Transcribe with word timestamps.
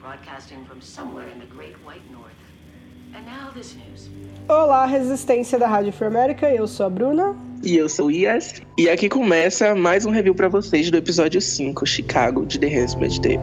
broadcasting 0.00 0.64
from 0.64 0.80
somewhere 0.80 1.28
in 1.28 1.38
the 1.38 1.46
Great 1.54 1.76
White 1.84 2.02
North. 2.10 2.32
And 3.14 3.24
now 3.26 3.52
this 3.52 3.74
news. 3.74 4.08
Olá, 4.48 4.86
resistência 4.86 5.58
da 5.58 5.68
Rádio 5.68 5.92
Free 5.92 6.06
América, 6.06 6.50
eu 6.50 6.66
sou 6.66 6.86
a 6.86 6.90
Bruna. 6.90 7.36
E 7.62 7.76
eu 7.76 7.88
sou 7.88 8.06
o 8.06 8.10
Ias. 8.10 8.62
E 8.78 8.88
aqui 8.88 9.08
começa 9.08 9.74
mais 9.74 10.06
um 10.06 10.10
review 10.10 10.34
para 10.34 10.48
vocês 10.48 10.90
do 10.90 10.96
episódio 10.96 11.40
5, 11.40 11.84
Chicago, 11.84 12.46
de 12.46 12.58
The 12.58 12.68
Handmaid's 12.68 13.18
Tale. 13.18 13.40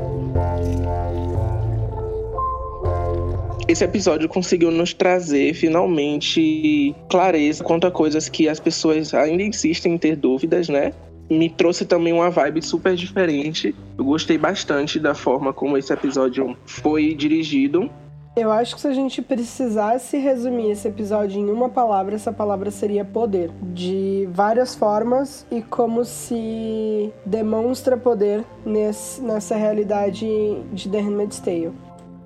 Esse 3.67 3.83
episódio 3.83 4.27
conseguiu 4.27 4.71
nos 4.71 4.93
trazer 4.93 5.53
finalmente 5.53 6.95
clareza 7.09 7.63
quanto 7.63 7.85
a 7.85 7.91
coisas 7.91 8.29
que 8.29 8.49
as 8.49 8.59
pessoas 8.59 9.13
ainda 9.13 9.43
insistem 9.43 9.93
em 9.93 9.97
ter 9.97 10.15
dúvidas, 10.15 10.69
né? 10.69 10.93
Me 11.29 11.49
trouxe 11.49 11.85
também 11.85 12.13
uma 12.13 12.29
vibe 12.29 12.61
super 12.61 12.95
diferente. 12.95 13.75
Eu 13.97 14.05
gostei 14.05 14.37
bastante 14.37 14.99
da 14.99 15.13
forma 15.13 15.51
como 15.51 15.77
esse 15.77 15.91
episódio 15.91 16.55
foi 16.65 17.13
dirigido. 17.13 17.89
Eu 18.37 18.51
acho 18.51 18.75
que 18.75 18.81
se 18.81 18.87
a 18.87 18.93
gente 18.93 19.19
precisasse 19.19 20.15
resumir 20.17 20.69
esse 20.69 20.87
episódio 20.87 21.41
em 21.41 21.49
uma 21.49 21.69
palavra, 21.69 22.13
essa 22.13 22.31
palavra 22.31 22.69
seria 22.69 23.03
poder. 23.03 23.49
De 23.73 24.29
várias 24.31 24.75
formas 24.75 25.43
e 25.49 25.59
como 25.59 26.05
se 26.05 27.11
demonstra 27.25 27.97
poder 27.97 28.43
nesse, 28.63 29.19
nessa 29.21 29.55
realidade 29.55 30.27
de 30.71 30.87
The 30.87 30.99
Handmaid's 30.99 31.39
Tale. 31.39 31.71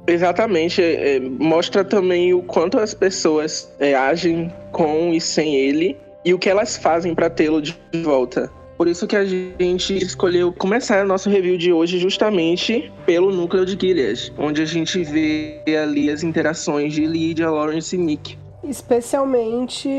Exatamente, 0.05 0.81
é, 0.81 1.19
mostra 1.21 1.85
também 1.85 2.33
o 2.33 2.41
quanto 2.41 2.77
as 2.77 2.93
pessoas 2.93 3.71
é, 3.79 3.95
agem 3.95 4.51
com 4.73 5.13
e 5.13 5.21
sem 5.21 5.55
ele 5.55 5.95
e 6.25 6.33
o 6.33 6.39
que 6.39 6.49
elas 6.49 6.75
fazem 6.75 7.15
para 7.15 7.29
tê-lo 7.29 7.61
de 7.61 7.77
volta. 8.03 8.51
Por 8.81 8.87
isso 8.87 9.05
que 9.05 9.15
a 9.15 9.23
gente 9.23 9.95
escolheu 10.03 10.51
começar 10.51 11.05
o 11.05 11.07
nosso 11.07 11.29
review 11.29 11.55
de 11.55 11.71
hoje 11.71 11.99
justamente 11.99 12.91
pelo 13.05 13.31
núcleo 13.31 13.63
de 13.63 13.77
Gilead, 13.79 14.33
onde 14.39 14.59
a 14.59 14.65
gente 14.65 15.03
vê 15.03 15.61
ali 15.79 16.09
as 16.09 16.23
interações 16.23 16.91
de 16.91 17.05
Lydia, 17.05 17.47
Lawrence 17.47 17.95
e 17.95 17.99
Nick. 17.99 18.40
Especialmente 18.63 19.89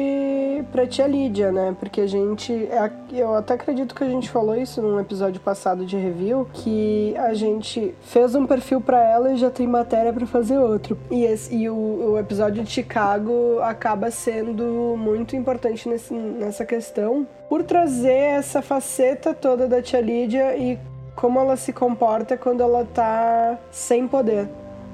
pra 0.71 0.87
tia 0.87 1.07
Lídia, 1.07 1.51
né? 1.51 1.75
Porque 1.79 2.01
a 2.01 2.07
gente. 2.07 2.53
É 2.53 2.91
eu 3.13 3.35
até 3.35 3.55
acredito 3.55 3.95
que 3.95 4.05
a 4.05 4.09
gente 4.09 4.31
falou 4.31 4.57
isso 4.57 4.81
num 4.81 4.99
episódio 4.99 5.41
passado 5.41 5.85
de 5.85 5.97
review, 5.97 6.49
que 6.53 7.15
a 7.19 7.35
gente 7.35 7.95
fez 8.03 8.35
um 8.35 8.47
perfil 8.47 8.81
para 8.81 9.03
ela 9.03 9.33
e 9.33 9.37
já 9.37 9.51
tem 9.51 9.67
matéria 9.67 10.13
para 10.13 10.27
fazer 10.27 10.59
outro. 10.59 10.97
E, 11.11 11.25
esse, 11.25 11.55
e 11.55 11.69
o, 11.69 11.75
o, 11.75 12.19
episódio 12.19 12.63
de 12.63 12.71
Chicago 12.71 13.59
acaba 13.61 14.11
sendo 14.11 14.97
muito 14.97 15.37
importante 15.37 15.89
nesse, 15.89 16.15
nessa 16.15 16.65
questão, 16.65 17.27
por 17.49 17.63
trazer 17.65 18.13
essa 18.13 18.63
faceta 18.63 19.35
toda 19.35 19.69
da 19.69 19.83
tia 19.83 20.01
Lídia 20.01 20.57
e 20.57 20.79
como 21.15 21.39
ela 21.39 21.57
se 21.57 21.73
comporta 21.73 22.37
quando 22.37 22.63
ela 22.63 22.87
tá 22.95 23.59
sem 23.71 24.09
poder. 24.09 24.49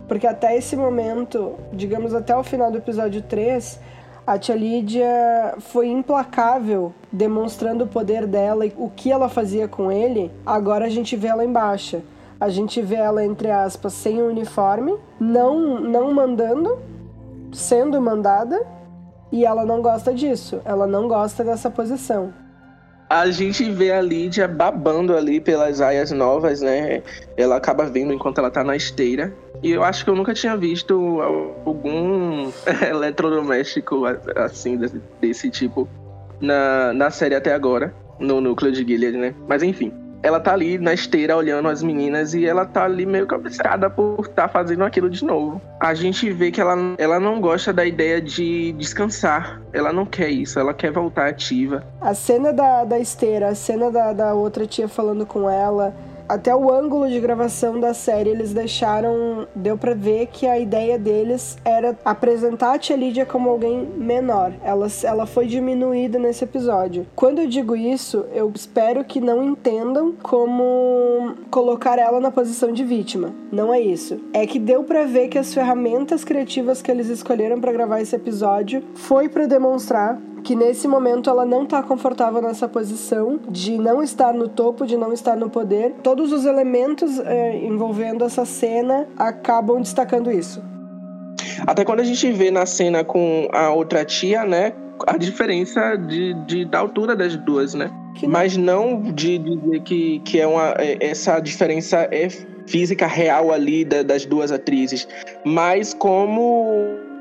Porque 0.09 0.27
até 0.27 0.56
esse 0.56 0.75
momento, 0.75 1.55
digamos 1.73 2.14
até 2.14 2.34
o 2.34 2.42
final 2.42 2.70
do 2.70 2.78
episódio 2.78 3.20
3, 3.20 3.78
a 4.27 4.39
tia 4.39 4.56
Lídia 4.56 5.55
foi 5.59 5.89
implacável, 5.89 6.92
demonstrando 7.12 7.84
o 7.84 7.87
poder 7.87 8.27
dela 8.27 8.65
e 8.65 8.73
o 8.77 8.89
que 8.89 9.12
ela 9.12 9.28
fazia 9.28 9.69
com 9.69 9.92
ele. 9.92 10.33
Agora 10.47 10.87
a 10.87 10.89
gente 10.89 11.15
vê 11.15 11.28
ela 11.28 11.45
em 11.45 11.53
baixa. 11.53 12.03
A 12.41 12.48
gente 12.48 12.81
vê 12.81 12.95
ela, 12.95 13.25
entre 13.25 13.50
aspas, 13.50 13.92
sem 13.92 14.23
uniforme, 14.23 14.97
não, 15.20 15.81
não 15.81 16.15
mandando, 16.15 16.78
sendo 17.53 18.00
mandada, 18.00 18.65
e 19.31 19.45
ela 19.45 19.67
não 19.67 19.83
gosta 19.83 20.15
disso. 20.15 20.61
Ela 20.65 20.87
não 20.87 21.06
gosta 21.09 21.45
dessa 21.45 21.69
posição 21.69 22.33
a 23.09 23.31
gente 23.31 23.70
vê 23.70 23.92
a 23.92 24.01
Lídia 24.01 24.47
babando 24.47 25.17
ali 25.17 25.41
pelas 25.41 25.81
aias 25.81 26.11
novas, 26.11 26.61
né? 26.61 27.03
Ela 27.37 27.56
acaba 27.56 27.84
vendo 27.87 28.12
enquanto 28.12 28.38
ela 28.38 28.50
tá 28.50 28.62
na 28.62 28.77
esteira. 28.77 29.32
E 29.62 29.71
eu 29.71 29.82
acho 29.82 30.05
que 30.05 30.10
eu 30.10 30.15
nunca 30.15 30.34
tinha 30.34 30.56
visto 30.56 31.21
algum 31.65 32.50
eletrodoméstico 32.88 34.05
assim, 34.37 34.77
desse, 34.77 35.00
desse 35.21 35.50
tipo 35.50 35.88
na, 36.41 36.93
na 36.93 37.10
série 37.10 37.34
até 37.34 37.53
agora, 37.53 37.94
no 38.19 38.41
núcleo 38.41 38.71
de 38.71 38.84
Gilead, 38.84 39.16
né? 39.16 39.34
Mas 39.49 39.62
enfim 39.62 40.07
ela 40.23 40.41
tá 40.41 40.53
ali 40.53 40.79
na 40.79 40.93
esteira 40.93 41.37
olhando 41.37 41.69
as 41.69 41.83
meninas 41.83 42.34
e 42.34 42.45
ela 42.45 42.65
tá 42.65 42.84
ali 42.84 43.06
meio 43.06 43.27
cabeçada 43.27 43.89
por 43.89 44.21
estar 44.21 44.43
tá 44.43 44.49
fazendo 44.49 44.84
aquilo 44.84 45.09
de 45.09 45.25
novo. 45.25 45.61
A 45.81 45.95
gente 45.95 46.31
vê 46.31 46.51
que 46.51 46.61
ela, 46.61 46.77
ela 46.99 47.21
não 47.21 47.41
gosta 47.41 47.73
da 47.73 47.84
ideia 47.84 48.21
de 48.21 48.73
descansar. 48.73 49.61
Ela 49.73 49.93
não 49.93 50.05
quer 50.05 50.31
isso, 50.31 50.59
ela 50.59 50.75
quer 50.75 50.91
voltar 50.91 51.29
ativa. 51.29 51.84
A 52.01 52.15
cena 52.15 52.53
da, 52.53 52.84
da 52.84 52.99
esteira, 52.99 53.49
a 53.49 53.55
cena 53.55 53.91
da, 53.91 54.12
da 54.12 54.34
outra 54.34 54.67
tia 54.67 54.89
falando 54.89 55.25
com 55.25 55.49
ela, 55.49 55.95
até 56.28 56.55
o 56.55 56.71
ângulo 56.72 57.09
de 57.09 57.19
gravação 57.19 57.81
da 57.81 57.94
série 57.94 58.31
eles 58.31 58.53
deixaram. 58.53 59.49
Deu 59.55 59.78
para 59.78 59.94
ver 59.94 60.27
que 60.27 60.47
a 60.47 60.59
ideia 60.59 60.99
deles 60.99 61.56
era 61.65 61.97
apresentar 62.05 62.75
a 62.75 62.78
Tia 62.78 62.97
Lídia 62.97 63.25
como 63.25 63.49
alguém 63.49 63.84
menor. 63.97 64.53
Ela, 64.62 64.87
ela 65.03 65.27
foi 65.27 65.47
diminuída 65.47 66.19
nesse 66.19 66.44
episódio. 66.44 67.06
Quando 67.17 67.41
eu 67.41 67.49
digo 67.49 67.75
isso, 67.75 68.27
eu 68.33 68.50
espero 68.55 69.05
que 69.05 69.21
não 69.21 69.43
entendam 69.43 70.15
como 70.22 71.34
colocar 71.50 71.99
ela 71.99 72.21
na 72.21 72.31
posição 72.31 72.72
de 72.72 72.84
vítima. 72.84 73.33
Não 73.50 73.72
é 73.72 73.81
isso. 73.81 74.21
É 74.33 74.47
que 74.47 74.59
deu 74.59 74.84
para 74.84 75.05
ver 75.05 75.28
que 75.28 75.38
as 75.38 75.55
ferramentas 75.55 76.25
criativas 76.25 76.83
que 76.83 76.91
eles 76.91 77.09
escolheram 77.09 77.61
para 77.61 77.72
gravar 77.72 78.00
esse 78.00 78.15
episódio 78.15 78.83
foi 78.94 79.28
para 79.28 79.47
demonstrar 79.47 80.19
que 80.43 80.54
nesse 80.54 80.88
momento 80.88 81.28
ela 81.28 81.44
não 81.44 81.65
está 81.65 81.82
confortável 81.82 82.41
nessa 82.41 82.69
posição 82.69 83.41
de 83.49 83.76
não 83.78 84.03
estar 84.03 84.32
no 84.32 84.49
topo, 84.49 84.87
de 84.87 84.97
não 84.97 85.12
estar 85.12 85.37
no 85.37 85.50
poder. 85.50 85.94
Todos 86.03 86.32
os 86.32 86.44
elementos 86.44 87.19
é, 87.21 87.56
envolvendo 87.65 88.25
essa 88.25 88.44
cena 88.44 89.06
acabam 89.16 89.81
destacando 89.81 90.31
isso. 90.31 90.62
Até 91.66 91.84
quando 91.84 92.00
a 92.00 92.04
gente 92.04 92.31
vê 92.32 92.50
na 92.50 92.66
cena 92.66 93.04
com 93.04 93.49
a 93.53 93.71
outra 93.71 94.04
tia, 94.04 94.44
né? 94.44 94.72
A 95.06 95.16
diferença 95.16 95.97
de, 95.97 96.34
de 96.44 96.65
da 96.65 96.78
altura 96.78 97.15
das 97.15 97.37
duas, 97.37 97.75
né? 97.75 97.91
Não... 98.22 98.28
Mas 98.28 98.56
não 98.56 99.00
de 99.12 99.38
dizer 99.38 99.81
que, 99.82 100.19
que 100.20 100.41
é 100.41 100.47
uma, 100.47 100.75
é, 100.78 100.99
essa 101.00 101.38
diferença 101.41 102.09
é 102.10 102.28
física 102.66 103.06
real 103.06 103.53
ali 103.53 103.84
da, 103.84 104.03
das 104.03 104.26
duas 104.26 104.53
atrizes, 104.53 105.09
mas 105.44 105.94
como 105.94 106.66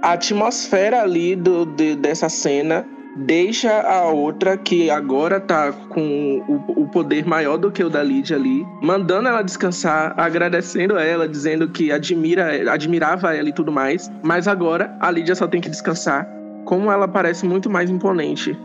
a 0.02 0.14
atmosfera 0.14 1.02
ali 1.02 1.36
do, 1.36 1.66
de, 1.66 1.96
dessa 1.96 2.30
cena 2.30 2.86
deixa 3.18 3.82
a 3.82 4.06
outra, 4.06 4.58
que 4.58 4.90
agora 4.90 5.40
tá 5.40 5.72
com 5.72 6.44
o, 6.48 6.84
o, 6.84 6.88
poder 6.88 7.26
maior 7.26 7.58
do 7.58 7.72
que 7.72 7.84
o 7.84 7.90
da 7.90 8.04
Lídia 8.04 8.38
ali, 8.38 8.66
mandando 8.82 9.28
ela 9.28 9.42
descansar, 9.42 10.14
agradecendo 10.18 10.98
ela, 10.98 11.28
dizendo 11.28 11.68
que 11.70 11.92
admira, 11.92 12.72
admirava 12.72 13.36
ela 13.36 13.50
e 13.50 13.54
tudo 13.54 13.72
mais. 13.72 14.12
Mas 14.24 14.48
agora 14.48 14.96
a 15.00 15.10
Lídia 15.10 15.36
só 15.36 15.48
tem 15.48 15.60
que 15.60 15.70
descansar. 15.70 16.28
Como 16.66 16.92
ela 16.92 17.08
parece 17.08 17.46
muito 17.46 17.70
mais 17.70 17.90
imponente 17.90 18.58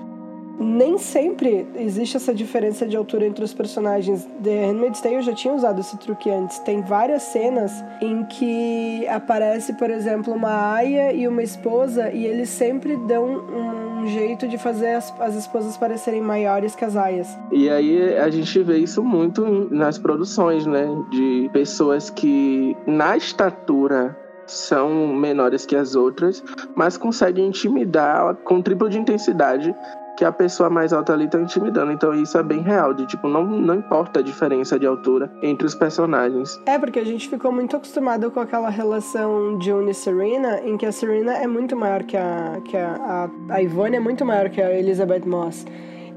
nem 0.62 0.98
sempre 0.98 1.66
existe 1.76 2.16
essa 2.16 2.32
diferença 2.32 2.86
de 2.86 2.96
altura 2.96 3.26
entre 3.26 3.44
os 3.44 3.52
personagens. 3.52 4.26
The 4.42 4.66
Handmaid's 4.66 5.00
Tale 5.00 5.22
já 5.22 5.34
tinha 5.34 5.52
usado 5.52 5.80
esse 5.80 5.96
truque 5.98 6.30
antes. 6.30 6.58
Tem 6.60 6.80
várias 6.82 7.22
cenas 7.24 7.72
em 8.00 8.24
que 8.24 9.06
aparece, 9.08 9.74
por 9.74 9.90
exemplo, 9.90 10.32
uma 10.32 10.74
aia 10.74 11.12
e 11.12 11.26
uma 11.26 11.42
esposa 11.42 12.10
e 12.10 12.24
eles 12.24 12.48
sempre 12.48 12.96
dão 12.96 13.26
um 13.26 14.06
jeito 14.06 14.48
de 14.48 14.58
fazer 14.58 14.94
as, 14.94 15.12
as 15.20 15.34
esposas 15.34 15.76
parecerem 15.76 16.20
maiores 16.20 16.74
que 16.74 16.84
as 16.84 16.96
aias. 16.96 17.28
E 17.50 17.68
aí 17.68 18.16
a 18.16 18.30
gente 18.30 18.62
vê 18.62 18.78
isso 18.78 19.02
muito 19.02 19.68
nas 19.70 19.98
produções, 19.98 20.66
né? 20.66 20.86
De 21.10 21.50
pessoas 21.52 22.10
que 22.10 22.76
na 22.86 23.16
estatura 23.16 24.16
são 24.46 25.08
menores 25.08 25.64
que 25.64 25.76
as 25.76 25.94
outras, 25.94 26.42
mas 26.74 26.96
conseguem 26.96 27.46
intimidar 27.46 28.34
com 28.36 28.60
triplo 28.60 28.88
de 28.88 28.98
intensidade 28.98 29.74
que 30.22 30.26
a 30.26 30.30
pessoa 30.30 30.70
mais 30.70 30.92
alta 30.92 31.12
ali 31.12 31.26
tá 31.26 31.40
intimidando. 31.40 31.90
Então 31.90 32.14
isso 32.14 32.38
é 32.38 32.44
bem 32.44 32.60
real, 32.60 32.94
de 32.94 33.04
tipo, 33.06 33.26
não, 33.26 33.44
não 33.44 33.74
importa 33.74 34.20
a 34.20 34.22
diferença 34.22 34.78
de 34.78 34.86
altura 34.86 35.28
entre 35.42 35.66
os 35.66 35.74
personagens. 35.74 36.60
É, 36.64 36.78
porque 36.78 37.00
a 37.00 37.04
gente 37.04 37.28
ficou 37.28 37.50
muito 37.50 37.74
acostumado 37.74 38.30
com 38.30 38.38
aquela 38.38 38.70
relação 38.70 39.60
June 39.60 39.90
e 39.90 39.94
Serena, 39.94 40.60
em 40.60 40.76
que 40.76 40.86
a 40.86 40.92
Serena 40.92 41.32
é 41.32 41.48
muito 41.48 41.74
maior 41.74 42.04
que 42.04 42.16
a. 42.16 42.60
que 42.64 42.76
a, 42.76 43.30
a, 43.48 43.54
a 43.56 43.62
Ivone 43.62 43.96
é 43.96 44.00
muito 44.00 44.24
maior 44.24 44.48
que 44.48 44.62
a 44.62 44.72
Elizabeth 44.72 45.26
Moss. 45.26 45.66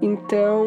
Então, 0.02 0.66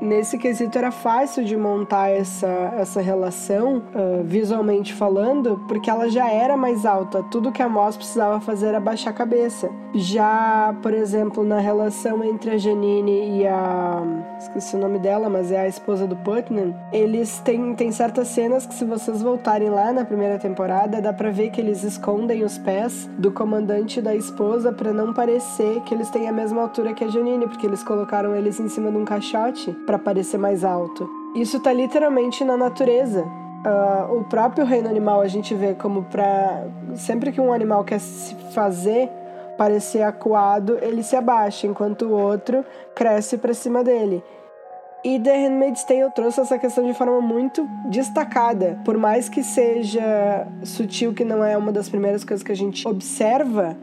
nesse 0.00 0.38
quesito 0.38 0.76
era 0.76 0.90
fácil 0.90 1.44
de 1.44 1.56
montar 1.56 2.08
essa, 2.08 2.74
essa 2.78 3.00
relação, 3.00 3.78
uh, 3.78 4.22
visualmente 4.24 4.94
falando, 4.94 5.62
porque 5.68 5.90
ela 5.90 6.08
já 6.08 6.30
era 6.30 6.56
mais 6.56 6.86
alta. 6.86 7.22
Tudo 7.24 7.52
que 7.52 7.62
a 7.62 7.68
Moss 7.68 7.96
precisava 7.96 8.40
fazer 8.40 8.68
era 8.68 8.80
baixar 8.80 9.10
a 9.10 9.12
cabeça. 9.12 9.70
Já, 9.94 10.74
por 10.82 10.94
exemplo, 10.94 11.44
na 11.44 11.58
relação 11.58 12.24
entre 12.24 12.50
a 12.50 12.58
Janine 12.58 13.40
e 13.40 13.46
a. 13.46 14.02
Esqueci 14.38 14.76
o 14.76 14.78
nome 14.78 14.98
dela, 14.98 15.28
mas 15.28 15.52
é 15.52 15.60
a 15.60 15.68
esposa 15.68 16.06
do 16.06 16.16
Putnam. 16.16 16.74
Eles 16.92 17.40
têm, 17.40 17.74
têm 17.74 17.92
certas 17.92 18.28
cenas 18.28 18.66
que, 18.66 18.74
se 18.74 18.84
vocês 18.84 19.20
voltarem 19.20 19.68
lá 19.68 19.92
na 19.92 20.04
primeira 20.04 20.38
temporada, 20.38 21.00
dá 21.00 21.12
pra 21.12 21.30
ver 21.30 21.50
que 21.50 21.60
eles 21.60 21.82
escondem 21.82 22.44
os 22.44 22.56
pés 22.58 23.10
do 23.18 23.32
comandante 23.32 23.98
e 23.98 24.02
da 24.02 24.14
esposa 24.14 24.72
para 24.72 24.92
não 24.92 25.12
parecer 25.12 25.80
que 25.82 25.92
eles 25.92 26.08
têm 26.10 26.28
a 26.28 26.32
mesma 26.32 26.62
altura 26.62 26.94
que 26.94 27.04
a 27.04 27.08
Janine, 27.08 27.46
porque 27.46 27.66
eles 27.66 27.82
colocaram 27.82 28.29
eles 28.34 28.58
em 28.60 28.68
cima 28.68 28.90
de 28.90 28.96
um 28.96 29.04
caixote 29.04 29.72
para 29.86 29.98
parecer 29.98 30.38
mais 30.38 30.64
alto. 30.64 31.08
Isso 31.34 31.60
tá 31.60 31.72
literalmente 31.72 32.44
na 32.44 32.56
natureza. 32.56 33.22
Uh, 33.22 34.18
o 34.18 34.24
próprio 34.24 34.64
reino 34.64 34.88
animal 34.88 35.20
a 35.20 35.28
gente 35.28 35.54
vê 35.54 35.74
como 35.74 36.04
para 36.04 36.66
sempre 36.96 37.30
que 37.30 37.40
um 37.40 37.52
animal 37.52 37.84
quer 37.84 38.00
se 38.00 38.34
fazer 38.54 39.10
parecer 39.60 40.00
acuado, 40.00 40.78
ele 40.80 41.02
se 41.02 41.14
abaixa, 41.14 41.66
enquanto 41.66 42.06
o 42.06 42.12
outro 42.12 42.64
cresce 42.94 43.36
para 43.36 43.52
cima 43.52 43.84
dele. 43.84 44.24
E 45.04 45.20
The 45.20 45.36
Handmaid's 45.36 45.84
Tale 45.84 46.10
trouxe 46.14 46.40
essa 46.40 46.58
questão 46.58 46.86
de 46.86 46.94
forma 46.94 47.20
muito 47.20 47.68
destacada. 47.90 48.78
Por 48.86 48.96
mais 48.96 49.28
que 49.28 49.42
seja 49.42 50.46
sutil, 50.62 51.12
que 51.12 51.26
não 51.26 51.44
é 51.44 51.58
uma 51.58 51.72
das 51.72 51.90
primeiras 51.90 52.24
coisas 52.24 52.42
que 52.42 52.52
a 52.52 52.56
gente 52.56 52.88
observa, 52.88 53.76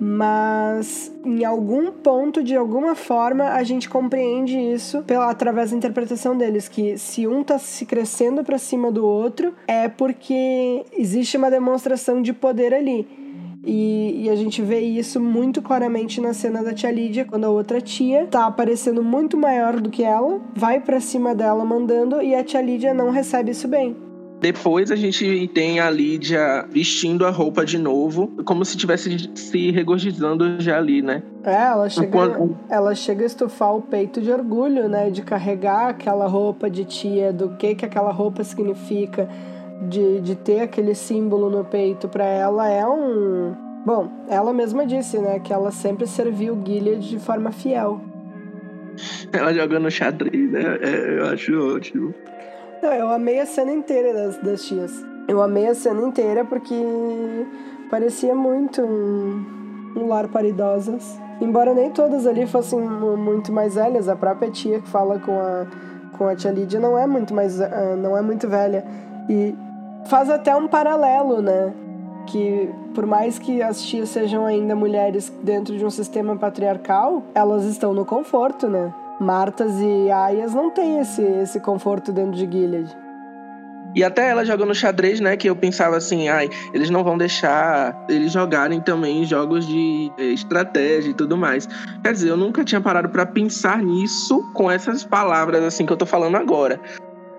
mas 0.00 1.12
em 1.24 1.44
algum 1.44 1.90
ponto, 1.90 2.42
de 2.42 2.56
alguma 2.56 2.94
forma, 2.94 3.44
a 3.50 3.62
gente 3.64 3.88
compreende 3.88 4.56
isso 4.56 5.02
pela, 5.02 5.30
através 5.30 5.70
da 5.70 5.76
interpretação 5.76 6.36
deles, 6.36 6.68
que 6.68 6.96
se 6.96 7.26
um 7.26 7.42
tá 7.42 7.58
se 7.58 7.84
crescendo 7.84 8.44
para 8.44 8.58
cima 8.58 8.92
do 8.92 9.04
outro, 9.04 9.52
é 9.66 9.88
porque 9.88 10.84
existe 10.96 11.36
uma 11.36 11.50
demonstração 11.50 12.22
de 12.22 12.32
poder 12.32 12.72
ali. 12.72 13.06
E, 13.64 14.24
e, 14.24 14.30
a 14.30 14.36
gente 14.36 14.62
vê 14.62 14.80
isso 14.80 15.20
muito 15.20 15.60
claramente 15.60 16.20
na 16.20 16.32
cena 16.32 16.62
da 16.62 16.72
tia 16.72 16.90
Lídia, 16.90 17.24
quando 17.24 17.44
a 17.44 17.50
outra 17.50 17.80
tia 17.80 18.26
tá 18.26 18.46
aparecendo 18.46 19.02
muito 19.02 19.36
maior 19.36 19.80
do 19.80 19.90
que 19.90 20.04
ela, 20.04 20.40
vai 20.54 20.80
para 20.80 21.00
cima 21.00 21.34
dela 21.34 21.64
mandando 21.64 22.22
e 22.22 22.34
a 22.34 22.44
tia 22.44 22.62
Lídia 22.62 22.94
não 22.94 23.10
recebe 23.10 23.50
isso 23.50 23.66
bem. 23.66 24.07
Depois 24.40 24.92
a 24.92 24.96
gente 24.96 25.48
tem 25.48 25.80
a 25.80 25.90
Lídia 25.90 26.64
vestindo 26.70 27.26
a 27.26 27.30
roupa 27.30 27.64
de 27.64 27.76
novo, 27.76 28.28
como 28.44 28.64
se 28.64 28.76
tivesse 28.76 29.30
se 29.34 29.70
regozijando 29.72 30.60
já 30.60 30.78
ali, 30.78 31.02
né? 31.02 31.22
É, 31.42 31.54
ela 31.54 31.88
chega, 31.88 32.06
Enquanto... 32.06 32.56
ela 32.68 32.94
chega 32.94 33.24
a 33.24 33.26
estufar 33.26 33.74
o 33.74 33.82
peito 33.82 34.20
de 34.20 34.30
orgulho, 34.30 34.88
né? 34.88 35.10
De 35.10 35.22
carregar 35.22 35.88
aquela 35.88 36.28
roupa 36.28 36.70
de 36.70 36.84
tia, 36.84 37.32
do 37.32 37.56
que 37.56 37.74
que 37.74 37.84
aquela 37.84 38.12
roupa 38.12 38.44
significa, 38.44 39.28
de, 39.88 40.20
de 40.20 40.36
ter 40.36 40.60
aquele 40.60 40.94
símbolo 40.94 41.50
no 41.50 41.64
peito 41.64 42.08
para 42.08 42.24
ela 42.24 42.68
é 42.68 42.86
um. 42.86 43.54
Bom, 43.84 44.08
ela 44.28 44.52
mesma 44.52 44.86
disse, 44.86 45.18
né? 45.18 45.40
Que 45.40 45.52
ela 45.52 45.72
sempre 45.72 46.06
serviu 46.06 46.56
Gilead 46.64 47.08
de 47.08 47.18
forma 47.18 47.50
fiel. 47.50 48.00
Ela 49.32 49.52
jogando 49.52 49.90
xadrez, 49.90 50.50
né? 50.50 50.78
É, 50.80 51.18
eu 51.18 51.26
acho 51.26 51.76
ótimo. 51.76 52.14
Não, 52.82 52.92
eu 52.92 53.10
amei 53.10 53.40
a 53.40 53.46
cena 53.46 53.72
inteira 53.72 54.12
das, 54.12 54.36
das 54.38 54.62
tias. 54.62 55.04
Eu 55.26 55.42
amei 55.42 55.66
a 55.66 55.74
cena 55.74 56.00
inteira 56.06 56.44
porque 56.44 56.74
parecia 57.90 58.34
muito 58.34 58.80
um, 58.82 59.92
um 59.96 60.06
lar 60.06 60.28
para 60.28 60.46
idosas. 60.46 61.18
Embora 61.40 61.74
nem 61.74 61.90
todas 61.90 62.26
ali 62.26 62.46
fossem 62.46 62.80
muito 62.80 63.52
mais 63.52 63.74
velhas, 63.74 64.08
a 64.08 64.16
própria 64.16 64.50
tia 64.50 64.80
que 64.80 64.88
fala 64.88 65.18
com 65.18 65.32
a, 65.32 65.66
com 66.16 66.26
a 66.26 66.36
tia 66.36 66.50
Lídia 66.50 66.80
não 66.80 66.96
é 66.98 67.06
muito 67.06 67.34
mais 67.34 67.60
ah, 67.60 67.96
não 67.96 68.16
é 68.16 68.22
muito 68.22 68.48
velha. 68.48 68.84
E 69.28 69.54
faz 70.06 70.30
até 70.30 70.54
um 70.54 70.68
paralelo, 70.68 71.42
né? 71.42 71.72
Que 72.26 72.70
por 72.94 73.06
mais 73.06 73.38
que 73.38 73.60
as 73.60 73.82
tias 73.82 74.08
sejam 74.08 74.46
ainda 74.46 74.76
mulheres 74.76 75.32
dentro 75.42 75.76
de 75.76 75.84
um 75.84 75.90
sistema 75.90 76.36
patriarcal, 76.36 77.22
elas 77.34 77.64
estão 77.64 77.92
no 77.92 78.04
conforto, 78.04 78.68
né? 78.68 78.92
Martas 79.20 79.80
e 79.80 80.10
Aias 80.10 80.54
não 80.54 80.70
têm 80.70 81.00
esse, 81.00 81.22
esse 81.22 81.60
conforto 81.60 82.12
dentro 82.12 82.32
de 82.32 82.50
Gilead. 82.50 82.96
E 83.94 84.04
até 84.04 84.28
ela 84.28 84.44
jogando 84.44 84.74
xadrez, 84.74 85.18
né? 85.18 85.36
Que 85.36 85.48
eu 85.48 85.56
pensava 85.56 85.96
assim, 85.96 86.28
ai, 86.28 86.48
eles 86.72 86.90
não 86.90 87.02
vão 87.02 87.16
deixar 87.16 87.96
eles 88.08 88.32
jogarem 88.32 88.80
também 88.80 89.24
jogos 89.24 89.66
de 89.66 90.12
eh, 90.18 90.24
estratégia 90.26 91.10
e 91.10 91.14
tudo 91.14 91.36
mais. 91.36 91.66
Quer 92.02 92.12
dizer, 92.12 92.28
eu 92.28 92.36
nunca 92.36 92.64
tinha 92.64 92.80
parado 92.80 93.08
para 93.08 93.24
pensar 93.24 93.82
nisso 93.82 94.42
com 94.52 94.70
essas 94.70 95.04
palavras 95.04 95.64
assim 95.64 95.86
que 95.86 95.92
eu 95.92 95.96
tô 95.96 96.06
falando 96.06 96.36
agora. 96.36 96.80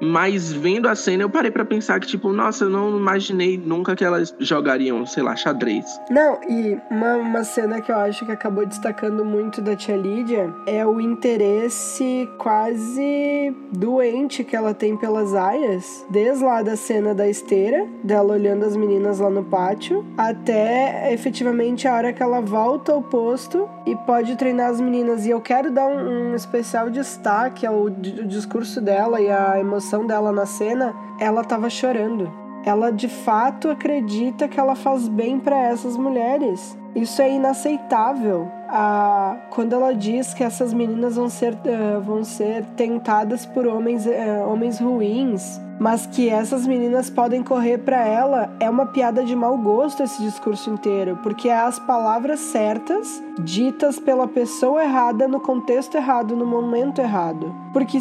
Mas 0.02 0.52
vendo 0.52 0.88
a 0.88 0.96
cena, 0.96 1.24
eu 1.24 1.30
parei 1.30 1.52
para 1.52 1.66
pensar 1.66 2.00
que, 2.00 2.08
tipo, 2.08 2.32
nossa, 2.32 2.66
eu 2.66 2.70
não 2.70 2.98
imaginei 2.98 3.58
nunca 3.58 3.96
que 3.96 4.04
elas 4.04 4.34
jogariam, 4.40 5.06
sei 5.06 5.24
lá, 5.24 5.36
xadrez. 5.36 5.86
Não, 6.10 6.40
e 6.48 6.78
uma, 6.90 7.16
uma 7.16 7.44
cena 7.44 7.82
que 7.82 7.92
eu 7.92 7.98
acho 7.98 8.26
que 8.26 8.32
acabou 8.32 8.66
destacando 8.66 9.26
muito 9.26 9.62
da 9.62 9.76
tia 9.76 9.96
Lídia 9.96 10.54
é 10.66 10.86
o 10.86 11.02
interesse 11.02 12.30
quase 12.38 13.54
doente 13.72 14.44
que 14.44 14.56
ela 14.56 14.74
tem 14.74 14.96
pelas 14.96 15.34
aias, 15.36 16.06
desde 16.10 16.44
lá 16.44 16.62
da 16.62 16.76
cena 16.76 17.14
da 17.14 17.28
esteira, 17.28 17.86
dela 18.04 18.34
olhando 18.34 18.66
as 18.66 18.76
meninas 18.76 19.20
lá 19.20 19.30
no 19.30 19.44
pátio, 19.44 20.06
até 20.18 21.14
efetivamente 21.14 21.88
a 21.88 21.96
hora 21.96 22.14
que 22.14 22.24
ela 22.24 22.42
volta 22.42 22.94
ao 22.94 23.02
posto 23.02 23.68
e 23.86 23.96
pode 23.96 24.36
treinar 24.38 24.70
as 24.70 24.80
meninas. 24.80 25.26
E 25.26 25.30
eu 25.30 25.42
quero 25.42 25.72
dar 25.72 25.88
um, 25.88 26.32
um 26.32 26.36
especial 26.36 26.90
destaque 26.90 27.66
ao, 27.66 27.90
discurso 27.90 28.80
dela 28.82 29.20
e 29.20 29.30
a 29.30 29.60
emoção 29.60 29.89
reação 29.90 30.06
dela 30.06 30.32
na 30.32 30.46
cena, 30.46 30.94
ela 31.20 31.44
tava 31.44 31.70
chorando. 31.70 32.32
Ela 32.64 32.92
de 32.92 33.08
fato 33.08 33.70
acredita 33.70 34.48
que 34.48 34.60
ela 34.60 34.76
faz 34.76 35.08
bem 35.08 35.40
para 35.40 35.58
essas 35.58 35.98
mulheres. 35.98 36.78
Isso 36.94 37.22
é 37.22 37.32
inaceitável. 37.32 38.48
Ah, 38.68 39.38
quando 39.50 39.74
ela 39.74 39.94
diz 39.94 40.34
que 40.34 40.44
essas 40.44 40.74
meninas 40.74 41.16
vão 41.16 41.30
ser, 41.30 41.54
uh, 41.54 42.02
vão 42.02 42.24
ser 42.24 42.64
tentadas 42.76 43.46
por 43.46 43.66
homens, 43.66 44.06
uh, 44.06 44.48
homens 44.48 44.80
ruins, 44.80 45.60
mas 45.80 46.06
que 46.06 46.30
essas 46.30 46.68
meninas 46.68 47.10
podem 47.10 47.42
correr 47.42 47.80
para 47.80 48.06
ela, 48.06 48.52
é 48.60 48.70
uma 48.70 48.88
piada 48.88 49.24
de 49.24 49.36
mau 49.36 49.58
gosto 49.58 50.04
esse 50.04 50.22
discurso 50.22 50.70
inteiro, 50.70 51.18
porque 51.24 51.48
é 51.48 51.58
as 51.58 51.80
palavras 51.80 52.40
certas 52.40 53.24
ditas 53.40 54.00
pela 54.00 54.28
pessoa 54.28 54.84
errada 54.84 55.28
no 55.28 55.40
contexto 55.40 55.96
errado, 55.96 56.36
no 56.36 56.46
momento 56.46 57.00
errado. 57.00 57.56
Porque 57.72 58.00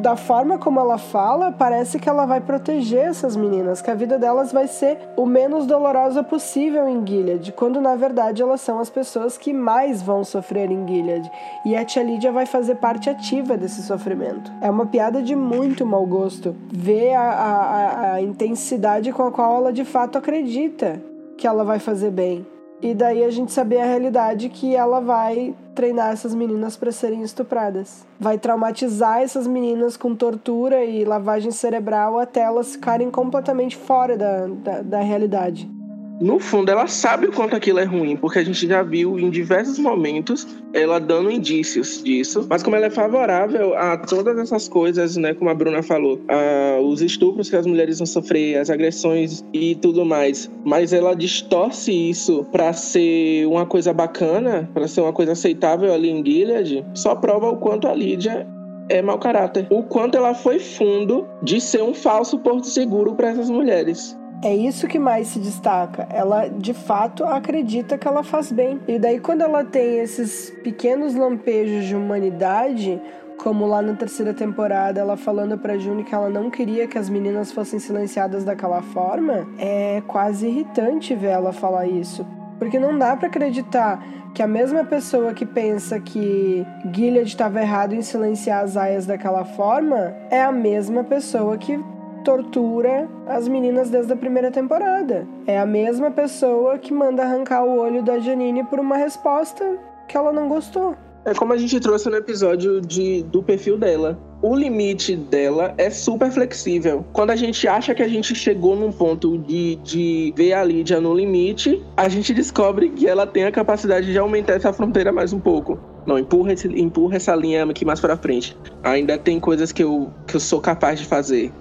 da 0.00 0.16
forma 0.16 0.58
como 0.58 0.80
ela 0.80 0.98
fala, 0.98 1.52
parece 1.52 1.98
que 1.98 2.08
ela 2.08 2.26
vai 2.26 2.40
proteger 2.40 3.06
essas 3.06 3.36
meninas, 3.36 3.80
que 3.80 3.90
a 3.90 3.94
vida 3.94 4.18
delas 4.18 4.52
vai 4.52 4.66
ser 4.66 4.98
o 5.16 5.24
menos 5.24 5.66
dolorosa 5.66 6.22
possível 6.22 6.86
em 6.88 7.06
Gilead, 7.06 7.52
quando 7.52 7.80
na 7.80 7.94
verdade 7.94 8.42
elas 8.42 8.60
são 8.60 8.78
as 8.78 8.90
pessoas 8.90 9.38
que 9.38 9.52
mais 9.52 10.02
vão 10.02 10.24
sofrer 10.24 10.70
em 10.70 10.86
Gilead. 10.86 11.30
E 11.64 11.74
a 11.76 11.84
tia 11.84 12.02
Lídia 12.02 12.32
vai 12.32 12.44
fazer 12.44 12.76
parte 12.76 13.08
ativa 13.08 13.56
desse 13.56 13.82
sofrimento. 13.82 14.52
É 14.60 14.70
uma 14.70 14.86
piada 14.86 15.22
de 15.22 15.34
muito 15.34 15.86
mau 15.86 16.04
gosto 16.04 16.54
ver 16.70 17.05
a, 17.14 17.22
a, 17.22 18.12
a 18.14 18.20
intensidade 18.20 19.12
com 19.12 19.22
a 19.22 19.30
qual 19.30 19.56
ela 19.56 19.72
de 19.72 19.84
fato 19.84 20.18
acredita 20.18 21.00
que 21.36 21.46
ela 21.46 21.64
vai 21.64 21.78
fazer 21.78 22.10
bem. 22.10 22.46
E 22.80 22.94
daí 22.94 23.24
a 23.24 23.30
gente 23.30 23.52
saber 23.52 23.80
a 23.80 23.86
realidade 23.86 24.48
que 24.48 24.76
ela 24.76 25.00
vai 25.00 25.54
treinar 25.74 26.12
essas 26.12 26.34
meninas 26.34 26.76
para 26.76 26.92
serem 26.92 27.22
estupradas. 27.22 28.04
Vai 28.20 28.38
traumatizar 28.38 29.20
essas 29.20 29.46
meninas 29.46 29.96
com 29.96 30.14
tortura 30.14 30.84
e 30.84 31.04
lavagem 31.04 31.50
cerebral 31.50 32.18
até 32.18 32.40
elas 32.40 32.72
ficarem 32.72 33.10
completamente 33.10 33.76
fora 33.76 34.16
da, 34.16 34.46
da, 34.46 34.82
da 34.82 35.00
realidade 35.00 35.75
no 36.20 36.38
fundo, 36.38 36.70
ela 36.70 36.86
sabe 36.86 37.26
o 37.26 37.32
quanto 37.32 37.54
aquilo 37.54 37.78
é 37.78 37.84
ruim, 37.84 38.16
porque 38.16 38.38
a 38.38 38.44
gente 38.44 38.66
já 38.66 38.82
viu 38.82 39.18
em 39.18 39.28
diversos 39.28 39.78
momentos 39.78 40.46
ela 40.72 40.98
dando 40.98 41.30
indícios 41.30 42.02
disso. 42.02 42.46
Mas 42.48 42.62
como 42.62 42.76
ela 42.76 42.86
é 42.86 42.90
favorável 42.90 43.74
a 43.76 43.98
todas 43.98 44.38
essas 44.38 44.68
coisas, 44.68 45.16
né, 45.16 45.34
como 45.34 45.50
a 45.50 45.54
Bruna 45.54 45.82
falou, 45.82 46.20
a, 46.28 46.80
os 46.80 47.02
estupros 47.02 47.50
que 47.50 47.56
as 47.56 47.66
mulheres 47.66 47.98
vão 47.98 48.06
sofrer, 48.06 48.58
as 48.58 48.70
agressões 48.70 49.44
e 49.52 49.74
tudo 49.74 50.04
mais, 50.04 50.50
mas 50.64 50.92
ela 50.92 51.14
distorce 51.14 51.92
isso 51.92 52.44
para 52.50 52.72
ser 52.72 53.46
uma 53.46 53.66
coisa 53.66 53.92
bacana, 53.92 54.68
para 54.72 54.88
ser 54.88 55.02
uma 55.02 55.12
coisa 55.12 55.32
aceitável 55.32 55.92
ali 55.92 56.10
em 56.10 56.24
Gilead, 56.24 56.84
só 56.94 57.14
prova 57.14 57.50
o 57.50 57.56
quanto 57.58 57.88
a 57.88 57.94
Lídia 57.94 58.46
é 58.88 59.02
mau 59.02 59.18
caráter. 59.18 59.66
O 59.70 59.82
quanto 59.82 60.16
ela 60.16 60.34
foi 60.34 60.58
fundo 60.58 61.26
de 61.42 61.60
ser 61.60 61.82
um 61.82 61.92
falso 61.92 62.38
porto 62.38 62.66
seguro 62.66 63.14
para 63.14 63.28
essas 63.28 63.50
mulheres. 63.50 64.16
É 64.46 64.54
isso 64.54 64.86
que 64.86 64.96
mais 64.96 65.26
se 65.26 65.40
destaca. 65.40 66.06
Ela 66.08 66.46
de 66.46 66.72
fato 66.72 67.24
acredita 67.24 67.98
que 67.98 68.06
ela 68.06 68.22
faz 68.22 68.52
bem. 68.52 68.80
E 68.86 68.96
daí, 68.96 69.18
quando 69.18 69.40
ela 69.40 69.64
tem 69.64 69.98
esses 69.98 70.50
pequenos 70.62 71.16
lampejos 71.16 71.84
de 71.84 71.96
humanidade, 71.96 73.02
como 73.38 73.66
lá 73.66 73.82
na 73.82 73.94
terceira 73.94 74.32
temporada, 74.32 75.00
ela 75.00 75.16
falando 75.16 75.58
pra 75.58 75.76
June 75.76 76.04
que 76.04 76.14
ela 76.14 76.30
não 76.30 76.48
queria 76.48 76.86
que 76.86 76.96
as 76.96 77.10
meninas 77.10 77.50
fossem 77.50 77.80
silenciadas 77.80 78.44
daquela 78.44 78.82
forma, 78.82 79.48
é 79.58 80.00
quase 80.06 80.46
irritante 80.46 81.12
ver 81.12 81.30
ela 81.30 81.52
falar 81.52 81.88
isso. 81.88 82.24
Porque 82.56 82.78
não 82.78 82.96
dá 82.96 83.16
para 83.16 83.26
acreditar 83.26 84.00
que 84.32 84.44
a 84.44 84.46
mesma 84.46 84.84
pessoa 84.84 85.34
que 85.34 85.44
pensa 85.44 85.98
que 85.98 86.64
Gilead 86.94 87.26
estava 87.26 87.60
errado 87.60 87.96
em 87.96 88.02
silenciar 88.02 88.62
as 88.62 88.76
aias 88.76 89.06
daquela 89.06 89.44
forma 89.44 90.14
é 90.30 90.40
a 90.40 90.52
mesma 90.52 91.02
pessoa 91.02 91.58
que 91.58 91.80
tortura 92.26 93.08
as 93.24 93.46
meninas 93.46 93.88
desde 93.88 94.12
a 94.12 94.16
primeira 94.16 94.50
temporada. 94.50 95.24
É 95.46 95.60
a 95.60 95.64
mesma 95.64 96.10
pessoa 96.10 96.76
que 96.76 96.92
manda 96.92 97.22
arrancar 97.22 97.64
o 97.64 97.78
olho 97.78 98.02
da 98.02 98.18
Janine 98.18 98.64
por 98.64 98.80
uma 98.80 98.96
resposta 98.96 99.78
que 100.08 100.16
ela 100.16 100.32
não 100.32 100.48
gostou. 100.48 100.96
É 101.24 101.32
como 101.34 101.52
a 101.52 101.56
gente 101.56 101.78
trouxe 101.78 102.08
no 102.10 102.16
episódio 102.16 102.80
de, 102.80 103.22
do 103.22 103.44
perfil 103.44 103.78
dela. 103.78 104.18
O 104.42 104.56
limite 104.56 105.14
dela 105.14 105.72
é 105.78 105.88
super 105.88 106.30
flexível. 106.30 107.04
Quando 107.12 107.30
a 107.30 107.36
gente 107.36 107.66
acha 107.66 107.94
que 107.94 108.02
a 108.02 108.08
gente 108.08 108.34
chegou 108.34 108.74
num 108.74 108.90
ponto 108.90 109.38
de, 109.38 109.76
de 109.76 110.34
ver 110.36 110.52
a 110.52 110.64
Lídia 110.64 111.00
no 111.00 111.14
limite, 111.14 111.80
a 111.96 112.08
gente 112.08 112.34
descobre 112.34 112.90
que 112.90 113.06
ela 113.06 113.26
tem 113.26 113.44
a 113.44 113.52
capacidade 113.52 114.10
de 114.10 114.18
aumentar 114.18 114.54
essa 114.54 114.72
fronteira 114.72 115.12
mais 115.12 115.32
um 115.32 115.38
pouco. 115.38 115.78
Não, 116.04 116.18
empurra, 116.18 116.52
esse, 116.52 116.68
empurra 116.68 117.16
essa 117.16 117.34
linha 117.34 117.64
aqui 117.64 117.84
mais 117.84 118.00
pra 118.00 118.16
frente. 118.16 118.56
Ainda 118.82 119.16
tem 119.16 119.38
coisas 119.40 119.72
que 119.72 119.82
eu, 119.82 120.10
que 120.26 120.36
eu 120.36 120.40
sou 120.40 120.60
capaz 120.60 121.00
de 121.00 121.06
fazer. 121.06 121.52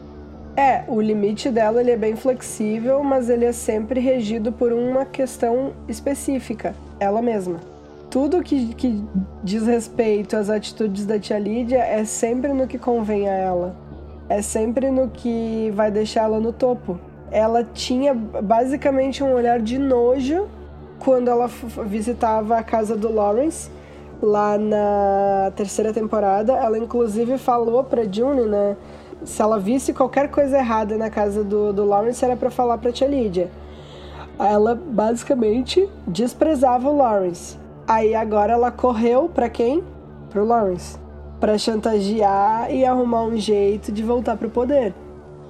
É, 0.57 0.83
o 0.87 1.01
limite 1.01 1.49
dela 1.49 1.81
ele 1.81 1.91
é 1.91 1.97
bem 1.97 2.15
flexível, 2.15 3.03
mas 3.03 3.29
ele 3.29 3.43
é 3.43 3.51
sempre 3.51 3.99
regido 3.99 4.53
por 4.53 4.71
uma 4.71 5.03
questão 5.03 5.73
específica, 5.87 6.73
ela 6.97 7.21
mesma. 7.21 7.59
Tudo 8.09 8.41
que, 8.41 8.73
que 8.73 9.03
diz 9.43 9.67
respeito 9.67 10.37
às 10.37 10.49
atitudes 10.49 11.05
da 11.05 11.19
tia 11.19 11.37
Lídia 11.37 11.79
é 11.79 12.05
sempre 12.05 12.53
no 12.53 12.67
que 12.67 12.77
convém 12.77 13.27
a 13.27 13.33
ela. 13.33 13.75
É 14.29 14.41
sempre 14.41 14.89
no 14.89 15.09
que 15.09 15.73
vai 15.75 15.91
deixá-la 15.91 16.39
no 16.39 16.53
topo. 16.53 16.97
Ela 17.29 17.63
tinha 17.63 18.13
basicamente 18.13 19.21
um 19.21 19.33
olhar 19.33 19.59
de 19.59 19.77
nojo 19.77 20.47
quando 20.99 21.29
ela 21.29 21.47
visitava 21.85 22.57
a 22.57 22.63
casa 22.63 22.95
do 22.95 23.11
Lawrence 23.11 23.69
lá 24.21 24.57
na 24.57 25.51
terceira 25.53 25.91
temporada. 25.91 26.53
Ela 26.53 26.77
inclusive 26.77 27.37
falou 27.37 27.83
pra 27.83 28.03
June, 28.09 28.43
né? 28.43 28.77
Se 29.25 29.41
ela 29.41 29.59
visse 29.59 29.93
qualquer 29.93 30.29
coisa 30.29 30.57
errada 30.57 30.97
na 30.97 31.09
casa 31.09 31.43
do, 31.43 31.73
do 31.73 31.83
Lawrence, 31.83 32.23
era 32.23 32.35
para 32.35 32.51
falar 32.51 32.77
pra 32.77 32.91
tia 32.91 33.07
Lídia. 33.07 33.49
Ela 34.37 34.75
basicamente 34.75 35.89
desprezava 36.07 36.89
o 36.89 36.97
Lawrence. 36.97 37.57
Aí 37.87 38.13
agora 38.13 38.53
ela 38.53 38.71
correu 38.71 39.27
para 39.27 39.49
quem? 39.49 39.83
Pro 40.29 40.45
Lawrence. 40.45 40.97
Para 41.39 41.57
chantagear 41.57 42.71
e 42.71 42.85
arrumar 42.85 43.23
um 43.23 43.37
jeito 43.37 43.91
de 43.91 44.03
voltar 44.03 44.37
pro 44.37 44.49
poder. 44.49 44.93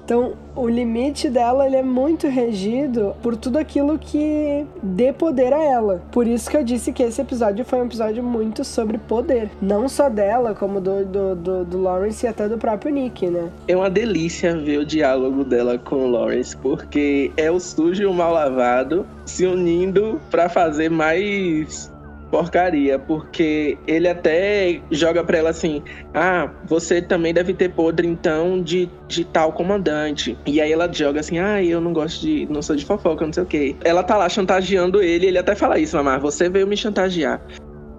Então, 0.06 0.34
o 0.54 0.68
limite 0.68 1.28
dela 1.28 1.66
ele 1.66 1.74
é 1.74 1.82
muito 1.82 2.28
regido 2.28 3.12
por 3.20 3.36
tudo 3.36 3.58
aquilo 3.58 3.98
que 3.98 4.64
dê 4.80 5.12
poder 5.12 5.52
a 5.52 5.60
ela. 5.60 6.00
Por 6.12 6.28
isso 6.28 6.48
que 6.48 6.56
eu 6.56 6.62
disse 6.62 6.92
que 6.92 7.02
esse 7.02 7.20
episódio 7.20 7.64
foi 7.64 7.80
um 7.80 7.86
episódio 7.86 8.22
muito 8.22 8.62
sobre 8.62 8.98
poder. 8.98 9.50
Não 9.60 9.88
só 9.88 10.08
dela, 10.08 10.54
como 10.54 10.80
do, 10.80 11.04
do, 11.04 11.34
do, 11.34 11.64
do 11.64 11.82
Lawrence 11.82 12.24
e 12.24 12.28
até 12.28 12.48
do 12.48 12.56
próprio 12.56 12.92
Nick, 12.92 13.26
né? 13.26 13.50
É 13.66 13.76
uma 13.76 13.90
delícia 13.90 14.56
ver 14.56 14.78
o 14.78 14.86
diálogo 14.86 15.42
dela 15.42 15.76
com 15.76 15.96
o 15.96 16.08
Lawrence, 16.08 16.56
porque 16.56 17.32
é 17.36 17.50
o 17.50 17.58
sujo 17.58 18.04
e 18.04 18.06
o 18.06 18.14
mal 18.14 18.32
lavado 18.32 19.04
se 19.24 19.44
unindo 19.44 20.20
para 20.30 20.48
fazer 20.48 20.88
mais 20.88 21.90
porcaria, 22.30 22.98
porque 22.98 23.78
ele 23.86 24.08
até 24.08 24.80
joga 24.90 25.24
pra 25.24 25.38
ela 25.38 25.50
assim: 25.50 25.82
Ah, 26.14 26.50
você 26.64 27.00
também 27.00 27.32
deve 27.32 27.54
ter 27.54 27.70
podre 27.70 28.06
então 28.06 28.62
de, 28.62 28.88
de 29.08 29.24
tal 29.24 29.52
comandante. 29.52 30.36
E 30.46 30.60
aí 30.60 30.72
ela 30.72 30.92
joga 30.92 31.20
assim: 31.20 31.38
Ah, 31.38 31.62
eu 31.62 31.80
não 31.80 31.92
gosto 31.92 32.20
de. 32.20 32.46
não 32.50 32.62
sou 32.62 32.76
de 32.76 32.84
fofoca, 32.84 33.24
não 33.24 33.32
sei 33.32 33.42
o 33.42 33.46
quê. 33.46 33.76
Ela 33.84 34.02
tá 34.02 34.16
lá 34.16 34.28
chantageando 34.28 35.02
ele, 35.02 35.26
ele 35.26 35.38
até 35.38 35.54
fala 35.54 35.78
isso, 35.78 35.96
mamãe, 35.96 36.18
você 36.18 36.48
veio 36.48 36.66
me 36.66 36.76
chantagear. 36.76 37.40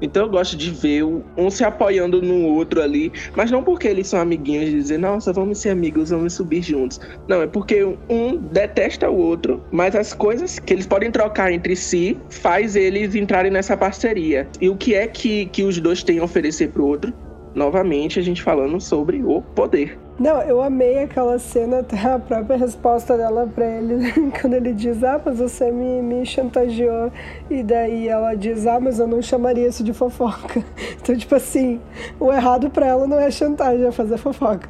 Então 0.02 0.24
eu 0.24 0.30
gosto 0.30 0.56
de 0.56 0.72
ver 0.72 1.04
um 1.04 1.50
se 1.50 1.64
apoiando 1.64 2.22
no 2.22 2.46
outro 2.46 2.82
ali, 2.82 3.12
mas 3.36 3.50
não 3.50 3.64
porque 3.64 3.88
eles 3.88 4.08
são 4.08 4.20
amiguinhos 4.20 4.66
de 4.66 4.76
dizer, 4.76 4.98
nossa, 4.98 5.34
vamos 5.34 5.60
ser 5.60 5.70
amigos, 5.70 6.10
vamos 6.10 6.34
subir 6.34 6.62
juntos. 6.62 7.00
Não, 7.28 7.42
é 7.42 7.48
porque 7.48 7.84
um 8.10 8.38
detesta 8.38 9.10
o 9.10 9.18
outro, 9.18 9.64
mas 9.72 9.96
as 9.96 10.14
coisas 10.14 10.60
que 10.60 10.74
eles 10.74 10.86
podem 10.86 11.12
trocar 11.12 11.52
entre 11.52 11.76
si 11.76 12.18
faz 12.30 12.76
eles 12.76 13.16
entrarem 13.16 13.52
nessa 13.52 13.76
parceria. 13.76 14.48
E 14.62 14.70
o 14.70 14.76
que 14.76 14.94
é 14.94 15.08
que, 15.08 15.48
que 15.48 15.64
os 15.64 15.80
dois 15.80 16.04
têm 16.04 16.20
a 16.20 16.24
oferecer 16.24 16.70
pro 16.70 16.86
outro? 16.86 17.14
Novamente, 17.56 18.20
a 18.20 18.22
gente 18.22 18.44
falando 18.44 18.80
sobre 18.80 19.24
o 19.24 19.42
poder. 19.42 19.98
Não, 20.20 20.42
eu 20.42 20.62
amei 20.64 21.04
aquela 21.04 21.38
cena, 21.38 21.80
até 21.82 21.98
a 22.00 22.18
própria 22.18 22.58
resposta 22.58 23.16
dela 23.16 23.48
pra 23.54 23.66
ele, 23.66 24.12
quando 24.42 24.54
ele 24.56 24.74
diz, 24.74 25.04
ah, 25.04 25.22
mas 25.24 25.38
você 25.38 25.72
me, 25.72 26.02
me 26.02 26.26
chantageou. 26.26 27.12
E 27.50 27.62
daí 27.62 28.08
ela 28.08 28.34
diz, 28.34 28.66
ah, 28.66 28.80
mas 28.80 29.00
eu 29.00 29.08
não 29.08 29.22
chamaria 29.22 29.68
isso 29.68 29.84
de 29.84 29.94
fofoca. 29.94 30.64
Então, 31.00 31.16
tipo 31.16 31.36
assim, 31.36 31.80
o 32.20 32.34
errado 32.34 32.70
pra 32.70 32.86
ela 32.86 33.08
não 33.08 33.18
é 33.18 33.32
chantagem, 33.32 33.86
é 33.86 33.92
fazer 33.92 34.18
fofoca. 34.18 34.68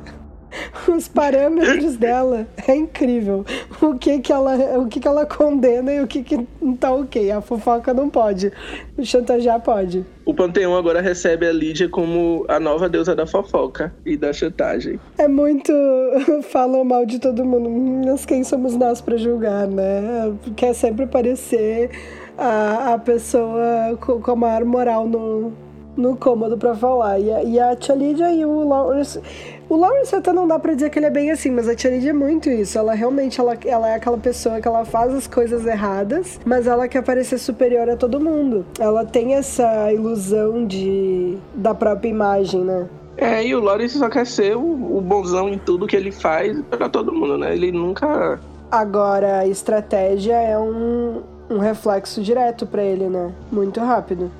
Os 0.87 1.07
parâmetros 1.07 1.97
dela 1.97 2.47
é 2.67 2.75
incrível. 2.75 3.45
O 3.81 3.95
que 3.95 4.19
que 4.19 4.31
ela, 4.31 4.55
o 4.79 4.87
que 4.87 4.99
que 4.99 5.07
ela 5.07 5.25
condena 5.25 5.93
e 5.93 6.01
o 6.01 6.07
que 6.07 6.23
que 6.23 6.47
não 6.61 6.75
tá 6.75 6.91
ok. 6.91 7.31
A 7.31 7.41
fofoca 7.41 7.93
não 7.93 8.09
pode. 8.09 8.51
O 8.97 9.05
chantagear 9.05 9.61
pode. 9.61 10.05
O 10.25 10.33
Panteão 10.33 10.75
agora 10.75 11.01
recebe 11.01 11.47
a 11.47 11.53
Lídia 11.53 11.87
como 11.87 12.45
a 12.47 12.59
nova 12.59 12.89
deusa 12.89 13.15
da 13.15 13.25
fofoca 13.25 13.93
e 14.05 14.17
da 14.17 14.33
chantagem. 14.33 14.99
É 15.17 15.27
muito. 15.27 15.71
Falam 16.51 16.83
mal 16.83 17.05
de 17.05 17.19
todo 17.19 17.45
mundo. 17.45 17.69
Mas 18.05 18.25
quem 18.25 18.43
somos 18.43 18.75
nós 18.75 18.99
para 18.99 19.17
julgar, 19.17 19.67
né? 19.67 20.33
Quer 20.55 20.73
sempre 20.73 21.05
parecer 21.05 21.89
a, 22.37 22.93
a 22.93 22.99
pessoa 22.99 23.97
com, 23.99 24.21
com 24.21 24.31
a 24.31 24.35
maior 24.35 24.65
moral 24.65 25.07
no, 25.07 25.53
no 25.95 26.15
cômodo 26.15 26.57
para 26.57 26.75
falar. 26.75 27.19
E 27.19 27.31
a, 27.31 27.43
e 27.43 27.59
a 27.59 27.75
Tia 27.75 27.95
Lídia 27.95 28.31
e 28.33 28.45
o 28.45 28.67
Lawrence. 28.67 29.21
O 29.69 29.75
Lawrence 29.75 30.15
até 30.15 30.31
não 30.31 30.47
dá 30.47 30.57
pra 30.57 30.73
dizer 30.73 30.89
que 30.89 30.97
ele 30.97 31.07
é 31.07 31.09
bem 31.09 31.29
assim, 31.29 31.51
mas 31.51 31.67
a 31.67 31.75
Tia 31.75 31.91
Lídia 31.91 32.11
é 32.11 32.13
muito 32.13 32.49
isso. 32.49 32.77
Ela 32.77 32.93
realmente 32.93 33.39
ela, 33.39 33.57
ela 33.65 33.89
é 33.89 33.95
aquela 33.95 34.17
pessoa 34.17 34.61
que 34.61 34.67
ela 34.67 34.85
faz 34.85 35.13
as 35.13 35.27
coisas 35.27 35.65
erradas, 35.65 36.39
mas 36.45 36.67
ela 36.67 36.87
quer 36.87 37.03
parecer 37.03 37.37
superior 37.37 37.89
a 37.89 37.97
todo 37.97 38.17
mundo. 38.17 38.65
Ela 38.79 39.03
tem 39.03 39.35
essa 39.35 39.91
ilusão 39.91 40.65
de 40.65 41.37
da 41.53 41.75
própria 41.75 42.07
imagem, 42.07 42.61
né? 42.61 42.87
É, 43.17 43.45
e 43.45 43.53
o 43.53 43.59
Lawrence 43.59 43.97
só 43.97 44.09
quer 44.09 44.25
ser 44.25 44.55
o, 44.55 44.97
o 44.97 45.01
bonzão 45.01 45.49
em 45.49 45.57
tudo 45.57 45.85
que 45.85 45.95
ele 45.95 46.11
faz 46.11 46.61
para 46.69 46.87
todo 46.87 47.11
mundo, 47.11 47.37
né? 47.37 47.53
Ele 47.53 47.71
nunca. 47.71 48.39
Agora, 48.71 49.39
a 49.39 49.47
estratégia 49.47 50.35
é 50.35 50.57
um, 50.57 51.23
um 51.49 51.57
reflexo 51.57 52.21
direto 52.21 52.65
para 52.65 52.83
ele, 52.83 53.09
né? 53.09 53.33
Muito 53.51 53.81
rápido. 53.81 54.31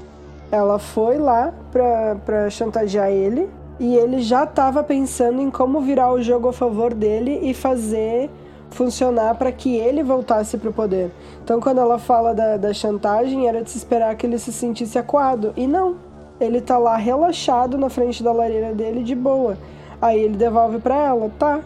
Ela 0.49 0.79
foi 0.79 1.17
lá 1.17 1.53
pra, 1.71 2.15
pra 2.25 2.49
chantagear 2.49 3.09
ele 3.09 3.49
e 3.79 3.95
ele 3.95 4.21
já 4.21 4.43
estava 4.43 4.83
pensando 4.83 5.41
em 5.41 5.51
como 5.51 5.81
virar 5.81 6.11
o 6.11 6.21
jogo 6.21 6.49
a 6.49 6.53
favor 6.53 6.93
dele 6.93 7.39
e 7.43 7.53
fazer 7.53 8.29
funcionar 8.71 9.35
para 9.35 9.51
que 9.51 9.75
ele 9.75 10.03
voltasse 10.03 10.57
para 10.57 10.69
o 10.69 10.73
poder. 10.73 11.11
Então, 11.43 11.59
quando 11.59 11.79
ela 11.79 11.97
fala 11.97 12.33
da, 12.33 12.57
da 12.57 12.73
chantagem, 12.73 13.47
era 13.47 13.63
de 13.63 13.69
se 13.69 13.77
esperar 13.77 14.15
que 14.15 14.25
ele 14.25 14.37
se 14.37 14.51
sentisse 14.51 14.97
acuado. 14.97 15.53
E 15.55 15.67
não. 15.67 15.95
Ele 16.39 16.61
tá 16.61 16.77
lá 16.77 16.95
relaxado 16.97 17.77
na 17.77 17.89
frente 17.89 18.23
da 18.23 18.31
lareira 18.31 18.73
dele, 18.73 19.03
de 19.03 19.15
boa. 19.15 19.57
Aí 20.01 20.21
ele 20.21 20.37
devolve 20.37 20.79
para 20.79 20.95
ela, 20.95 21.31
tá. 21.37 21.61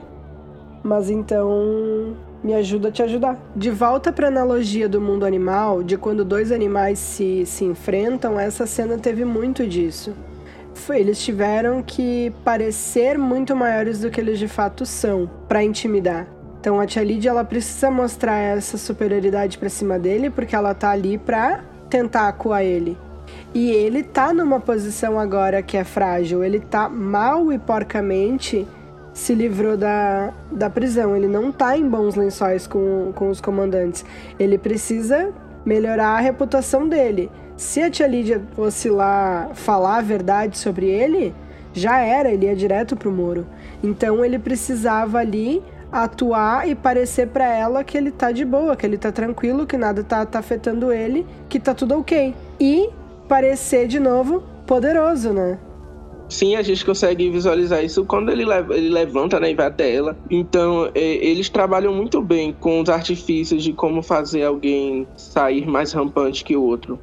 Mas 0.83 1.09
então 1.09 2.15
me 2.43 2.53
ajuda 2.53 2.87
a 2.87 2.91
te 2.91 3.03
ajudar. 3.03 3.37
De 3.55 3.69
volta 3.69 4.11
para 4.11 4.27
analogia 4.27 4.87
do 4.87 5.01
mundo 5.01 5.25
animal, 5.25 5.83
de 5.83 5.97
quando 5.97 6.23
dois 6.23 6.51
animais 6.51 6.99
se, 6.99 7.45
se 7.45 7.65
enfrentam, 7.65 8.39
essa 8.39 8.65
cena 8.65 8.97
teve 8.97 9.25
muito 9.25 9.67
disso. 9.67 10.13
Eles 10.89 11.23
tiveram 11.23 11.81
que 11.81 12.33
parecer 12.43 13.17
muito 13.17 13.55
maiores 13.55 14.01
do 14.01 14.09
que 14.09 14.19
eles 14.19 14.39
de 14.39 14.47
fato 14.47 14.85
são 14.85 15.29
para 15.47 15.63
intimidar. 15.63 16.27
Então 16.59 16.79
a 16.79 16.85
tia 16.85 17.03
Lídia 17.03 17.29
ela 17.29 17.43
precisa 17.43 17.89
mostrar 17.89 18.37
essa 18.37 18.77
superioridade 18.77 19.57
para 19.57 19.69
cima 19.69 19.97
dele 19.97 20.29
porque 20.29 20.55
ela 20.55 20.73
tá 20.73 20.91
ali 20.91 21.17
para 21.17 21.63
tentar 21.89 22.27
acuar 22.27 22.63
ele. 22.63 22.97
E 23.53 23.71
ele 23.71 24.03
tá 24.03 24.33
numa 24.33 24.59
posição 24.59 25.19
agora 25.19 25.61
que 25.61 25.75
é 25.75 25.83
frágil, 25.83 26.43
ele 26.43 26.59
tá 26.59 26.87
mal 26.87 27.51
e 27.51 27.57
porcamente 27.57 28.67
se 29.13 29.33
livrou 29.33 29.75
da, 29.75 30.33
da 30.51 30.69
prisão. 30.69 31.15
Ele 31.15 31.27
não 31.27 31.51
tá 31.51 31.77
em 31.77 31.87
bons 31.87 32.15
lençóis 32.15 32.67
com, 32.67 33.11
com 33.13 33.29
os 33.29 33.41
comandantes. 33.41 34.05
Ele 34.39 34.57
precisa 34.57 35.33
melhorar 35.65 36.17
a 36.17 36.19
reputação 36.19 36.87
dele. 36.87 37.29
Se 37.61 37.79
a 37.79 37.91
tia 37.91 38.07
Lídia 38.07 38.41
fosse 38.55 38.89
lá 38.89 39.51
falar 39.53 39.99
a 39.99 40.01
verdade 40.01 40.57
sobre 40.57 40.87
ele, 40.89 41.31
já 41.71 41.99
era, 41.99 42.31
ele 42.31 42.47
ia 42.47 42.55
direto 42.55 42.95
pro 42.95 43.11
muro. 43.11 43.45
Então 43.83 44.25
ele 44.25 44.39
precisava 44.39 45.19
ali 45.19 45.61
atuar 45.91 46.67
e 46.67 46.73
parecer 46.73 47.27
para 47.27 47.45
ela 47.45 47.83
que 47.83 47.95
ele 47.95 48.09
tá 48.09 48.31
de 48.31 48.43
boa, 48.43 48.75
que 48.75 48.83
ele 48.83 48.97
tá 48.97 49.11
tranquilo, 49.11 49.67
que 49.67 49.77
nada 49.77 50.03
tá, 50.03 50.25
tá 50.25 50.39
afetando 50.39 50.91
ele, 50.91 51.23
que 51.47 51.59
tá 51.59 51.75
tudo 51.75 51.99
ok. 51.99 52.33
E 52.59 52.89
parecer 53.27 53.87
de 53.87 53.99
novo 53.99 54.41
poderoso, 54.65 55.31
né? 55.31 55.59
Sim, 56.29 56.55
a 56.55 56.63
gente 56.63 56.83
consegue 56.83 57.29
visualizar 57.29 57.85
isso 57.85 58.03
quando 58.05 58.31
ele, 58.31 58.43
leva, 58.43 58.75
ele 58.75 58.89
levanta 58.89 59.39
né, 59.39 59.51
e 59.51 59.53
vai 59.53 59.67
até 59.67 59.93
ela. 59.93 60.17
Então, 60.31 60.89
é, 60.95 60.99
eles 60.99 61.47
trabalham 61.47 61.93
muito 61.93 62.23
bem 62.23 62.55
com 62.59 62.81
os 62.81 62.89
artifícios 62.89 63.63
de 63.63 63.71
como 63.71 64.01
fazer 64.01 64.45
alguém 64.45 65.07
sair 65.15 65.67
mais 65.67 65.93
rampante 65.93 66.43
que 66.43 66.57
o 66.57 66.63
outro. 66.63 66.97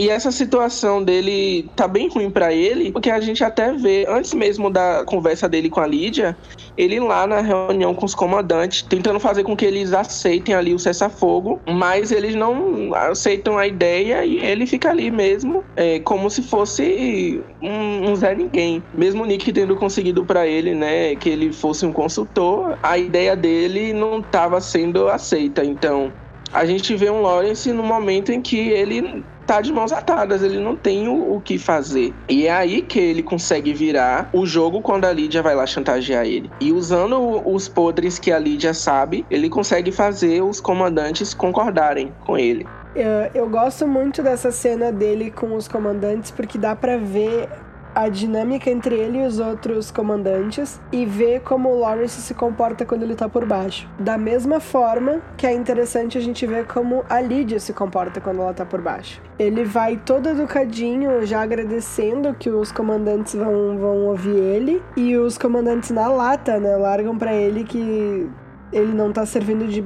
E 0.00 0.08
essa 0.08 0.32
situação 0.32 1.04
dele 1.04 1.70
tá 1.76 1.86
bem 1.86 2.08
ruim 2.08 2.30
para 2.30 2.54
ele, 2.54 2.90
porque 2.90 3.10
a 3.10 3.20
gente 3.20 3.44
até 3.44 3.70
vê, 3.74 4.06
antes 4.08 4.32
mesmo 4.32 4.70
da 4.70 5.04
conversa 5.04 5.46
dele 5.46 5.68
com 5.68 5.78
a 5.78 5.86
Lídia, 5.86 6.34
ele 6.74 6.98
lá 6.98 7.26
na 7.26 7.42
reunião 7.42 7.94
com 7.94 8.06
os 8.06 8.14
comandantes, 8.14 8.80
tentando 8.80 9.20
fazer 9.20 9.44
com 9.44 9.54
que 9.54 9.66
eles 9.66 9.92
aceitem 9.92 10.54
ali 10.54 10.72
o 10.72 10.78
cessar-fogo, 10.78 11.60
mas 11.68 12.10
eles 12.12 12.34
não 12.34 12.94
aceitam 12.94 13.58
a 13.58 13.66
ideia 13.66 14.24
e 14.24 14.38
ele 14.38 14.66
fica 14.66 14.88
ali 14.88 15.10
mesmo, 15.10 15.62
é, 15.76 16.00
como 16.00 16.30
se 16.30 16.44
fosse 16.44 17.42
um, 17.60 18.10
um 18.10 18.16
Zé 18.16 18.34
Ninguém. 18.34 18.82
Mesmo 18.94 19.22
o 19.22 19.26
Nick 19.26 19.52
tendo 19.52 19.76
conseguido 19.76 20.24
para 20.24 20.46
ele, 20.46 20.74
né, 20.74 21.14
que 21.16 21.28
ele 21.28 21.52
fosse 21.52 21.84
um 21.84 21.92
consultor, 21.92 22.78
a 22.82 22.96
ideia 22.96 23.36
dele 23.36 23.92
não 23.92 24.20
estava 24.20 24.62
sendo 24.62 25.08
aceita. 25.08 25.62
Então, 25.62 26.10
a 26.52 26.64
gente 26.64 26.96
vê 26.96 27.10
um 27.10 27.20
Lawrence 27.20 27.70
no 27.70 27.82
momento 27.82 28.32
em 28.32 28.40
que 28.40 28.56
ele 28.56 29.22
tá 29.50 29.60
de 29.60 29.72
mãos 29.72 29.90
atadas, 29.90 30.44
ele 30.44 30.60
não 30.60 30.76
tem 30.76 31.08
o, 31.08 31.34
o 31.34 31.40
que 31.40 31.58
fazer. 31.58 32.14
E 32.28 32.46
é 32.46 32.52
aí 32.52 32.82
que 32.82 33.00
ele 33.00 33.20
consegue 33.20 33.74
virar 33.74 34.30
o 34.32 34.46
jogo 34.46 34.80
quando 34.80 35.06
a 35.06 35.12
Lídia 35.12 35.42
vai 35.42 35.56
lá 35.56 35.66
chantagear 35.66 36.24
ele. 36.24 36.48
E 36.60 36.70
usando 36.70 37.42
os 37.44 37.66
podres 37.66 38.16
que 38.16 38.30
a 38.30 38.38
Lídia 38.38 38.72
sabe, 38.72 39.26
ele 39.28 39.48
consegue 39.48 39.90
fazer 39.90 40.40
os 40.40 40.60
comandantes 40.60 41.34
concordarem 41.34 42.12
com 42.24 42.38
ele. 42.38 42.64
Eu, 42.94 43.30
eu 43.34 43.48
gosto 43.48 43.88
muito 43.88 44.22
dessa 44.22 44.52
cena 44.52 44.92
dele 44.92 45.32
com 45.32 45.56
os 45.56 45.66
comandantes 45.66 46.30
porque 46.30 46.56
dá 46.56 46.76
para 46.76 46.96
ver 46.96 47.48
a 47.94 48.08
dinâmica 48.08 48.70
entre 48.70 48.94
ele 48.94 49.18
e 49.18 49.26
os 49.26 49.38
outros 49.38 49.90
comandantes 49.90 50.80
e 50.92 51.04
ver 51.04 51.40
como 51.40 51.68
o 51.68 51.80
Lawrence 51.80 52.20
se 52.20 52.34
comporta 52.34 52.84
quando 52.84 53.02
ele 53.02 53.14
tá 53.14 53.28
por 53.28 53.44
baixo. 53.44 53.88
Da 53.98 54.16
mesma 54.16 54.60
forma 54.60 55.20
que 55.36 55.46
é 55.46 55.52
interessante 55.52 56.16
a 56.16 56.20
gente 56.20 56.46
ver 56.46 56.66
como 56.66 57.04
a 57.08 57.20
Lydia 57.20 57.58
se 57.60 57.72
comporta 57.72 58.20
quando 58.20 58.42
ela 58.42 58.54
tá 58.54 58.64
por 58.64 58.80
baixo. 58.80 59.20
Ele 59.38 59.64
vai 59.64 59.96
todo 59.96 60.28
educadinho, 60.28 61.24
já 61.26 61.42
agradecendo 61.42 62.34
que 62.34 62.50
os 62.50 62.70
comandantes 62.70 63.34
vão, 63.34 63.78
vão 63.78 64.06
ouvir 64.06 64.36
ele 64.36 64.82
e 64.96 65.16
os 65.16 65.36
comandantes 65.36 65.90
na 65.90 66.08
lata, 66.08 66.58
né, 66.58 66.76
largam 66.76 67.16
para 67.16 67.34
ele 67.34 67.64
que 67.64 68.28
ele 68.72 68.92
não 68.92 69.12
tá 69.12 69.26
servindo 69.26 69.66
de 69.66 69.84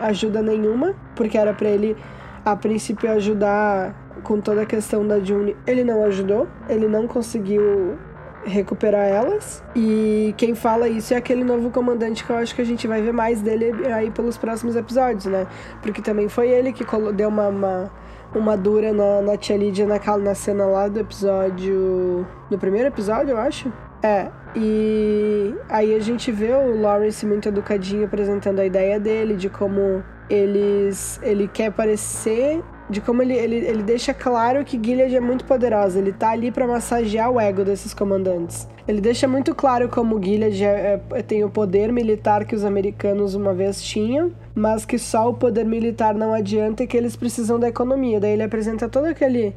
ajuda 0.00 0.40
nenhuma, 0.40 0.94
porque 1.14 1.36
era 1.36 1.52
para 1.52 1.68
ele 1.68 1.96
a 2.44 2.56
princípio 2.56 3.10
ajudar 3.10 3.94
com 4.20 4.40
toda 4.40 4.62
a 4.62 4.66
questão 4.66 5.06
da 5.06 5.20
June, 5.20 5.56
ele 5.66 5.84
não 5.84 6.04
ajudou, 6.04 6.46
ele 6.68 6.86
não 6.86 7.06
conseguiu 7.06 7.98
recuperar 8.44 9.06
elas. 9.06 9.62
E 9.74 10.34
quem 10.36 10.54
fala 10.54 10.88
isso 10.88 11.14
é 11.14 11.16
aquele 11.16 11.44
novo 11.44 11.70
comandante 11.70 12.24
que 12.24 12.30
eu 12.30 12.36
acho 12.36 12.54
que 12.54 12.62
a 12.62 12.64
gente 12.64 12.86
vai 12.86 13.02
ver 13.02 13.12
mais 13.12 13.40
dele 13.40 13.72
aí 13.92 14.10
pelos 14.10 14.36
próximos 14.36 14.76
episódios, 14.76 15.26
né? 15.26 15.46
Porque 15.82 16.00
também 16.00 16.28
foi 16.28 16.48
ele 16.48 16.72
que 16.72 16.84
deu 17.14 17.28
uma, 17.28 17.48
uma, 17.48 17.92
uma 18.34 18.56
dura 18.56 18.92
na, 18.92 19.22
na 19.22 19.36
tia 19.36 19.56
Lydia 19.56 19.86
naquela, 19.86 20.18
na 20.18 20.34
cena 20.34 20.64
lá 20.66 20.88
do 20.88 20.98
episódio. 21.00 22.26
No 22.50 22.58
primeiro 22.58 22.88
episódio, 22.88 23.32
eu 23.32 23.38
acho. 23.38 23.72
É, 24.02 24.28
e 24.56 25.54
aí 25.68 25.94
a 25.94 26.00
gente 26.00 26.32
vê 26.32 26.52
o 26.52 26.80
Lawrence 26.80 27.24
muito 27.26 27.48
educadinho 27.48 28.04
apresentando 28.06 28.58
a 28.60 28.64
ideia 28.64 28.98
dele, 28.98 29.36
de 29.36 29.50
como 29.50 30.02
eles 30.30 31.20
ele 31.22 31.48
quer 31.48 31.72
parecer 31.72 32.62
de 32.88 33.00
como 33.00 33.22
ele, 33.22 33.34
ele, 33.34 33.56
ele 33.56 33.82
deixa 33.82 34.12
claro 34.12 34.64
que 34.64 34.80
Gilead 34.82 35.14
é 35.14 35.20
muito 35.20 35.44
poderosa. 35.44 35.98
Ele 35.98 36.12
tá 36.12 36.30
ali 36.30 36.50
para 36.50 36.66
massagear 36.66 37.30
o 37.30 37.38
ego 37.38 37.64
desses 37.64 37.94
comandantes. 37.94 38.66
Ele 38.86 39.00
deixa 39.00 39.28
muito 39.28 39.54
claro 39.54 39.88
como 39.88 40.20
Gilead 40.22 40.64
é, 40.64 41.00
é, 41.12 41.22
tem 41.22 41.44
o 41.44 41.50
poder 41.50 41.92
militar 41.92 42.44
que 42.44 42.54
os 42.54 42.64
americanos 42.64 43.34
uma 43.34 43.54
vez 43.54 43.80
tinham, 43.80 44.32
mas 44.54 44.84
que 44.84 44.98
só 44.98 45.30
o 45.30 45.34
poder 45.34 45.64
militar 45.64 46.14
não 46.14 46.34
adianta 46.34 46.82
e 46.82 46.86
que 46.86 46.96
eles 46.96 47.14
precisam 47.14 47.60
da 47.60 47.68
economia. 47.68 48.18
Daí 48.18 48.32
ele 48.32 48.42
apresenta 48.42 48.88
todo 48.88 49.04
aquele 49.04 49.54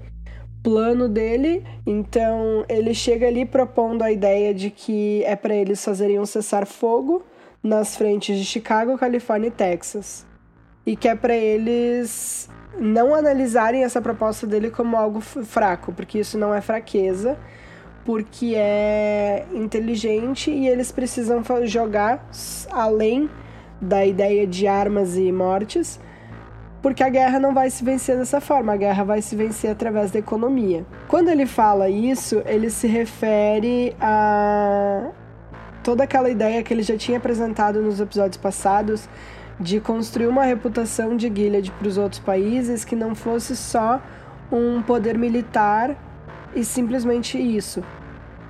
plano 0.61 1.09
dele. 1.09 1.63
Então 1.87 2.63
ele 2.69 2.93
chega 2.93 3.27
ali 3.27 3.45
propondo 3.45 4.03
a 4.03 4.11
ideia 4.11 4.53
de 4.53 4.69
que 4.69 5.23
é 5.25 5.35
para 5.35 5.55
eles 5.55 5.83
fazerem 5.83 6.19
um 6.19 6.25
cessar-fogo 6.25 7.23
nas 7.63 7.95
frentes 7.95 8.37
de 8.37 8.45
Chicago, 8.45 8.97
Califórnia 8.97 9.47
e 9.47 9.51
Texas. 9.51 10.32
E 10.85 10.95
que 10.95 11.07
é 11.07 11.15
para 11.15 11.35
eles 11.35 12.49
não 12.79 13.13
analisarem 13.13 13.83
essa 13.83 14.01
proposta 14.01 14.45
dele 14.47 14.69
como 14.69 14.97
algo 14.97 15.21
fraco, 15.21 15.93
porque 15.93 16.19
isso 16.19 16.37
não 16.37 16.53
é 16.53 16.61
fraqueza, 16.61 17.37
porque 18.03 18.53
é 18.55 19.45
inteligente 19.53 20.51
e 20.51 20.67
eles 20.67 20.91
precisam 20.91 21.41
jogar 21.65 22.25
além 22.71 23.29
da 23.79 24.05
ideia 24.05 24.47
de 24.47 24.67
armas 24.67 25.17
e 25.17 25.31
mortes, 25.31 25.99
porque 26.81 27.03
a 27.03 27.09
guerra 27.09 27.39
não 27.39 27.53
vai 27.53 27.69
se 27.69 27.83
vencer 27.83 28.17
dessa 28.17 28.41
forma, 28.41 28.73
a 28.73 28.77
guerra 28.77 29.03
vai 29.03 29.21
se 29.21 29.35
vencer 29.35 29.71
através 29.71 30.11
da 30.11 30.19
economia. 30.19 30.85
Quando 31.07 31.29
ele 31.29 31.45
fala 31.45 31.89
isso, 31.89 32.41
ele 32.45 32.69
se 32.69 32.87
refere 32.87 33.95
a 34.01 35.11
toda 35.81 36.05
aquela 36.05 36.29
ideia 36.29 36.63
que 36.63 36.73
ele 36.73 36.83
já 36.83 36.97
tinha 36.97 37.17
apresentado 37.17 37.81
nos 37.81 37.99
episódios 37.99 38.37
passados 38.37 39.07
de 39.59 39.79
construir 39.79 40.27
uma 40.27 40.43
reputação 40.43 41.15
de 41.15 41.27
Gilead 41.27 41.71
para 41.71 41.87
os 41.87 41.97
outros 41.97 42.19
países 42.19 42.83
que 42.83 42.95
não 42.95 43.15
fosse 43.15 43.55
só 43.55 44.01
um 44.51 44.81
poder 44.81 45.17
militar 45.17 45.95
e 46.55 46.63
simplesmente 46.63 47.37
isso. 47.37 47.83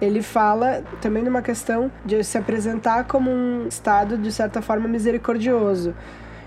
Ele 0.01 0.21
fala 0.21 0.83
também 1.01 1.23
numa 1.23 1.41
questão 1.41 1.91
de 2.05 2.23
se 2.23 2.37
apresentar 2.37 3.05
como 3.05 3.31
um 3.31 3.67
Estado 3.67 4.17
de 4.17 4.31
certa 4.31 4.61
forma 4.61 4.87
misericordioso. 4.87 5.93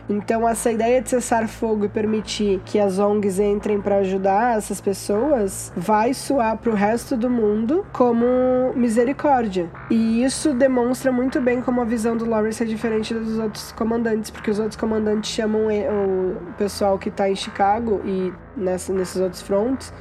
Então, 0.09 0.49
essa 0.49 0.71
ideia 0.71 1.03
de 1.03 1.11
cessar 1.11 1.49
fogo 1.49 1.85
e 1.85 1.89
permitir 1.89 2.61
que 2.65 2.79
as 2.79 2.99
ONGs 2.99 3.41
entrem 3.41 3.81
para 3.81 3.97
ajudar 3.97 4.57
essas 4.57 4.81
pessoas 4.81 5.73
vai 5.77 6.15
soar 6.15 6.57
para 6.57 6.71
o 6.71 6.75
resto 6.75 7.17
do 7.17 7.29
mundo 7.29 7.85
como 7.93 8.73
misericórdia. 8.75 9.69
E 9.91 10.23
isso 10.23 10.55
demonstra 10.55 11.11
muito 11.11 11.41
bem 11.41 11.61
como 11.61 11.81
a 11.81 11.85
visão 11.85 12.17
do 12.17 12.25
Lawrence 12.25 12.63
é 12.63 12.67
diferente 12.67 13.13
dos 13.13 13.39
outros 13.39 13.73
comandantes, 13.73 14.31
porque 14.31 14.51
os 14.51 14.59
outros 14.59 14.77
comandantes 14.77 15.31
chamam 15.31 15.67
o 15.67 16.53
pessoal 16.57 16.99
que 16.99 17.09
está 17.09 17.29
em 17.29 17.35
Chicago 17.35 18.01
e 18.05 18.33
nessa, 18.57 18.93
nesses 18.93 19.21
outros 19.21 19.43
fronts 19.43 19.93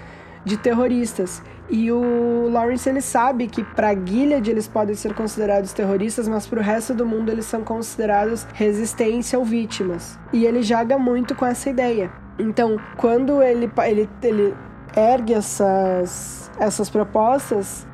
de 0.44 0.58
terroristas. 0.58 1.42
E 1.70 1.92
o 1.92 2.48
Lawrence 2.50 2.88
ele 2.88 3.02
sabe 3.02 3.48
que 3.48 3.64
para 3.64 3.94
Gilead 3.96 4.50
eles 4.50 4.68
podem 4.68 4.96
ser 4.96 5.14
considerados 5.14 5.74
terroristas, 5.74 6.28
mas 6.28 6.46
para 6.46 6.60
o 6.60 6.64
resto 6.64 6.94
do 6.94 7.06
mundo 7.06 7.32
eles 7.32 7.46
são 7.46 7.64
considerados 7.64 8.46
resistência 8.54 9.38
ou 9.40 9.46
vítimas. 9.46 10.20
E 10.32 10.46
ele 10.46 10.62
joga 10.62 10.98
muito 10.98 11.34
com 11.34 11.46
essa 11.46 11.70
ideia. 11.70 12.12
Então, 12.38 12.78
quando 12.98 13.42
ele, 13.42 13.72
ele, 13.88 14.10
ele 14.22 14.54
ergue 14.96 15.34
essas, 15.34 16.52
essas 16.60 16.90
propostas, 16.90 17.88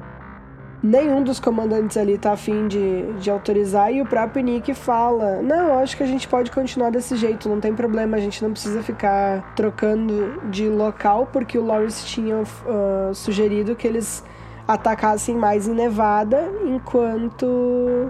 nenhum 0.83 1.23
dos 1.23 1.39
comandantes 1.39 1.95
ali 1.95 2.17
tá 2.17 2.33
afim 2.33 2.67
de, 2.67 3.13
de 3.13 3.29
autorizar 3.29 3.91
e 3.93 4.01
o 4.01 4.05
próprio 4.05 4.43
Nick 4.43 4.73
fala: 4.73 5.41
Não, 5.41 5.79
acho 5.79 5.95
que 5.95 6.03
a 6.03 6.07
gente 6.07 6.27
pode 6.27 6.51
continuar 6.51 6.89
desse 6.89 7.15
jeito, 7.15 7.47
não 7.47 7.59
tem 7.59 7.73
problema, 7.73 8.17
a 8.17 8.19
gente 8.19 8.41
não 8.43 8.51
precisa 8.51 8.81
ficar 8.81 9.53
trocando 9.55 10.41
de 10.49 10.67
local, 10.67 11.27
porque 11.31 11.57
o 11.57 11.65
Lawrence 11.65 12.05
tinha 12.05 12.37
uh, 12.37 13.13
sugerido 13.13 13.75
que 13.75 13.87
eles 13.87 14.23
atacassem 14.67 15.35
mais 15.35 15.67
em 15.67 15.73
Nevada 15.73 16.49
enquanto 16.65 18.09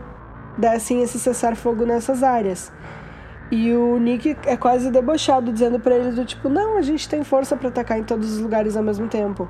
dessem 0.57 1.01
esse 1.01 1.19
cessar-fogo 1.19 1.85
nessas 1.85 2.23
áreas. 2.23 2.71
E 3.49 3.73
o 3.73 3.97
Nick 3.97 4.37
é 4.45 4.55
quase 4.55 4.89
debochado, 4.89 5.51
dizendo 5.51 5.77
para 5.77 5.95
eles 5.95 6.15
do 6.15 6.23
tipo, 6.23 6.47
não, 6.47 6.77
a 6.77 6.81
gente 6.81 7.09
tem 7.09 7.21
força 7.21 7.57
para 7.57 7.67
atacar 7.67 7.99
em 7.99 8.03
todos 8.03 8.31
os 8.31 8.39
lugares 8.39 8.77
ao 8.77 8.83
mesmo 8.83 9.09
tempo. 9.09 9.47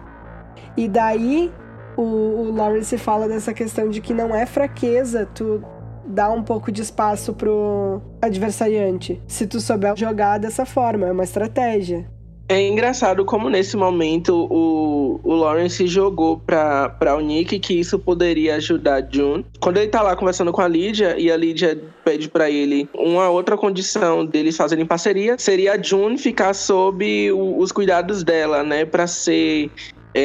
E 0.76 0.88
daí 0.88 1.54
o, 2.02 2.48
o 2.48 2.56
Lawrence 2.56 2.98
fala 2.98 3.28
dessa 3.28 3.54
questão 3.54 3.90
de 3.90 4.02
que 4.02 4.14
não 4.14 4.36
é 4.36 4.46
fraqueza 4.46 5.28
tu 5.34 5.64
dar 6.06 6.32
um 6.32 6.44
pouco 6.44 6.72
de 6.72 6.82
espaço 6.82 7.34
pro 7.34 8.02
adversariante. 8.22 9.22
Se 9.28 9.48
tu 9.48 9.60
souber 9.60 9.96
jogar 9.96 10.38
dessa 10.38 10.66
forma, 10.66 11.08
é 11.08 11.12
uma 11.12 11.24
estratégia. 11.24 12.06
É 12.52 12.68
engraçado 12.68 13.24
como 13.24 13.50
nesse 13.50 13.78
momento 13.78 14.46
o, 14.52 15.22
o 15.24 15.34
Lawrence 15.36 15.88
jogou 15.88 16.38
pra, 16.38 16.90
pra 16.90 17.16
o 17.16 17.22
Nick 17.22 17.58
que 17.60 17.80
isso 17.80 17.98
poderia 17.98 18.56
ajudar 18.56 19.08
June. 19.10 19.46
Quando 19.62 19.78
ele 19.78 19.88
tá 19.88 20.02
lá 20.02 20.18
conversando 20.18 20.52
com 20.52 20.60
a 20.60 20.68
Lydia 20.68 21.18
e 21.18 21.32
a 21.32 21.38
Lydia 21.38 21.82
pede 22.04 22.28
para 22.28 22.52
ele 22.52 22.90
uma 22.94 23.30
outra 23.30 23.56
condição 23.56 24.26
deles 24.26 24.58
fazerem 24.58 24.86
parceria, 24.86 25.38
seria 25.38 25.76
a 25.76 25.82
June 25.82 26.18
ficar 26.18 26.54
sob 26.54 27.32
o, 27.32 27.58
os 27.58 27.72
cuidados 27.72 28.22
dela, 28.22 28.64
né? 28.64 28.84
Pra 28.84 29.08
ser 29.08 29.72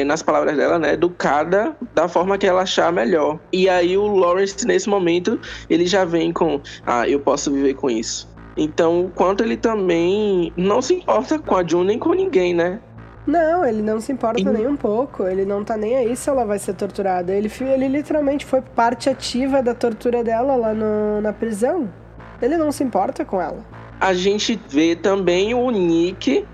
nas 0.05 0.21
palavras 0.21 0.55
dela, 0.57 0.77
né, 0.77 0.93
educada 0.93 1.75
da 1.93 2.07
forma 2.07 2.37
que 2.37 2.45
ela 2.45 2.61
achar 2.61 2.91
melhor. 2.91 3.39
E 3.51 3.69
aí 3.69 3.97
o 3.97 4.07
Lawrence, 4.07 4.65
nesse 4.65 4.89
momento, 4.89 5.39
ele 5.69 5.85
já 5.85 6.03
vem 6.03 6.33
com, 6.33 6.61
ah, 6.85 7.07
eu 7.07 7.19
posso 7.19 7.51
viver 7.51 7.73
com 7.75 7.89
isso. 7.89 8.27
Então, 8.57 9.05
o 9.05 9.09
quanto 9.09 9.43
ele 9.43 9.55
também 9.55 10.51
não 10.57 10.81
se 10.81 10.95
importa 10.95 11.37
com 11.37 11.55
a 11.55 11.65
June 11.65 11.87
nem 11.87 11.99
com 11.99 12.13
ninguém, 12.13 12.53
né? 12.53 12.79
Não, 13.27 13.65
ele 13.65 13.81
não 13.81 13.99
se 13.99 14.11
importa 14.11 14.39
e... 14.39 14.45
nem 14.45 14.65
um 14.65 14.75
pouco. 14.77 15.23
Ele 15.27 15.45
não 15.45 15.63
tá 15.63 15.77
nem 15.77 15.97
aí 15.97 16.15
se 16.15 16.29
ela 16.29 16.45
vai 16.45 16.57
ser 16.57 16.73
torturada. 16.73 17.33
Ele, 17.33 17.51
ele 17.61 17.87
literalmente 17.89 18.45
foi 18.45 18.61
parte 18.61 19.09
ativa 19.09 19.61
da 19.61 19.75
tortura 19.75 20.23
dela 20.23 20.55
lá 20.55 20.73
no, 20.73 21.21
na 21.21 21.33
prisão. 21.33 21.89
Ele 22.41 22.57
não 22.57 22.71
se 22.71 22.83
importa 22.83 23.25
com 23.25 23.41
ela. 23.41 23.59
A 23.99 24.13
gente 24.13 24.59
vê 24.69 24.95
também 24.95 25.53
o 25.53 25.69
Nick 25.69 26.45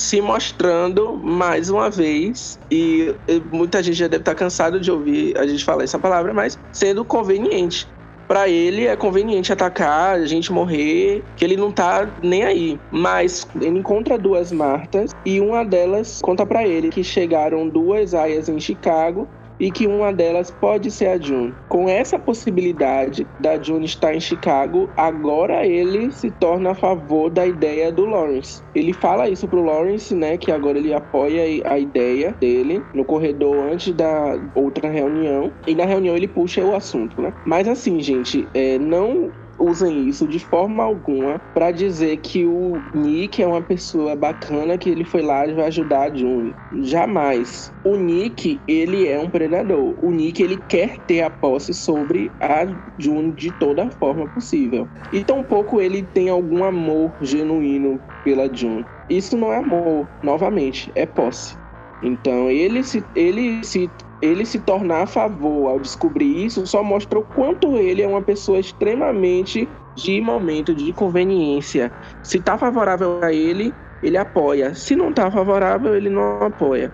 se 0.00 0.20
mostrando 0.22 1.14
mais 1.18 1.68
uma 1.68 1.90
vez, 1.90 2.58
e 2.70 3.14
muita 3.52 3.82
gente 3.82 3.98
já 3.98 4.08
deve 4.08 4.22
estar 4.22 4.34
cansado 4.34 4.80
de 4.80 4.90
ouvir 4.90 5.36
a 5.36 5.46
gente 5.46 5.62
falar 5.62 5.84
essa 5.84 5.98
palavra, 5.98 6.32
mas 6.32 6.58
sendo 6.72 7.04
conveniente. 7.04 7.86
Para 8.26 8.48
ele 8.48 8.86
é 8.86 8.96
conveniente 8.96 9.52
atacar, 9.52 10.14
a 10.14 10.24
gente 10.24 10.52
morrer, 10.52 11.24
que 11.36 11.44
ele 11.44 11.56
não 11.56 11.70
tá 11.70 12.14
nem 12.22 12.44
aí. 12.44 12.78
Mas 12.90 13.44
ele 13.56 13.80
encontra 13.80 14.16
duas 14.16 14.52
Martas 14.52 15.10
e 15.26 15.40
uma 15.40 15.64
delas 15.64 16.20
conta 16.22 16.46
para 16.46 16.66
ele 16.66 16.90
que 16.90 17.02
chegaram 17.02 17.68
duas 17.68 18.14
aias 18.14 18.48
em 18.48 18.58
Chicago 18.58 19.28
e 19.60 19.70
que 19.70 19.86
uma 19.86 20.12
delas 20.12 20.50
pode 20.50 20.90
ser 20.90 21.08
a 21.08 21.20
June. 21.20 21.54
Com 21.68 21.88
essa 21.88 22.18
possibilidade 22.18 23.28
da 23.38 23.62
June 23.62 23.84
estar 23.84 24.14
em 24.14 24.20
Chicago, 24.20 24.90
agora 24.96 25.66
ele 25.66 26.10
se 26.10 26.30
torna 26.30 26.70
a 26.70 26.74
favor 26.74 27.30
da 27.30 27.46
ideia 27.46 27.92
do 27.92 28.06
Lawrence. 28.06 28.62
Ele 28.74 28.94
fala 28.94 29.28
isso 29.28 29.46
pro 29.46 29.62
Lawrence, 29.62 30.14
né, 30.14 30.38
que 30.38 30.50
agora 30.50 30.78
ele 30.78 30.94
apoia 30.94 31.62
a 31.70 31.78
ideia 31.78 32.34
dele 32.40 32.86
no 32.94 33.04
corredor 33.04 33.70
antes 33.70 33.94
da 33.94 34.40
outra 34.54 34.88
reunião. 34.88 35.52
E 35.66 35.74
na 35.74 35.84
reunião 35.84 36.16
ele 36.16 36.28
puxa 36.28 36.64
o 36.64 36.74
assunto, 36.74 37.20
né? 37.20 37.34
Mas 37.44 37.68
assim, 37.68 38.00
gente, 38.00 38.50
é, 38.54 38.78
não 38.78 39.32
usem 39.60 40.08
isso 40.08 40.26
de 40.26 40.38
forma 40.38 40.82
alguma 40.84 41.40
para 41.52 41.70
dizer 41.72 42.18
que 42.18 42.46
o 42.46 42.82
Nick 42.94 43.42
é 43.42 43.46
uma 43.46 43.62
pessoa 43.62 44.16
bacana 44.16 44.78
que 44.78 44.88
ele 44.90 45.04
foi 45.04 45.22
lá 45.22 45.46
e 45.46 45.54
vai 45.54 45.66
ajudar 45.66 46.10
a 46.10 46.14
June. 46.16 46.56
Jamais. 46.72 47.72
O 47.84 47.96
Nick, 47.96 48.62
ele 48.66 49.06
é 49.06 49.18
um 49.18 49.30
predador. 49.30 49.94
O 50.02 50.12
Nick, 50.12 50.42
ele 50.42 50.58
quer 50.68 50.98
ter 51.06 51.22
a 51.22 51.30
posse 51.30 51.74
sobre 51.74 52.34
a 52.40 52.66
June 52.98 53.32
de 53.34 53.52
toda 53.52 53.90
forma 53.90 54.28
possível. 54.28 54.90
E 55.12 55.24
tampouco 55.24 55.80
ele 55.80 56.02
tem 56.02 56.28
algum 56.28 56.64
amor 56.64 57.16
genuíno 57.20 58.02
pela 58.22 58.52
June. 58.52 58.86
Isso 59.08 59.36
não 59.36 59.52
é 59.52 59.56
amor, 59.58 60.08
novamente, 60.22 60.92
é 60.94 61.04
posse. 61.06 61.59
Então 62.02 62.50
ele 62.50 62.82
se, 62.82 63.04
ele 63.14 63.62
se 63.64 63.90
ele 64.22 64.44
se 64.44 64.58
tornar 64.58 65.02
a 65.02 65.06
favor 65.06 65.68
ao 65.68 65.80
descobrir 65.80 66.44
isso 66.44 66.66
só 66.66 66.82
mostra 66.82 67.18
o 67.18 67.22
quanto 67.22 67.76
ele 67.76 68.02
é 68.02 68.06
uma 68.06 68.20
pessoa 68.20 68.58
extremamente 68.58 69.68
de 69.96 70.20
momento, 70.20 70.74
de 70.74 70.92
conveniência. 70.92 71.92
Se 72.22 72.38
está 72.38 72.56
favorável 72.56 73.22
a 73.22 73.32
ele, 73.32 73.74
ele 74.02 74.16
apoia. 74.16 74.74
Se 74.74 74.94
não 74.94 75.10
está 75.10 75.30
favorável, 75.30 75.94
ele 75.94 76.10
não 76.10 76.42
apoia. 76.42 76.92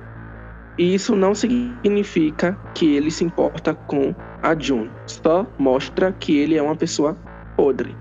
E 0.79 0.95
isso 0.95 1.17
não 1.17 1.35
significa 1.35 2.59
que 2.75 2.97
ele 2.97 3.11
se 3.11 3.25
importa 3.25 3.75
com 3.75 4.15
a 4.43 4.59
June. 4.59 4.91
Só 5.07 5.47
mostra 5.59 6.13
que 6.13 6.37
ele 6.37 6.57
é 6.57 6.63
uma 6.63 6.77
pessoa 6.77 7.17
podre. 7.57 7.97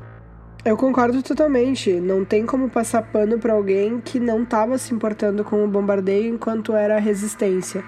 Eu 0.65 0.75
concordo 0.75 1.21
totalmente. 1.21 1.91
Não 1.91 2.25
tem 2.25 2.43
como 2.43 2.67
passar 2.67 3.03
pano 3.03 3.37
para 3.37 3.53
alguém 3.53 4.01
que 4.01 4.19
não 4.19 4.41
estava 4.41 4.79
se 4.79 4.95
importando 4.95 5.43
com 5.43 5.63
o 5.63 5.67
bombardeio 5.67 6.33
enquanto 6.33 6.73
era 6.73 6.95
a 6.95 6.99
resistência. 6.99 7.83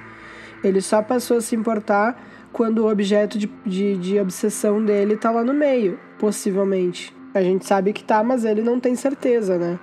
Ele 0.64 0.80
só 0.80 1.02
passou 1.02 1.38
a 1.38 1.42
se 1.42 1.56
importar 1.56 2.24
quando 2.54 2.80
o 2.80 2.92
objeto 2.92 3.40
de, 3.40 3.50
de, 3.66 3.98
de 3.98 4.20
obsessão 4.20 4.84
dele 4.86 5.18
tá 5.18 5.32
lá 5.32 5.44
no 5.44 5.56
meio, 5.56 6.00
possivelmente. 6.20 7.12
A 7.34 7.42
gente 7.42 7.66
sabe 7.66 7.94
que 7.94 8.04
tá, 8.04 8.24
mas 8.24 8.46
ele 8.46 8.62
não 8.62 8.80
tem 8.80 8.96
certeza, 8.96 9.58
né? 9.58 9.80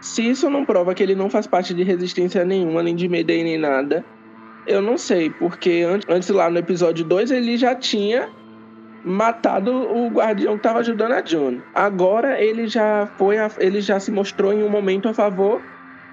Se 0.00 0.26
isso 0.26 0.48
não 0.48 0.64
prova 0.64 0.94
que 0.94 1.02
ele 1.02 1.14
não 1.14 1.28
faz 1.28 1.46
parte 1.46 1.74
de 1.74 1.82
resistência 1.82 2.46
nenhuma, 2.46 2.82
nem 2.82 2.96
de 2.96 3.08
Mayday, 3.08 3.44
nem 3.44 3.58
nada, 3.58 4.04
eu 4.66 4.80
não 4.80 4.96
sei, 4.96 5.28
porque 5.28 5.84
antes 6.08 6.28
lá 6.30 6.48
no 6.48 6.58
episódio 6.58 7.04
2 7.04 7.30
ele 7.30 7.56
já 7.56 7.74
tinha 7.74 8.30
matado 9.04 9.72
o 9.72 10.08
guardião 10.08 10.54
que 10.54 10.58
estava 10.58 10.80
ajudando 10.80 11.12
a 11.12 11.20
John. 11.20 11.58
Agora 11.74 12.40
ele 12.40 12.66
já 12.66 13.06
foi, 13.16 13.38
a, 13.38 13.50
ele 13.58 13.80
já 13.80 13.98
se 14.00 14.10
mostrou 14.10 14.52
em 14.52 14.62
um 14.62 14.68
momento 14.68 15.08
a 15.08 15.14
favor 15.14 15.60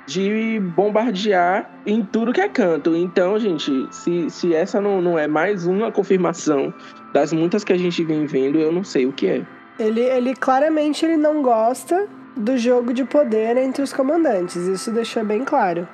de 0.05 0.59
bombardear 0.75 1.69
em 1.85 2.03
tudo 2.03 2.31
que 2.31 2.41
é 2.41 2.47
canto. 2.47 2.95
Então, 2.95 3.39
gente, 3.39 3.87
se, 3.91 4.29
se 4.29 4.53
essa 4.53 4.79
não, 4.79 5.01
não 5.01 5.17
é 5.17 5.27
mais 5.27 5.65
uma 5.65 5.91
confirmação 5.91 6.73
das 7.11 7.33
muitas 7.33 7.63
que 7.63 7.73
a 7.73 7.77
gente 7.77 8.03
vem 8.03 8.25
vendo, 8.25 8.59
eu 8.59 8.71
não 8.71 8.83
sei 8.83 9.05
o 9.05 9.11
que 9.11 9.27
é. 9.27 9.41
Ele, 9.79 10.01
ele 10.01 10.35
claramente 10.35 11.05
ele 11.05 11.17
não 11.17 11.41
gosta 11.41 12.07
do 12.35 12.57
jogo 12.57 12.93
de 12.93 13.03
poder 13.03 13.57
entre 13.57 13.81
os 13.81 13.91
comandantes. 13.91 14.55
Isso 14.55 14.91
deixou 14.91 15.23
bem 15.23 15.43
claro. 15.43 15.87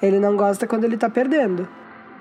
Ele 0.00 0.18
não 0.18 0.36
gosta 0.36 0.66
quando 0.66 0.84
ele 0.84 0.96
tá 0.96 1.08
perdendo. 1.08 1.68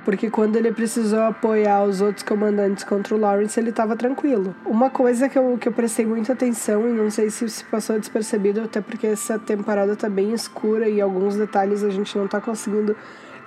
Porque 0.04 0.30
quando 0.30 0.56
ele 0.56 0.72
precisou 0.72 1.22
apoiar 1.22 1.84
os 1.84 2.02
outros 2.02 2.24
comandantes 2.24 2.84
contra 2.84 3.16
o 3.16 3.20
Lawrence, 3.20 3.60
ele 3.60 3.70
estava 3.70 3.96
tranquilo. 3.96 4.54
Uma 4.66 4.90
coisa 4.90 5.30
que 5.30 5.38
eu, 5.38 5.58
que 5.58 5.68
eu 5.68 5.72
prestei 5.72 6.06
muita 6.06 6.34
atenção, 6.34 6.90
e 6.90 6.92
não 6.92 7.10
sei 7.10 7.30
se 7.30 7.48
se 7.50 7.64
passou 7.66 8.00
despercebido, 8.00 8.62
até 8.62 8.82
porque 8.82 9.08
essa 9.08 9.40
temporada 9.40 9.96
tá 9.96 10.10
bem 10.10 10.34
escura 10.34 10.90
e 10.90 11.00
alguns 11.00 11.36
detalhes 11.36 11.84
a 11.84 11.90
gente 11.90 12.18
não 12.18 12.28
tá 12.28 12.42
conseguindo 12.42 12.96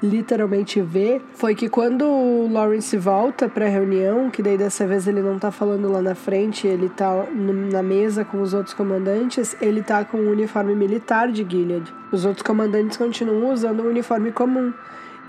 literalmente 0.02 0.80
ver, 0.80 1.22
foi 1.34 1.54
que 1.54 1.68
quando 1.68 2.04
o 2.04 2.48
Lawrence 2.52 2.96
volta 2.96 3.48
pra 3.48 3.66
reunião, 3.66 4.30
que 4.30 4.42
daí 4.42 4.58
dessa 4.58 4.86
vez 4.86 5.08
ele 5.08 5.22
não 5.22 5.38
tá 5.38 5.50
falando 5.50 5.90
lá 5.90 6.02
na 6.02 6.14
frente, 6.14 6.66
ele 6.66 6.88
tá 6.88 7.26
na 7.34 7.82
mesa 7.82 8.24
com 8.24 8.42
os 8.42 8.52
outros 8.52 8.74
comandantes, 8.74 9.56
ele 9.60 9.82
tá 9.82 10.04
com 10.04 10.18
o 10.18 10.30
uniforme 10.30 10.74
militar 10.74 11.30
de 11.32 11.46
Gilead. 11.48 11.92
Os 12.12 12.24
outros 12.24 12.42
comandantes 12.42 12.96
continuam 12.96 13.52
usando 13.52 13.80
o 13.80 13.88
uniforme 13.88 14.32
comum. 14.32 14.72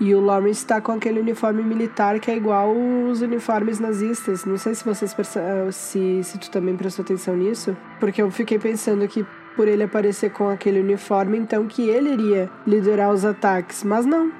E 0.00 0.14
o 0.14 0.20
Lawrence 0.20 0.60
está 0.60 0.80
com 0.80 0.92
aquele 0.92 1.18
uniforme 1.18 1.62
militar 1.62 2.20
que 2.20 2.30
é 2.30 2.36
igual 2.36 2.72
os 2.72 3.20
uniformes 3.20 3.80
nazistas. 3.80 4.44
Não 4.44 4.56
sei 4.56 4.74
se 4.74 4.84
vocês 4.84 5.14
eh, 5.36 5.70
se, 5.72 6.22
se 6.22 6.38
tu 6.38 6.50
também 6.50 6.76
prestou 6.76 7.02
atenção 7.02 7.36
nisso, 7.36 7.76
porque 7.98 8.22
eu 8.22 8.30
fiquei 8.30 8.58
pensando 8.58 9.06
que 9.08 9.26
por 9.56 9.66
ele 9.66 9.82
aparecer 9.82 10.30
com 10.30 10.48
aquele 10.48 10.78
uniforme, 10.78 11.36
então 11.36 11.66
que 11.66 11.88
ele 11.88 12.12
iria 12.12 12.48
liderar 12.64 13.10
os 13.12 13.24
ataques, 13.24 13.82
mas 13.82 14.06
não. 14.06 14.30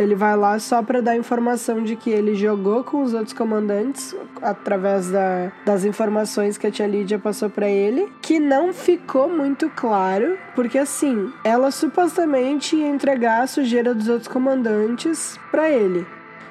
Ele 0.00 0.14
vai 0.14 0.34
lá 0.34 0.58
só 0.58 0.82
para 0.82 1.02
dar 1.02 1.14
informação 1.14 1.84
de 1.84 1.94
que 1.94 2.08
ele 2.08 2.34
jogou 2.34 2.82
com 2.82 3.02
os 3.02 3.12
outros 3.12 3.34
comandantes 3.34 4.16
através 4.40 5.10
da, 5.10 5.52
das 5.66 5.84
informações 5.84 6.56
que 6.56 6.66
a 6.66 6.70
tia 6.70 6.86
Lídia 6.86 7.18
passou 7.18 7.50
para 7.50 7.68
ele, 7.68 8.10
que 8.22 8.40
não 8.40 8.72
ficou 8.72 9.28
muito 9.28 9.70
claro, 9.76 10.38
porque 10.54 10.78
assim, 10.78 11.30
ela 11.44 11.70
supostamente 11.70 12.76
ia 12.76 12.88
entregar 12.88 13.42
a 13.42 13.46
sujeira 13.46 13.94
dos 13.94 14.08
outros 14.08 14.28
comandantes 14.28 15.38
para 15.50 15.68
ele. 15.68 16.06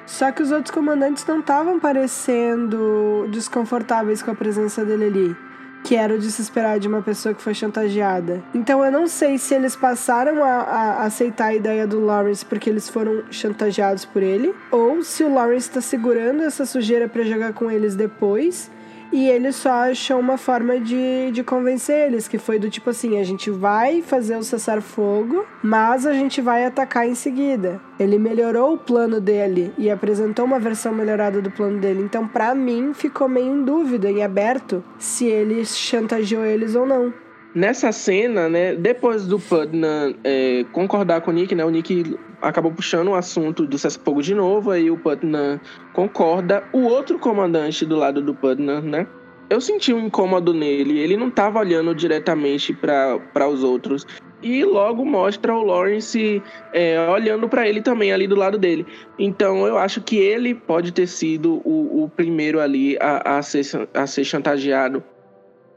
Só 0.06 0.30
que 0.30 0.44
os 0.44 0.52
outros 0.52 0.72
comandantes 0.72 1.26
não 1.26 1.40
estavam 1.40 1.80
parecendo 1.80 3.26
desconfortáveis 3.32 4.22
com 4.22 4.30
a 4.30 4.34
presença 4.36 4.84
dele 4.84 5.06
ali 5.06 5.49
que 5.84 5.96
era 5.96 6.14
o 6.14 6.18
de 6.18 6.30
se 6.30 6.42
esperar 6.42 6.78
de 6.78 6.88
uma 6.88 7.02
pessoa 7.02 7.34
que 7.34 7.42
foi 7.42 7.54
chantageada. 7.54 8.42
Então 8.54 8.84
eu 8.84 8.92
não 8.92 9.06
sei 9.06 9.38
se 9.38 9.54
eles 9.54 9.74
passaram 9.74 10.44
a, 10.44 10.48
a 10.48 11.04
aceitar 11.04 11.46
a 11.46 11.54
ideia 11.54 11.86
do 11.86 12.00
Lawrence 12.00 12.44
porque 12.44 12.68
eles 12.68 12.88
foram 12.88 13.24
chantageados 13.30 14.04
por 14.04 14.22
ele, 14.22 14.54
ou 14.70 15.02
se 15.02 15.24
o 15.24 15.32
Lawrence 15.32 15.68
está 15.68 15.80
segurando 15.80 16.42
essa 16.42 16.66
sujeira 16.66 17.08
para 17.08 17.22
jogar 17.24 17.52
com 17.52 17.70
eles 17.70 17.94
depois 17.94 18.70
e 19.12 19.28
ele 19.28 19.52
só 19.52 19.90
achou 19.90 20.18
uma 20.18 20.36
forma 20.36 20.78
de, 20.78 21.30
de 21.32 21.42
convencer 21.42 22.08
eles, 22.08 22.28
que 22.28 22.38
foi 22.38 22.58
do 22.58 22.70
tipo 22.70 22.90
assim: 22.90 23.18
a 23.18 23.24
gente 23.24 23.50
vai 23.50 24.02
fazer 24.02 24.36
o 24.36 24.42
cessar-fogo, 24.42 25.44
mas 25.62 26.06
a 26.06 26.12
gente 26.12 26.40
vai 26.40 26.64
atacar 26.64 27.06
em 27.06 27.14
seguida. 27.14 27.80
Ele 27.98 28.18
melhorou 28.18 28.74
o 28.74 28.78
plano 28.78 29.20
dele 29.20 29.72
e 29.76 29.90
apresentou 29.90 30.44
uma 30.44 30.58
versão 30.58 30.92
melhorada 30.92 31.42
do 31.42 31.50
plano 31.50 31.78
dele. 31.78 32.02
Então, 32.02 32.26
para 32.26 32.54
mim, 32.54 32.92
ficou 32.94 33.28
meio 33.28 33.54
em 33.54 33.64
dúvida, 33.64 34.10
em 34.10 34.22
aberto, 34.22 34.82
se 34.98 35.26
ele 35.26 35.64
chantageou 35.64 36.44
eles 36.44 36.74
ou 36.74 36.86
não. 36.86 37.12
Nessa 37.52 37.90
cena, 37.90 38.48
né, 38.48 38.76
depois 38.76 39.26
do 39.26 39.38
Putnam 39.38 40.14
é, 40.22 40.64
concordar 40.72 41.20
com 41.20 41.32
o 41.32 41.34
Nick, 41.34 41.52
né, 41.52 41.64
o 41.64 41.70
Nick 41.70 42.16
acabou 42.40 42.70
puxando 42.70 43.08
o 43.08 43.14
assunto 43.14 43.66
do 43.66 43.76
cessar-fogo 43.76 44.22
de 44.22 44.34
novo, 44.36 44.70
aí 44.70 44.88
o 44.88 44.96
Putnam 44.96 45.60
concorda. 45.92 46.62
O 46.72 46.82
outro 46.82 47.18
comandante 47.18 47.84
do 47.84 47.96
lado 47.96 48.22
do 48.22 48.32
Putnam, 48.34 48.80
né, 48.82 49.06
eu 49.50 49.60
senti 49.60 49.92
um 49.92 50.06
incômodo 50.06 50.54
nele, 50.54 51.00
ele 51.00 51.16
não 51.16 51.26
estava 51.26 51.58
olhando 51.58 51.92
diretamente 51.92 52.72
para 52.72 53.48
os 53.48 53.64
outros. 53.64 54.06
E 54.42 54.64
logo 54.64 55.04
mostra 55.04 55.54
o 55.54 55.62
Lawrence 55.62 56.42
é, 56.72 56.98
olhando 57.10 57.48
para 57.48 57.68
ele 57.68 57.82
também 57.82 58.12
ali 58.12 58.26
do 58.26 58.36
lado 58.36 58.56
dele. 58.56 58.86
Então 59.18 59.66
eu 59.66 59.76
acho 59.76 60.00
que 60.00 60.16
ele 60.16 60.54
pode 60.54 60.92
ter 60.92 61.06
sido 61.06 61.60
o, 61.64 62.04
o 62.04 62.08
primeiro 62.08 62.58
ali 62.60 62.96
a, 63.00 63.38
a, 63.38 63.42
ser, 63.42 63.88
a 63.92 64.06
ser 64.06 64.24
chantageado 64.24 65.02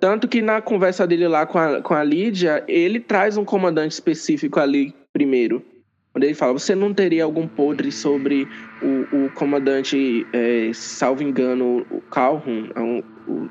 tanto 0.03 0.27
que 0.27 0.41
na 0.41 0.61
conversa 0.61 1.07
dele 1.07 1.29
lá 1.29 1.45
com 1.45 1.57
a, 1.57 1.81
com 1.81 1.93
a 1.93 2.03
Lídia, 2.03 2.61
ele 2.67 2.99
traz 2.99 3.37
um 3.37 3.45
comandante 3.45 3.93
específico 3.93 4.59
ali 4.59 4.93
primeiro. 5.13 5.63
Onde 6.13 6.25
ele 6.25 6.33
fala: 6.33 6.51
Você 6.51 6.75
não 6.75 6.93
teria 6.93 7.23
algum 7.23 7.47
podre 7.47 7.89
sobre 7.89 8.45
o, 8.81 9.15
o 9.15 9.29
comandante, 9.29 10.27
é, 10.33 10.71
salvo 10.73 11.23
engano, 11.23 11.85
o 11.89 12.01
Calhoun? 12.01 12.69
É 12.75 13.03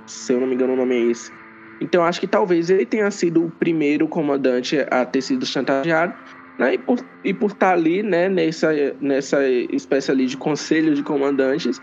se 0.07 0.35
eu 0.35 0.41
não 0.41 0.47
me 0.47 0.55
engano, 0.55 0.75
o 0.75 0.77
nome 0.77 0.95
é 0.95 1.01
esse. 1.11 1.33
Então 1.81 2.05
acho 2.05 2.21
que 2.21 2.27
talvez 2.27 2.69
ele 2.69 2.85
tenha 2.85 3.11
sido 3.11 3.47
o 3.47 3.51
primeiro 3.51 4.07
comandante 4.07 4.77
a 4.91 5.07
ter 5.07 5.23
sido 5.23 5.47
chantageado. 5.47 6.13
Né? 6.59 6.75
E, 6.75 6.79
por, 6.79 6.99
e 7.25 7.33
por 7.33 7.51
estar 7.51 7.73
ali, 7.73 8.03
né, 8.03 8.29
nessa, 8.29 8.69
nessa 9.01 9.43
espécie 9.49 10.11
ali 10.11 10.27
de 10.27 10.37
conselho 10.37 10.95
de 10.95 11.03
comandantes, 11.03 11.81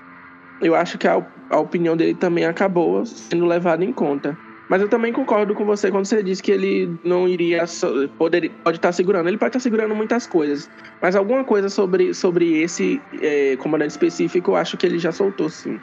eu 0.61 0.75
acho 0.75 0.99
que 0.99 1.07
a, 1.07 1.25
a 1.49 1.57
opinião 1.57 1.97
dele 1.97 2.13
também 2.13 2.45
acabou 2.45 3.03
sendo 3.03 3.47
levada 3.47 3.83
em 3.83 3.91
conta. 3.91 4.37
Mas 4.69 4.83
eu 4.83 4.87
também 4.87 5.11
concordo 5.11 5.55
com 5.55 5.65
você 5.65 5.89
quando 5.89 6.05
você 6.05 6.21
disse 6.21 6.43
que 6.43 6.51
ele 6.51 6.95
não 7.03 7.27
iria 7.27 7.65
poder, 8.19 8.51
pode 8.63 8.77
estar 8.77 8.91
segurando. 8.91 9.27
Ele 9.27 9.37
pode 9.37 9.49
estar 9.49 9.59
segurando 9.59 9.95
muitas 9.95 10.27
coisas, 10.27 10.69
mas 11.01 11.15
alguma 11.15 11.43
coisa 11.43 11.69
sobre, 11.69 12.13
sobre 12.13 12.61
esse 12.61 13.01
é, 13.19 13.57
comandante 13.57 13.91
específico, 13.91 14.51
eu 14.51 14.55
acho 14.55 14.77
que 14.77 14.85
ele 14.85 14.99
já 14.99 15.11
soltou, 15.11 15.49
sim. 15.49 15.79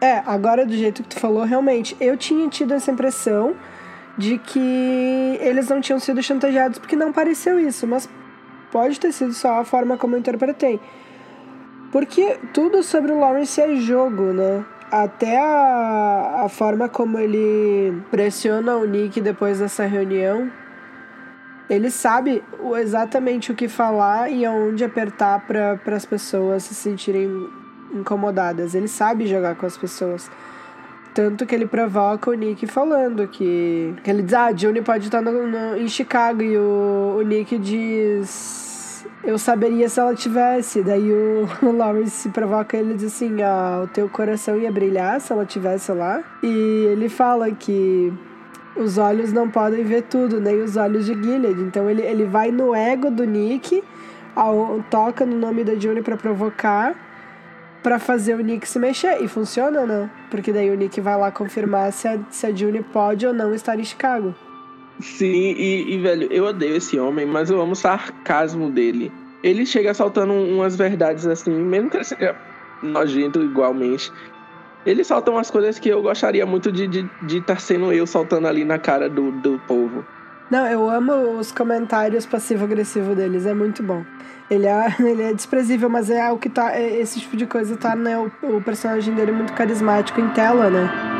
É, 0.00 0.22
agora 0.24 0.64
do 0.64 0.72
jeito 0.72 1.02
que 1.02 1.08
tu 1.08 1.18
falou, 1.18 1.42
realmente, 1.42 1.96
eu 2.00 2.16
tinha 2.16 2.48
tido 2.48 2.72
essa 2.72 2.92
impressão 2.92 3.56
de 4.16 4.38
que 4.38 5.38
eles 5.40 5.68
não 5.68 5.80
tinham 5.80 5.98
sido 5.98 6.22
chantageados 6.22 6.78
porque 6.78 6.94
não 6.94 7.12
pareceu 7.12 7.58
isso, 7.58 7.88
mas 7.88 8.08
pode 8.70 9.00
ter 9.00 9.12
sido 9.12 9.32
só 9.32 9.60
a 9.60 9.64
forma 9.64 9.96
como 9.96 10.14
eu 10.14 10.20
interpretei. 10.20 10.78
Porque 11.90 12.38
tudo 12.52 12.84
sobre 12.84 13.10
o 13.10 13.18
Lawrence 13.18 13.60
é 13.60 13.74
jogo, 13.76 14.32
né? 14.32 14.64
Até 14.90 15.38
a, 15.38 16.44
a 16.44 16.48
forma 16.48 16.88
como 16.88 17.18
ele 17.18 18.00
pressiona 18.10 18.76
o 18.76 18.84
Nick 18.86 19.20
depois 19.20 19.58
dessa 19.58 19.84
reunião. 19.84 20.50
Ele 21.68 21.90
sabe 21.90 22.42
exatamente 22.80 23.52
o 23.52 23.54
que 23.54 23.68
falar 23.68 24.30
e 24.30 24.46
aonde 24.46 24.82
apertar 24.82 25.46
para 25.46 25.78
as 25.94 26.06
pessoas 26.06 26.62
se 26.62 26.74
sentirem 26.74 27.28
incomodadas. 27.92 28.74
Ele 28.74 28.88
sabe 28.88 29.26
jogar 29.26 29.54
com 29.56 29.66
as 29.66 29.76
pessoas. 29.76 30.30
Tanto 31.12 31.44
que 31.44 31.54
ele 31.54 31.66
provoca 31.66 32.30
o 32.30 32.34
Nick 32.34 32.66
falando 32.66 33.26
que. 33.26 33.94
que 34.02 34.10
ele 34.10 34.22
diz: 34.22 34.34
Ah, 34.34 34.52
Juni 34.56 34.80
pode 34.80 35.06
estar 35.06 35.20
no, 35.20 35.46
no, 35.46 35.76
em 35.76 35.88
Chicago. 35.88 36.42
E 36.42 36.56
o, 36.56 37.16
o 37.18 37.22
Nick 37.22 37.58
diz: 37.58 38.67
Eu 39.22 39.36
saberia 39.38 39.88
se 39.88 39.98
ela 39.98 40.14
tivesse. 40.14 40.82
Daí 40.82 41.12
o, 41.12 41.48
Lawrence 41.72 42.28
provoca 42.28 42.76
ele 42.76 42.94
diz 42.94 43.14
assim: 43.14 43.42
Ah, 43.42 43.82
o 43.84 43.88
teu 43.88 44.08
coração 44.08 44.56
ia 44.56 44.70
brilhar 44.70 45.20
se 45.20 45.32
ela 45.32 45.44
tivesse 45.44 45.92
lá. 45.92 46.22
E 46.42 46.86
ele 46.92 47.08
fala 47.08 47.50
que 47.50 48.12
os 48.76 48.96
olhos 48.96 49.32
não 49.32 49.50
podem 49.50 49.84
ver 49.84 50.02
tudo, 50.02 50.40
nem 50.40 50.62
os 50.62 50.76
olhos 50.76 51.04
de 51.04 51.14
Gilead. 51.14 51.60
Então 51.60 51.90
ele, 51.90 52.02
ele 52.02 52.24
vai 52.24 52.50
no 52.50 52.74
ego 52.74 53.10
do 53.10 53.24
Nick, 53.24 53.82
ao, 54.34 54.82
toca 54.90 55.26
no 55.26 55.36
nome 55.36 55.64
da 55.64 55.74
Juni 55.74 56.02
para 56.02 56.16
provocar 56.16 56.94
para 57.82 57.98
fazer 57.98 58.34
o 58.34 58.40
Nick 58.40 58.68
se 58.68 58.78
mexer. 58.78 59.22
E 59.22 59.28
funciona, 59.28 59.86
né? 59.86 60.10
Porque 60.30 60.52
daí 60.52 60.70
o 60.70 60.74
Nick 60.74 61.00
vai 61.00 61.16
lá 61.16 61.30
confirmar 61.30 61.92
se 61.92 62.06
a, 62.06 62.18
se 62.30 62.46
a 62.46 62.54
June 62.54 62.82
pode 62.82 63.26
ou 63.26 63.32
não 63.32 63.54
estar 63.54 63.78
em 63.78 63.84
Chicago. 63.84 64.34
Sim, 65.00 65.54
e, 65.56 65.94
e, 65.94 65.98
velho, 65.98 66.28
eu 66.32 66.44
odeio 66.44 66.76
esse 66.76 66.98
homem, 66.98 67.24
mas 67.24 67.50
eu 67.50 67.60
amo 67.60 67.72
o 67.72 67.76
sarcasmo 67.76 68.70
dele. 68.70 69.12
Ele 69.42 69.64
chega 69.64 69.94
soltando 69.94 70.32
umas 70.32 70.76
verdades 70.76 71.26
assim, 71.26 71.52
mesmo 71.52 71.88
que 71.88 71.98
ele 71.98 72.04
seja 72.04 72.36
nojento 72.82 73.40
igualmente. 73.40 74.12
Ele 74.84 75.04
solta 75.04 75.30
umas 75.30 75.50
coisas 75.50 75.78
que 75.78 75.88
eu 75.88 76.02
gostaria 76.02 76.44
muito 76.44 76.72
de 76.72 76.84
estar 76.84 77.08
de, 77.22 77.26
de 77.26 77.40
tá 77.40 77.56
sendo 77.56 77.92
eu 77.92 78.06
soltando 78.06 78.48
ali 78.48 78.64
na 78.64 78.78
cara 78.78 79.08
do, 79.08 79.30
do 79.32 79.60
povo. 79.66 80.04
Não, 80.50 80.66
eu 80.66 80.88
amo 80.88 81.38
os 81.38 81.52
comentários 81.52 82.24
passivo-agressivo 82.24 83.14
deles, 83.14 83.44
é 83.44 83.52
muito 83.52 83.82
bom. 83.82 84.04
Ele 84.50 84.66
é, 84.66 84.96
ele 84.98 85.22
é 85.22 85.32
desprezível, 85.32 85.88
mas 85.88 86.10
é 86.10 86.30
o 86.32 86.38
que 86.38 86.48
tá. 86.48 86.74
É, 86.74 87.00
esse 87.00 87.20
tipo 87.20 87.36
de 87.36 87.46
coisa 87.46 87.76
tá, 87.76 87.94
né? 87.94 88.18
O, 88.18 88.56
o 88.56 88.62
personagem 88.62 89.14
dele 89.14 89.30
é 89.30 89.34
muito 89.34 89.52
carismático 89.52 90.20
em 90.20 90.28
tela, 90.30 90.70
né? 90.70 91.17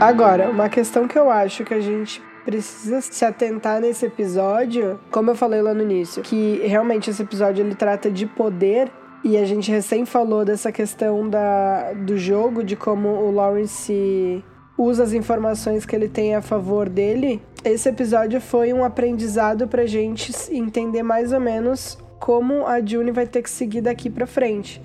Agora, 0.00 0.48
uma 0.48 0.68
questão 0.68 1.08
que 1.08 1.18
eu 1.18 1.28
acho 1.28 1.64
que 1.64 1.74
a 1.74 1.80
gente 1.80 2.22
precisa 2.44 3.00
se 3.00 3.24
atentar 3.24 3.80
nesse 3.80 4.06
episódio, 4.06 4.98
como 5.10 5.32
eu 5.32 5.34
falei 5.34 5.60
lá 5.60 5.74
no 5.74 5.82
início, 5.82 6.22
que 6.22 6.62
realmente 6.64 7.10
esse 7.10 7.20
episódio 7.20 7.64
ele 7.64 7.74
trata 7.74 8.08
de 8.08 8.24
poder 8.24 8.92
e 9.24 9.36
a 9.36 9.44
gente 9.44 9.72
recém 9.72 10.06
falou 10.06 10.44
dessa 10.44 10.70
questão 10.70 11.28
da, 11.28 11.92
do 11.94 12.16
jogo, 12.16 12.62
de 12.62 12.76
como 12.76 13.08
o 13.08 13.32
Lawrence 13.32 14.44
usa 14.78 15.02
as 15.02 15.12
informações 15.12 15.84
que 15.84 15.96
ele 15.96 16.08
tem 16.08 16.36
a 16.36 16.40
favor 16.40 16.88
dele. 16.88 17.42
Esse 17.64 17.88
episódio 17.88 18.40
foi 18.40 18.72
um 18.72 18.84
aprendizado 18.84 19.66
pra 19.66 19.84
gente 19.84 20.32
entender 20.54 21.02
mais 21.02 21.32
ou 21.32 21.40
menos 21.40 21.98
como 22.20 22.64
a 22.68 22.80
June 22.80 23.10
vai 23.10 23.26
ter 23.26 23.42
que 23.42 23.50
seguir 23.50 23.80
daqui 23.80 24.08
pra 24.08 24.28
frente. 24.28 24.80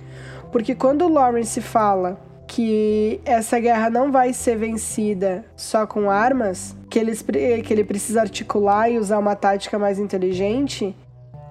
Porque 0.51 0.73
quando 0.73 1.05
o 1.05 1.13
Lawrence 1.13 1.61
fala 1.61 2.19
que 2.53 3.19
essa 3.25 3.59
guerra 3.59 3.89
não 3.89 4.11
vai 4.11 4.31
ser 4.31 4.55
vencida 4.55 5.43
só 5.55 5.87
com 5.87 6.07
armas, 6.07 6.77
que, 6.87 6.99
eles, 6.99 7.23
que 7.23 7.73
ele 7.73 7.83
precisa 7.83 8.21
articular 8.21 8.91
e 8.91 8.99
usar 8.99 9.17
uma 9.17 9.35
tática 9.35 9.79
mais 9.79 9.97
inteligente, 9.97 10.95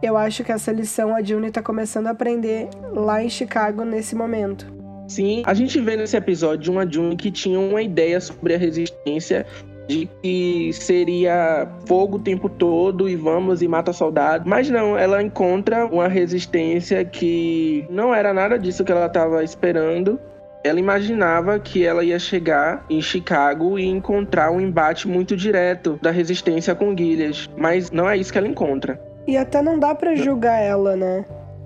eu 0.00 0.16
acho 0.16 0.44
que 0.44 0.52
essa 0.52 0.70
lição 0.70 1.12
a 1.12 1.20
June 1.20 1.48
está 1.48 1.60
começando 1.60 2.06
a 2.06 2.10
aprender 2.10 2.68
lá 2.94 3.20
em 3.20 3.28
Chicago 3.28 3.84
nesse 3.84 4.14
momento. 4.14 4.64
Sim, 5.08 5.42
a 5.44 5.52
gente 5.54 5.80
vê 5.80 5.96
nesse 5.96 6.16
episódio 6.16 6.72
uma 6.72 6.88
June 6.88 7.16
que 7.16 7.32
tinha 7.32 7.58
uma 7.58 7.82
ideia 7.82 8.20
sobre 8.20 8.54
a 8.54 8.58
resistência 8.58 9.44
de 9.88 10.08
que 10.22 10.72
seria 10.72 11.68
fogo 11.84 12.18
o 12.18 12.20
tempo 12.20 12.48
todo 12.48 13.08
e 13.08 13.16
vamos 13.16 13.60
e 13.60 13.66
mata 13.66 13.92
soldado. 13.92 14.48
Mas 14.48 14.70
não, 14.70 14.96
ela 14.96 15.20
encontra 15.20 15.84
uma 15.84 16.06
resistência 16.06 17.04
que 17.04 17.84
não 17.90 18.14
era 18.14 18.32
nada 18.32 18.56
disso 18.56 18.84
que 18.84 18.92
ela 18.92 19.06
estava 19.06 19.42
esperando. 19.42 20.20
Ela 20.64 20.78
imaginava 20.78 21.58
que 21.58 21.84
ela 21.84 22.04
ia 22.04 22.18
chegar 22.18 22.84
em 22.88 23.00
Chicago 23.00 23.78
e 23.78 23.84
encontrar 23.84 24.50
um 24.52 24.60
embate 24.60 25.08
muito 25.08 25.36
direto 25.36 25.98
da 26.00 26.10
resistência 26.10 26.74
com 26.74 26.96
Gilead, 26.96 27.50
mas 27.56 27.90
não 27.90 28.08
é 28.08 28.16
isso 28.16 28.32
que 28.32 28.38
ela 28.38 28.46
encontra. 28.46 29.00
E 29.26 29.36
até 29.36 29.60
não 29.60 29.78
dá 29.78 29.94
para 29.94 30.14
julgar 30.14 30.60
ela, 30.60 30.94
né? 30.94 31.24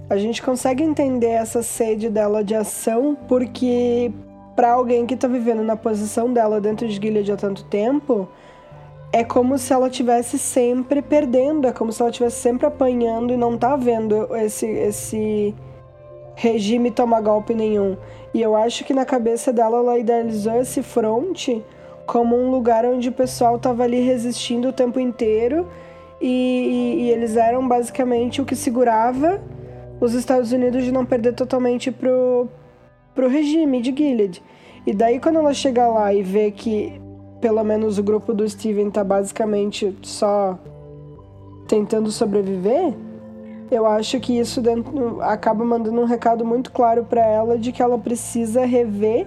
A 0.08 0.16
gente 0.16 0.42
consegue 0.42 0.82
entender 0.82 1.30
essa 1.30 1.62
sede 1.62 2.08
dela 2.08 2.42
de 2.42 2.54
ação 2.54 3.16
porque 3.28 4.10
para 4.54 4.72
alguém 4.72 5.04
que 5.04 5.16
tá 5.16 5.28
vivendo 5.28 5.62
na 5.62 5.76
posição 5.76 6.32
dela 6.32 6.60
dentro 6.60 6.88
de 6.88 6.94
Gilead 6.94 7.30
há 7.32 7.36
tanto 7.36 7.64
tempo, 7.64 8.28
é 9.12 9.22
como 9.22 9.58
se 9.58 9.72
ela 9.72 9.90
tivesse 9.90 10.38
sempre 10.38 11.02
perdendo, 11.02 11.66
é 11.66 11.72
como 11.72 11.92
se 11.92 12.00
ela 12.00 12.10
tivesse 12.10 12.36
sempre 12.36 12.66
apanhando 12.66 13.32
e 13.32 13.36
não 13.36 13.58
tá 13.58 13.76
vendo 13.76 14.34
esse 14.36 14.66
esse 14.66 15.54
regime 16.36 16.90
tomar 16.90 17.20
golpe 17.22 17.54
nenhum. 17.54 17.96
E 18.32 18.40
eu 18.40 18.54
acho 18.54 18.84
que 18.84 18.94
na 18.94 19.04
cabeça 19.04 19.52
dela 19.52 19.78
ela 19.78 19.98
idealizou 19.98 20.60
esse 20.60 20.82
fronte 20.82 21.64
como 22.06 22.36
um 22.36 22.50
lugar 22.50 22.84
onde 22.84 23.08
o 23.08 23.12
pessoal 23.12 23.58
tava 23.58 23.82
ali 23.82 24.00
resistindo 24.00 24.68
o 24.68 24.72
tempo 24.72 25.00
inteiro 25.00 25.66
e, 26.20 26.28
e, 26.28 27.02
e 27.02 27.10
eles 27.10 27.36
eram 27.36 27.66
basicamente 27.66 28.40
o 28.40 28.44
que 28.44 28.54
segurava 28.54 29.42
os 30.00 30.14
Estados 30.14 30.52
Unidos 30.52 30.84
de 30.84 30.92
não 30.92 31.04
perder 31.04 31.32
totalmente 31.32 31.90
pro, 31.90 32.46
pro 33.14 33.28
regime 33.28 33.80
de 33.80 33.92
Gilead. 33.96 34.42
E 34.86 34.94
daí 34.94 35.18
quando 35.18 35.38
ela 35.38 35.52
chega 35.52 35.88
lá 35.88 36.14
e 36.14 36.22
vê 36.22 36.50
que 36.50 37.00
pelo 37.40 37.64
menos 37.64 37.98
o 37.98 38.02
grupo 38.02 38.32
do 38.32 38.48
Steven 38.48 38.90
tá 38.90 39.02
basicamente 39.02 39.96
só 40.02 40.58
tentando 41.66 42.10
sobreviver, 42.10 42.94
eu 43.70 43.86
acho 43.86 44.20
que 44.20 44.38
isso 44.38 44.60
dentro, 44.60 45.20
acaba 45.22 45.64
mandando 45.64 46.00
um 46.00 46.04
recado 46.04 46.44
muito 46.44 46.70
claro 46.70 47.04
para 47.04 47.24
ela 47.24 47.58
de 47.58 47.72
que 47.72 47.82
ela 47.82 47.98
precisa 47.98 48.64
rever 48.64 49.26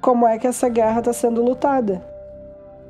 como 0.00 0.26
é 0.26 0.38
que 0.38 0.46
essa 0.46 0.68
guerra 0.68 1.00
tá 1.00 1.12
sendo 1.12 1.42
lutada. 1.42 2.04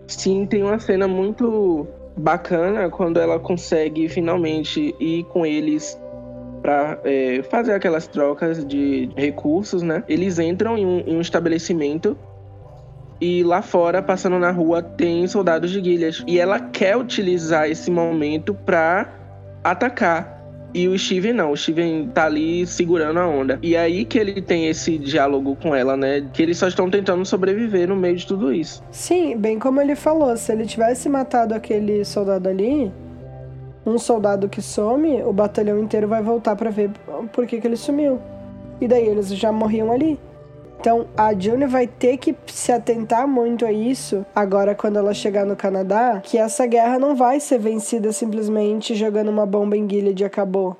Sim, 0.06 0.46
tem 0.46 0.62
uma 0.62 0.78
cena 0.78 1.06
muito 1.06 1.86
bacana 2.16 2.90
quando 2.90 3.18
ela 3.18 3.38
consegue 3.38 4.08
finalmente 4.08 4.94
ir 5.00 5.24
com 5.24 5.44
eles 5.44 5.98
para 6.60 6.98
é, 7.04 7.42
fazer 7.50 7.74
aquelas 7.74 8.06
trocas 8.06 8.64
de 8.64 9.10
recursos, 9.16 9.82
né? 9.82 10.02
Eles 10.08 10.38
entram 10.38 10.78
em 10.78 10.86
um, 10.86 10.98
em 11.00 11.16
um, 11.16 11.20
estabelecimento 11.20 12.16
e 13.20 13.42
lá 13.42 13.62
fora, 13.62 14.02
passando 14.02 14.38
na 14.38 14.50
rua, 14.50 14.82
tem 14.82 15.26
soldados 15.26 15.70
de 15.70 15.82
Gilead. 15.82 16.24
E 16.26 16.38
ela 16.38 16.58
quer 16.58 16.96
utilizar 16.96 17.68
esse 17.68 17.90
momento 17.90 18.54
para 18.54 19.12
atacar. 19.62 20.43
E 20.74 20.88
o 20.88 20.98
Steven 20.98 21.32
não, 21.32 21.52
o 21.52 21.56
Steven 21.56 22.08
tá 22.12 22.24
ali 22.24 22.66
segurando 22.66 23.20
a 23.20 23.28
onda. 23.28 23.60
E 23.62 23.76
aí 23.76 24.04
que 24.04 24.18
ele 24.18 24.42
tem 24.42 24.66
esse 24.66 24.98
diálogo 24.98 25.56
com 25.62 25.72
ela, 25.72 25.96
né? 25.96 26.26
Que 26.32 26.42
eles 26.42 26.58
só 26.58 26.66
estão 26.66 26.90
tentando 26.90 27.24
sobreviver 27.24 27.88
no 27.88 27.94
meio 27.94 28.16
de 28.16 28.26
tudo 28.26 28.52
isso. 28.52 28.82
Sim, 28.90 29.36
bem 29.36 29.56
como 29.56 29.80
ele 29.80 29.94
falou, 29.94 30.36
se 30.36 30.50
ele 30.50 30.66
tivesse 30.66 31.08
matado 31.08 31.54
aquele 31.54 32.04
soldado 32.04 32.48
ali, 32.48 32.90
um 33.86 33.98
soldado 33.98 34.48
que 34.48 34.60
some, 34.60 35.22
o 35.22 35.32
batalhão 35.32 35.78
inteiro 35.78 36.08
vai 36.08 36.22
voltar 36.22 36.56
para 36.56 36.70
ver 36.70 36.90
por 37.32 37.46
que, 37.46 37.60
que 37.60 37.66
ele 37.66 37.76
sumiu. 37.76 38.20
E 38.80 38.88
daí 38.88 39.06
eles 39.06 39.28
já 39.28 39.52
morriam 39.52 39.92
ali. 39.92 40.18
Então 40.84 41.06
a 41.16 41.32
June 41.32 41.64
vai 41.64 41.86
ter 41.86 42.18
que 42.18 42.36
se 42.44 42.70
atentar 42.70 43.26
muito 43.26 43.64
a 43.64 43.72
isso 43.72 44.22
agora 44.34 44.74
quando 44.74 44.98
ela 44.98 45.14
chegar 45.14 45.46
no 45.46 45.56
Canadá, 45.56 46.20
que 46.22 46.36
essa 46.36 46.66
guerra 46.66 46.98
não 46.98 47.16
vai 47.16 47.40
ser 47.40 47.58
vencida 47.58 48.12
simplesmente 48.12 48.94
jogando 48.94 49.30
uma 49.30 49.46
bomba 49.46 49.78
em 49.78 49.88
Gilead 49.88 50.22
e 50.22 50.26
acabou. 50.26 50.76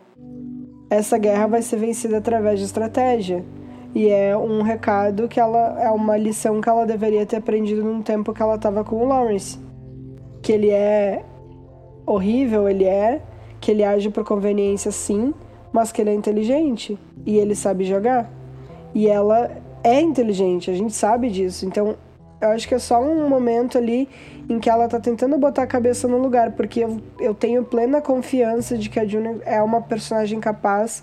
Essa 0.90 1.17
guerra 1.17 1.47
vai 1.47 1.62
ser 1.62 1.79
vencida 1.79 2.19
através 2.19 2.59
de 2.59 2.67
estratégia. 2.67 3.43
E 3.95 4.11
é 4.11 4.37
um 4.37 4.61
recado 4.61 5.27
que 5.27 5.40
ela 5.40 5.83
é 5.83 5.90
uma 5.90 6.19
lição 6.19 6.61
que 6.61 6.69
ela 6.69 6.85
deveria 6.85 7.25
ter 7.25 7.37
aprendido 7.37 7.83
num 7.83 8.03
tempo 8.03 8.35
que 8.35 8.43
ela 8.43 8.57
estava 8.57 8.85
com 8.85 8.97
o 8.97 9.09
Lawrence. 9.09 9.59
Que 10.43 10.53
ele 10.53 10.69
é 10.69 11.25
horrível, 12.05 12.69
ele 12.69 12.85
é, 12.85 13.23
que 13.59 13.71
ele 13.71 13.83
age 13.83 14.11
por 14.11 14.23
conveniência 14.23 14.90
sim, 14.90 15.33
mas 15.73 15.90
que 15.90 16.03
ele 16.03 16.11
é 16.11 16.14
inteligente 16.14 16.99
e 17.25 17.38
ele 17.38 17.55
sabe 17.55 17.85
jogar. 17.85 18.31
E 18.95 19.09
ela 19.09 19.63
é 19.85 20.01
inteligente, 20.01 20.70
a 20.70 20.75
gente 20.75 20.94
sabe 20.94 21.29
disso. 21.29 21.66
Então, 21.66 21.94
eu 22.40 22.49
acho 22.49 22.66
que 22.66 22.75
é 22.75 22.79
só 22.79 23.01
um 23.01 23.29
momento 23.29 23.79
ali 23.79 24.09
em 24.49 24.59
que 24.59 24.68
ela 24.68 24.88
tá 24.88 24.99
tentando 24.99 25.37
botar 25.38 25.62
a 25.62 25.66
cabeça 25.66 26.09
no 26.09 26.18
lugar, 26.18 26.53
porque 26.53 26.81
eu, 26.81 27.01
eu 27.20 27.35
tenho 27.35 27.62
plena 27.64 28.01
confiança 28.01 28.77
de 28.77 28.88
que 28.88 28.99
a 28.99 29.07
June 29.07 29.40
é 29.44 29.62
uma 29.62 29.83
personagem 29.83 30.40
capaz 30.40 31.03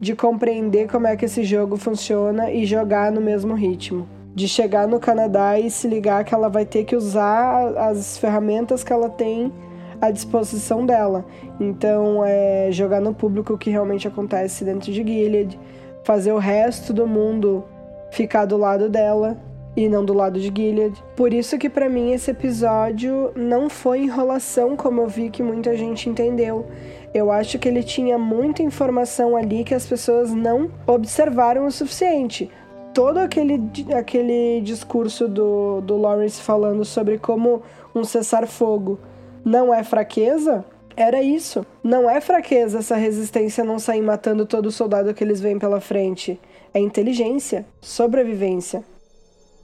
de 0.00 0.14
compreender 0.14 0.88
como 0.88 1.06
é 1.06 1.16
que 1.16 1.24
esse 1.24 1.42
jogo 1.42 1.76
funciona 1.76 2.50
e 2.50 2.66
jogar 2.66 3.10
no 3.10 3.20
mesmo 3.20 3.54
ritmo. 3.54 4.06
De 4.34 4.46
chegar 4.46 4.86
no 4.86 5.00
Canadá 5.00 5.58
e 5.58 5.70
se 5.70 5.88
ligar 5.88 6.24
que 6.24 6.34
ela 6.34 6.48
vai 6.48 6.64
ter 6.64 6.84
que 6.84 6.94
usar 6.94 7.76
as 7.76 8.16
ferramentas 8.18 8.84
que 8.84 8.92
ela 8.92 9.08
tem 9.08 9.52
à 10.00 10.10
disposição 10.12 10.86
dela. 10.86 11.24
Então, 11.58 12.24
é 12.24 12.68
jogar 12.70 13.00
no 13.00 13.12
público 13.12 13.54
o 13.54 13.58
que 13.58 13.70
realmente 13.70 14.06
acontece 14.06 14.64
dentro 14.64 14.92
de 14.92 15.02
Gilead, 15.02 15.58
fazer 16.04 16.32
o 16.32 16.38
resto 16.38 16.92
do 16.92 17.04
mundo 17.04 17.64
ficar 18.10 18.44
do 18.44 18.56
lado 18.56 18.88
dela 18.88 19.36
e 19.76 19.88
não 19.88 20.04
do 20.04 20.12
lado 20.12 20.40
de 20.40 20.48
Gilead. 20.48 21.02
Por 21.14 21.32
isso 21.32 21.56
que 21.56 21.68
para 21.68 21.88
mim 21.88 22.12
esse 22.12 22.30
episódio 22.30 23.30
não 23.36 23.70
foi 23.70 24.00
enrolação 24.00 24.76
como 24.76 25.00
eu 25.00 25.08
vi 25.08 25.30
que 25.30 25.42
muita 25.42 25.76
gente 25.76 26.08
entendeu. 26.08 26.66
Eu 27.14 27.30
acho 27.30 27.58
que 27.58 27.68
ele 27.68 27.82
tinha 27.82 28.18
muita 28.18 28.62
informação 28.62 29.36
ali 29.36 29.64
que 29.64 29.74
as 29.74 29.86
pessoas 29.86 30.32
não 30.34 30.70
observaram 30.86 31.66
o 31.66 31.70
suficiente. 31.70 32.50
Todo 32.92 33.18
aquele, 33.18 33.62
aquele 33.96 34.60
discurso 34.62 35.28
do, 35.28 35.80
do 35.80 35.96
Lawrence 35.96 36.40
falando 36.42 36.84
sobre 36.84 37.16
como 37.16 37.62
um 37.94 38.02
cessar-fogo 38.02 38.98
não 39.44 39.72
é 39.72 39.84
fraqueza, 39.84 40.64
era 40.96 41.22
isso. 41.22 41.64
Não 41.82 42.10
é 42.10 42.20
fraqueza 42.20 42.78
essa 42.80 42.96
resistência 42.96 43.62
não 43.62 43.78
sair 43.78 44.02
matando 44.02 44.44
todo 44.44 44.72
soldado 44.72 45.14
que 45.14 45.22
eles 45.22 45.40
veem 45.40 45.58
pela 45.58 45.80
frente. 45.80 46.40
É 46.78 46.80
inteligência, 46.80 47.66
sobrevivência. 47.80 48.84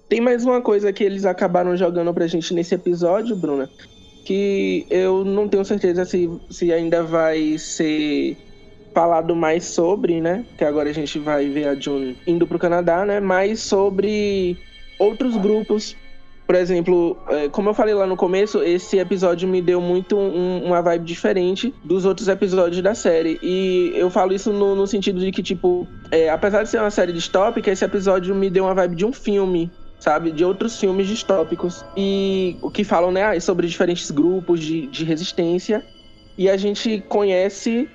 Tem 0.09 0.21
mais 0.21 0.45
uma 0.45 0.61
coisa 0.61 0.93
que 0.93 1.05
eles 1.05 1.25
acabaram 1.25 1.77
jogando 1.77 2.13
pra 2.13 2.27
gente 2.27 2.53
nesse 2.53 2.75
episódio, 2.75 3.37
Bruna, 3.37 3.71
que 4.25 4.85
eu 4.91 5.25
não 5.25 5.49
tenho 5.49 5.65
certeza 5.65 6.05
se, 6.05 6.29
se 6.51 6.73
ainda 6.73 7.05
vai 7.05 7.57
ser 7.57 8.37
falado 8.93 9.37
mais 9.37 9.65
sobre, 9.65 10.21
né? 10.21 10.45
Que 10.59 10.65
agora 10.65 10.91
a 10.91 10.93
gente 10.93 11.21
vai 11.21 11.49
ver 11.49 11.69
a 11.69 11.77
June 11.77 12.19
indo 12.27 12.49
pro 12.49 12.59
Canadá, 12.59 13.07
né? 13.07 13.21
Mais 13.21 13.61
sobre 13.61 14.59
outros 14.99 15.37
grupos. 15.37 15.97
Por 16.47 16.57
exemplo, 16.57 17.17
é, 17.29 17.49
como 17.49 17.71
eu 17.71 17.75
falei 17.75 17.95
lá 17.95 18.07
no 18.07 18.17
começo, 18.17 18.63
esse 18.63 18.99
episódio 18.99 19.49
me 19.49 19.63
deu 19.63 19.81
muito 19.81 20.17
um, 20.17 20.65
uma 20.65 20.83
vibe 20.83 21.05
diferente 21.05 21.75
dos 21.83 22.05
outros 22.05 22.29
episódios 22.29 22.83
da 22.83 22.95
série. 22.95 23.39
E 23.43 23.93
eu 23.95 24.11
falo 24.11 24.35
isso 24.35 24.53
no, 24.53 24.77
no 24.77 24.87
sentido 24.87 25.21
de 25.21 25.33
que, 25.33 25.43
tipo, 25.43 25.89
é, 26.11 26.29
apesar 26.29 26.63
de 26.63 26.69
ser 26.69 26.81
uma 26.81 26.91
série 26.91 27.13
distópica, 27.13 27.71
esse 27.71 27.85
episódio 27.85 28.35
me 28.35 28.51
deu 28.51 28.65
uma 28.65 28.75
vibe 28.75 28.97
de 28.97 29.07
um 29.07 29.13
filme 29.13 29.71
sabe? 29.99 30.31
De 30.31 30.45
outros 30.45 30.79
filmes 30.79 31.09
distópicos. 31.09 31.83
E 31.97 32.59
o 32.61 32.71
que 32.71 32.85
falam, 32.85 33.11
né, 33.11 33.41
sobre 33.41 33.67
diferentes 33.67 34.11
grupos 34.11 34.61
de, 34.61 34.87
de 34.89 35.03
resistência. 35.03 35.83
E 36.37 36.51
a 36.51 36.59
gente 36.59 37.03
conhece 37.09 37.89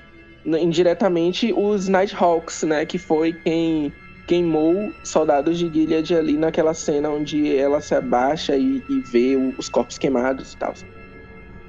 né, 0.44 0.60
indiretamente 0.60 1.54
os 1.56 1.88
Nighthawks, 1.88 2.64
né? 2.64 2.86
Que 2.86 2.98
foi 2.98 3.34
quem 3.34 3.94
queimou 4.30 4.94
soldados 5.04 5.58
de 5.58 5.68
Gilead 5.68 6.16
ali 6.16 6.38
naquela 6.38 6.76
cena 6.76 7.10
onde 7.10 7.58
ela 7.58 7.82
se 7.82 7.96
abaixa 7.96 8.56
e, 8.56 8.84
e 8.88 9.00
vê 9.00 9.36
os 9.58 9.68
corpos 9.68 9.98
queimados 9.98 10.54
e 10.54 10.58
tal. 10.58 10.72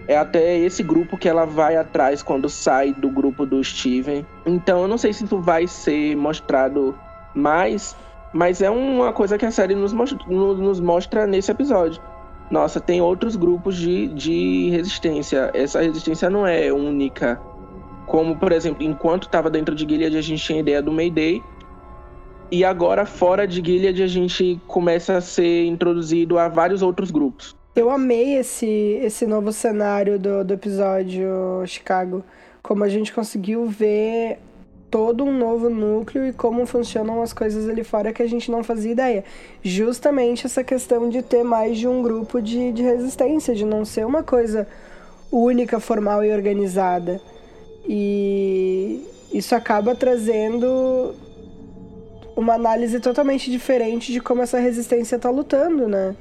É 0.06 0.18
até 0.18 0.58
esse 0.58 0.82
grupo 0.82 1.16
que 1.16 1.26
ela 1.26 1.46
vai 1.46 1.76
atrás 1.76 2.22
quando 2.22 2.50
sai 2.50 2.92
do 2.92 3.08
grupo 3.08 3.46
do 3.46 3.64
Steven. 3.64 4.26
Então 4.44 4.82
eu 4.82 4.88
não 4.88 4.98
sei 4.98 5.14
se 5.14 5.24
isso 5.24 5.40
vai 5.40 5.66
ser 5.66 6.14
mostrado 6.16 6.94
mais 7.34 7.96
mas 8.30 8.60
é 8.60 8.70
uma 8.70 9.10
coisa 9.12 9.38
que 9.38 9.46
a 9.46 9.50
série 9.50 9.74
nos 9.74 9.92
mostra, 9.94 10.18
nos 10.28 10.80
mostra 10.80 11.26
nesse 11.26 11.50
episódio. 11.50 12.00
Nossa, 12.50 12.78
tem 12.78 13.00
outros 13.00 13.36
grupos 13.36 13.74
de, 13.74 14.08
de 14.08 14.68
resistência. 14.70 15.50
Essa 15.54 15.80
resistência 15.80 16.28
não 16.28 16.46
é 16.46 16.70
única. 16.72 17.40
Como, 18.06 18.36
por 18.36 18.52
exemplo, 18.52 18.84
enquanto 18.84 19.24
estava 19.24 19.50
dentro 19.50 19.74
de 19.74 19.88
Gilead, 19.88 20.16
a 20.16 20.20
gente 20.20 20.44
tinha 20.44 20.60
ideia 20.60 20.82
do 20.82 20.92
Mayday. 20.92 21.42
E 22.50 22.64
agora, 22.64 23.06
fora 23.06 23.46
de 23.46 23.62
Gilead, 23.64 24.02
a 24.02 24.08
gente 24.08 24.60
começa 24.66 25.16
a 25.16 25.20
ser 25.20 25.66
introduzido 25.66 26.36
a 26.36 26.48
vários 26.48 26.82
outros 26.82 27.10
grupos. 27.10 27.54
Eu 27.76 27.88
amei 27.88 28.36
esse, 28.36 28.66
esse 28.66 29.24
novo 29.24 29.52
cenário 29.52 30.18
do, 30.18 30.44
do 30.44 30.54
episódio 30.54 31.30
Chicago. 31.66 32.24
Como 32.60 32.82
a 32.82 32.88
gente 32.88 33.12
conseguiu 33.12 33.66
ver 33.66 34.38
todo 34.90 35.24
um 35.24 35.32
novo 35.32 35.70
núcleo 35.70 36.26
e 36.26 36.32
como 36.32 36.66
funcionam 36.66 37.22
as 37.22 37.32
coisas 37.32 37.68
ali 37.68 37.84
fora 37.84 38.12
que 38.12 38.22
a 38.22 38.28
gente 38.28 38.50
não 38.50 38.64
fazia 38.64 38.90
ideia. 38.90 39.24
Justamente 39.62 40.46
essa 40.46 40.64
questão 40.64 41.08
de 41.08 41.22
ter 41.22 41.44
mais 41.44 41.78
de 41.78 41.86
um 41.86 42.02
grupo 42.02 42.42
de, 42.42 42.72
de 42.72 42.82
resistência, 42.82 43.54
de 43.54 43.64
não 43.64 43.84
ser 43.84 44.04
uma 44.04 44.24
coisa 44.24 44.66
única, 45.30 45.78
formal 45.78 46.24
e 46.24 46.32
organizada. 46.32 47.20
E 47.88 49.06
isso 49.32 49.54
acaba 49.54 49.94
trazendo 49.94 51.14
uma 52.40 52.54
análise 52.54 52.98
totalmente 53.00 53.50
diferente 53.50 54.12
de 54.12 54.20
como 54.20 54.42
essa 54.42 54.58
resistência 54.58 55.16
está 55.16 55.28
lutando, 55.28 55.86
né? 55.86 56.16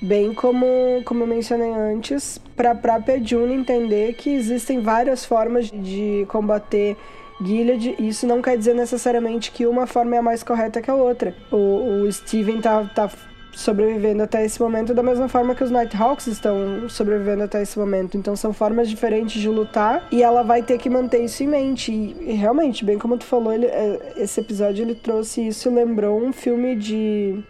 Bem 0.00 0.32
como, 0.32 1.02
como 1.04 1.24
eu 1.24 1.26
mencionei 1.26 1.70
antes, 1.70 2.40
para 2.54 2.70
a 2.70 2.74
própria 2.74 3.22
June 3.22 3.52
entender 3.52 4.14
que 4.14 4.30
existem 4.30 4.80
várias 4.80 5.24
formas 5.24 5.70
de 5.70 6.24
combater 6.28 6.96
Gilead, 7.42 7.96
isso 7.98 8.26
não 8.26 8.40
quer 8.40 8.56
dizer 8.56 8.74
necessariamente 8.74 9.50
que 9.50 9.66
uma 9.66 9.86
forma 9.86 10.14
é 10.14 10.18
a 10.18 10.22
mais 10.22 10.42
correta 10.42 10.80
que 10.80 10.90
a 10.90 10.94
outra. 10.94 11.34
O, 11.50 12.02
o 12.02 12.12
Steven 12.12 12.60
tá, 12.60 12.84
tá 12.94 13.10
sobrevivendo 13.54 14.22
até 14.22 14.44
esse 14.44 14.60
momento 14.60 14.92
da 14.94 15.02
mesma 15.02 15.28
forma 15.28 15.54
que 15.54 15.64
os 15.64 15.70
Nighthawks 15.70 16.26
estão 16.26 16.88
sobrevivendo 16.88 17.44
até 17.44 17.62
esse 17.62 17.78
momento. 17.78 18.16
Então 18.16 18.36
são 18.36 18.52
formas 18.52 18.88
diferentes 18.88 19.40
de 19.40 19.48
lutar 19.48 20.06
e 20.10 20.22
ela 20.22 20.42
vai 20.42 20.62
ter 20.62 20.78
que 20.78 20.90
manter 20.90 21.24
isso 21.24 21.42
em 21.42 21.48
mente. 21.48 21.92
E, 21.92 22.32
e 22.32 22.32
realmente, 22.32 22.84
bem 22.84 22.98
como 22.98 23.16
tu 23.16 23.24
falou, 23.24 23.52
ele, 23.52 23.66
é, 23.66 24.14
esse 24.16 24.40
episódio 24.40 24.84
ele 24.84 24.94
trouxe 24.94 25.46
isso, 25.46 25.72
lembrou 25.72 26.22
um 26.22 26.32
filme 26.32 26.76
de 26.76 27.42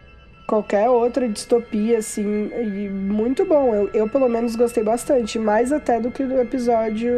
qualquer 0.46 0.88
outra 0.88 1.28
distopia, 1.28 1.98
assim, 1.98 2.50
e 2.52 2.88
muito 2.88 3.44
bom. 3.44 3.74
Eu, 3.74 3.90
eu 3.94 4.08
pelo 4.08 4.28
menos 4.28 4.56
gostei 4.56 4.82
bastante, 4.82 5.38
mais 5.38 5.72
até 5.72 6.00
do 6.00 6.10
que 6.10 6.24
do 6.24 6.40
episódio 6.40 7.12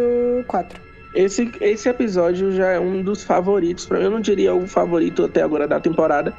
4. 0.47 0.87
Esse, 1.15 1.51
esse 1.63 1.89
episódio 1.89 2.53
já 2.53 2.73
é 2.73 2.79
um 2.79 3.03
dos 3.03 3.25
favoritos, 3.25 3.87
para 3.87 4.01
eu 4.01 4.11
não 4.11 4.21
diria 4.21 4.55
o 4.55 4.67
favorito 4.67 5.25
até 5.25 5.41
agora 5.43 5.67
da 5.67 5.81
temporada, 5.81 6.35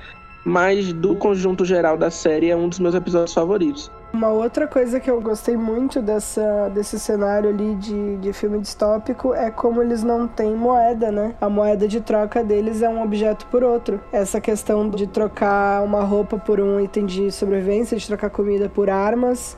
mas 0.47 0.93
do 0.93 1.13
conjunto 1.13 1.65
geral 1.65 1.97
da 1.97 2.09
série 2.09 2.49
é 2.49 2.55
um 2.55 2.69
dos 2.69 2.79
meus 2.79 2.95
episódios 2.95 3.33
favoritos. 3.33 3.91
Uma 4.13 4.29
outra 4.29 4.65
coisa 4.65 4.97
que 4.97 5.11
eu 5.11 5.19
gostei 5.19 5.57
muito 5.57 6.01
dessa, 6.01 6.69
desse 6.69 6.97
cenário 6.97 7.49
ali 7.49 7.75
de, 7.75 8.15
de 8.15 8.31
filme 8.31 8.57
distópico 8.57 9.33
é 9.33 9.51
como 9.51 9.83
eles 9.83 10.03
não 10.03 10.25
têm 10.25 10.55
moeda, 10.55 11.11
né? 11.11 11.35
A 11.41 11.49
moeda 11.49 11.85
de 11.85 11.99
troca 11.99 12.41
deles 12.41 12.81
é 12.81 12.87
um 12.87 13.03
objeto 13.03 13.45
por 13.47 13.61
outro. 13.61 13.99
Essa 14.09 14.39
questão 14.39 14.89
de 14.89 15.05
trocar 15.05 15.83
uma 15.83 16.01
roupa 16.05 16.37
por 16.37 16.61
um 16.61 16.79
item 16.79 17.05
de 17.05 17.29
sobrevivência, 17.29 17.97
de 17.97 18.07
trocar 18.07 18.29
comida 18.29 18.69
por 18.69 18.89
armas, 18.89 19.57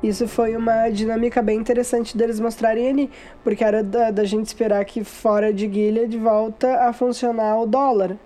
isso 0.00 0.28
foi 0.28 0.54
uma 0.54 0.88
dinâmica 0.90 1.42
bem 1.42 1.58
interessante 1.58 2.16
deles 2.16 2.38
mostrarem 2.38 2.88
ali, 2.88 3.10
porque 3.42 3.64
era 3.64 3.82
da, 3.82 4.12
da 4.12 4.24
gente 4.24 4.46
esperar 4.46 4.84
que 4.84 5.02
fora 5.02 5.52
de 5.52 5.68
Gilead 5.68 6.16
volta 6.16 6.88
a 6.88 6.92
funcionar 6.92 7.58
o 7.60 7.66
dólar 7.66 8.16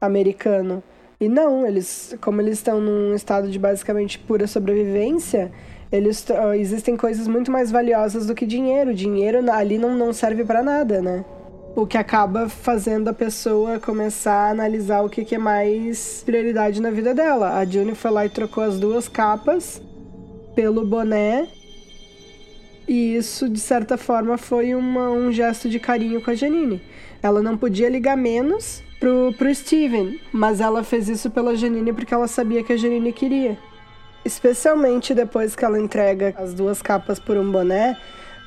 americano. 0.00 0.82
E 1.18 1.28
não, 1.28 1.66
eles, 1.66 2.14
como 2.20 2.40
eles 2.42 2.58
estão 2.58 2.80
num 2.80 3.14
estado 3.14 3.48
de 3.48 3.58
basicamente 3.58 4.18
pura 4.18 4.46
sobrevivência, 4.46 5.50
eles 5.90 6.26
existem 6.58 6.96
coisas 6.96 7.26
muito 7.26 7.50
mais 7.50 7.70
valiosas 7.70 8.26
do 8.26 8.34
que 8.34 8.44
dinheiro. 8.44 8.92
Dinheiro 8.92 9.50
ali 9.50 9.78
não, 9.78 9.96
não 9.96 10.12
serve 10.12 10.44
para 10.44 10.62
nada, 10.62 11.00
né? 11.00 11.24
O 11.74 11.86
que 11.86 11.96
acaba 11.96 12.48
fazendo 12.48 13.08
a 13.08 13.14
pessoa 13.14 13.78
começar 13.78 14.48
a 14.48 14.50
analisar 14.50 15.02
o 15.02 15.08
que, 15.08 15.24
que 15.24 15.34
é 15.34 15.38
mais 15.38 16.22
prioridade 16.24 16.82
na 16.82 16.90
vida 16.90 17.14
dela. 17.14 17.58
A 17.58 17.64
June 17.64 17.94
foi 17.94 18.10
lá 18.10 18.26
e 18.26 18.30
trocou 18.30 18.62
as 18.62 18.78
duas 18.78 19.08
capas 19.08 19.80
pelo 20.54 20.84
boné. 20.84 21.48
E 22.88 23.16
isso, 23.16 23.48
de 23.48 23.60
certa 23.60 23.96
forma, 23.96 24.36
foi 24.36 24.74
uma, 24.74 25.10
um 25.10 25.32
gesto 25.32 25.68
de 25.68 25.78
carinho 25.78 26.20
com 26.20 26.30
a 26.30 26.34
Janine. 26.34 26.80
Ela 27.22 27.42
não 27.42 27.56
podia 27.56 27.88
ligar 27.88 28.16
menos 28.16 28.82
pro, 29.00 29.34
pro 29.36 29.54
Steven, 29.54 30.20
mas 30.32 30.60
ela 30.60 30.82
fez 30.82 31.08
isso 31.08 31.30
pela 31.30 31.56
Janine 31.56 31.92
porque 31.92 32.14
ela 32.14 32.28
sabia 32.28 32.62
que 32.62 32.72
a 32.72 32.76
Janine 32.76 33.12
queria. 33.12 33.58
Especialmente 34.24 35.14
depois 35.14 35.54
que 35.54 35.64
ela 35.64 35.78
entrega 35.78 36.34
as 36.36 36.52
duas 36.52 36.82
capas 36.82 37.18
por 37.18 37.36
um 37.36 37.50
boné, 37.50 37.96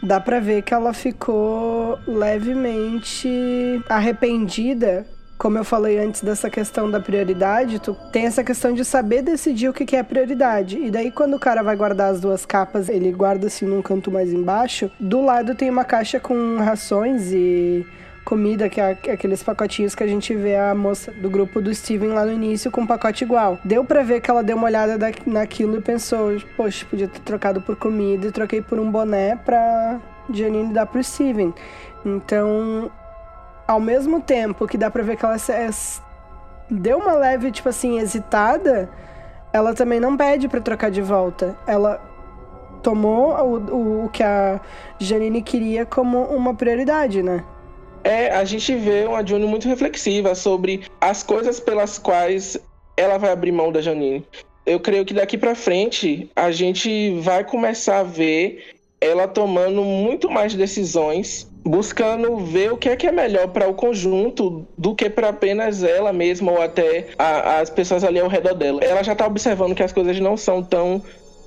dá 0.03 0.19
pra 0.19 0.39
ver 0.39 0.61
que 0.61 0.73
ela 0.73 0.93
ficou 0.93 1.97
levemente 2.05 3.81
arrependida 3.87 5.05
como 5.39 5.57
eu 5.57 5.63
falei 5.63 5.97
antes 5.97 6.21
dessa 6.21 6.49
questão 6.49 6.91
da 6.91 6.99
prioridade, 6.99 7.79
tu 7.79 7.95
tem 8.11 8.25
essa 8.25 8.43
questão 8.43 8.73
de 8.73 8.83
saber 8.83 9.21
decidir 9.21 9.69
o 9.69 9.73
que 9.73 9.95
é 9.95 10.03
prioridade. 10.03 10.77
E 10.77 10.91
daí, 10.91 11.09
quando 11.09 11.35
o 11.35 11.39
cara 11.39 11.63
vai 11.63 11.77
guardar 11.77 12.11
as 12.11 12.19
duas 12.19 12.45
capas, 12.45 12.89
ele 12.89 13.09
guarda 13.13 13.47
assim 13.47 13.65
num 13.65 13.81
canto 13.81 14.11
mais 14.11 14.33
embaixo. 14.33 14.91
Do 14.99 15.21
lado 15.21 15.55
tem 15.55 15.69
uma 15.69 15.85
caixa 15.85 16.19
com 16.19 16.57
rações 16.57 17.31
e 17.31 17.87
comida, 18.29 18.69
que 18.69 18.79
é 18.79 18.91
aqueles 18.91 19.41
pacotinhos 19.41 19.95
que 19.95 20.03
a 20.03 20.07
gente 20.07 20.35
vê 20.35 20.55
a 20.55 20.75
moça 20.75 21.11
do 21.11 21.31
grupo 21.31 21.59
do 21.59 21.73
Steven 21.73 22.09
lá 22.09 22.23
no 22.23 22.31
início 22.31 22.69
com 22.69 22.81
um 22.81 22.85
pacote 22.85 23.23
igual. 23.23 23.57
Deu 23.65 23.83
para 23.83 24.03
ver 24.03 24.21
que 24.21 24.29
ela 24.29 24.43
deu 24.43 24.55
uma 24.55 24.67
olhada 24.67 24.99
naquilo 25.25 25.77
e 25.77 25.81
pensou: 25.81 26.39
poxa, 26.55 26.85
podia 26.87 27.07
ter 27.07 27.21
trocado 27.21 27.59
por 27.59 27.75
comida 27.75 28.27
e 28.27 28.31
troquei 28.31 28.61
por 28.61 28.77
um 28.77 28.91
boné 28.91 29.35
pra 29.35 29.99
Janine 30.31 30.71
dar 30.71 30.85
pro 30.85 31.03
Steven. 31.03 31.51
Então, 32.05 32.91
ao 33.67 33.79
mesmo 33.79 34.21
tempo 34.21 34.67
que 34.67 34.77
dá 34.77 34.91
pra 34.91 35.01
ver 35.01 35.15
que 35.15 35.25
ela 35.25 35.37
deu 36.69 36.99
uma 36.99 37.13
leve, 37.13 37.51
tipo 37.51 37.67
assim, 37.67 37.97
hesitada, 37.97 38.91
ela 39.51 39.73
também 39.73 39.99
não 39.99 40.15
pede 40.15 40.47
para 40.47 40.61
trocar 40.61 40.91
de 40.91 41.01
volta. 41.01 41.57
Ela 41.65 41.99
tomou 42.83 43.33
o, 43.33 43.57
o, 43.57 44.05
o 44.05 44.09
que 44.09 44.21
a 44.21 44.61
Janine 44.99 45.41
queria 45.41 45.83
como 45.83 46.21
uma 46.25 46.53
prioridade, 46.53 47.23
né? 47.23 47.43
É, 48.03 48.31
a 48.31 48.43
gente 48.43 48.73
vê 48.75 49.05
uma 49.05 49.25
June 49.25 49.45
muito 49.45 49.67
reflexiva 49.67 50.33
sobre 50.35 50.83
as 51.01 51.23
coisas 51.23 51.59
pelas 51.59 51.97
quais 51.97 52.57
ela 52.95 53.17
vai 53.17 53.31
abrir 53.31 53.51
mão 53.51 53.71
da 53.71 53.81
Janine. 53.81 54.25
Eu 54.65 54.79
creio 54.79 55.05
que 55.05 55.13
daqui 55.13 55.37
para 55.37 55.55
frente 55.55 56.29
a 56.35 56.51
gente 56.51 57.19
vai 57.21 57.43
começar 57.43 57.99
a 57.99 58.03
ver 58.03 58.63
ela 59.01 59.27
tomando 59.27 59.83
muito 59.83 60.29
mais 60.29 60.53
decisões, 60.53 61.47
buscando 61.63 62.37
ver 62.37 62.73
o 62.73 62.77
que 62.77 62.89
é 62.89 62.95
que 62.95 63.07
é 63.07 63.11
melhor 63.11 63.47
para 63.47 63.67
o 63.67 63.73
conjunto 63.73 64.67
do 64.77 64.93
que 64.93 65.09
para 65.09 65.29
apenas 65.29 65.83
ela 65.83 66.11
mesma 66.11 66.51
ou 66.51 66.61
até 66.61 67.07
a, 67.17 67.59
as 67.59 67.69
pessoas 67.69 68.03
ali 68.03 68.19
ao 68.19 68.27
redor 68.27 68.53
dela. 68.53 68.83
Ela 68.83 69.01
já 69.01 69.13
está 69.13 69.25
observando 69.25 69.73
que 69.73 69.83
as 69.83 69.93
coisas 69.93 70.19
não 70.19 70.35
são 70.35 70.61
tão 70.61 71.01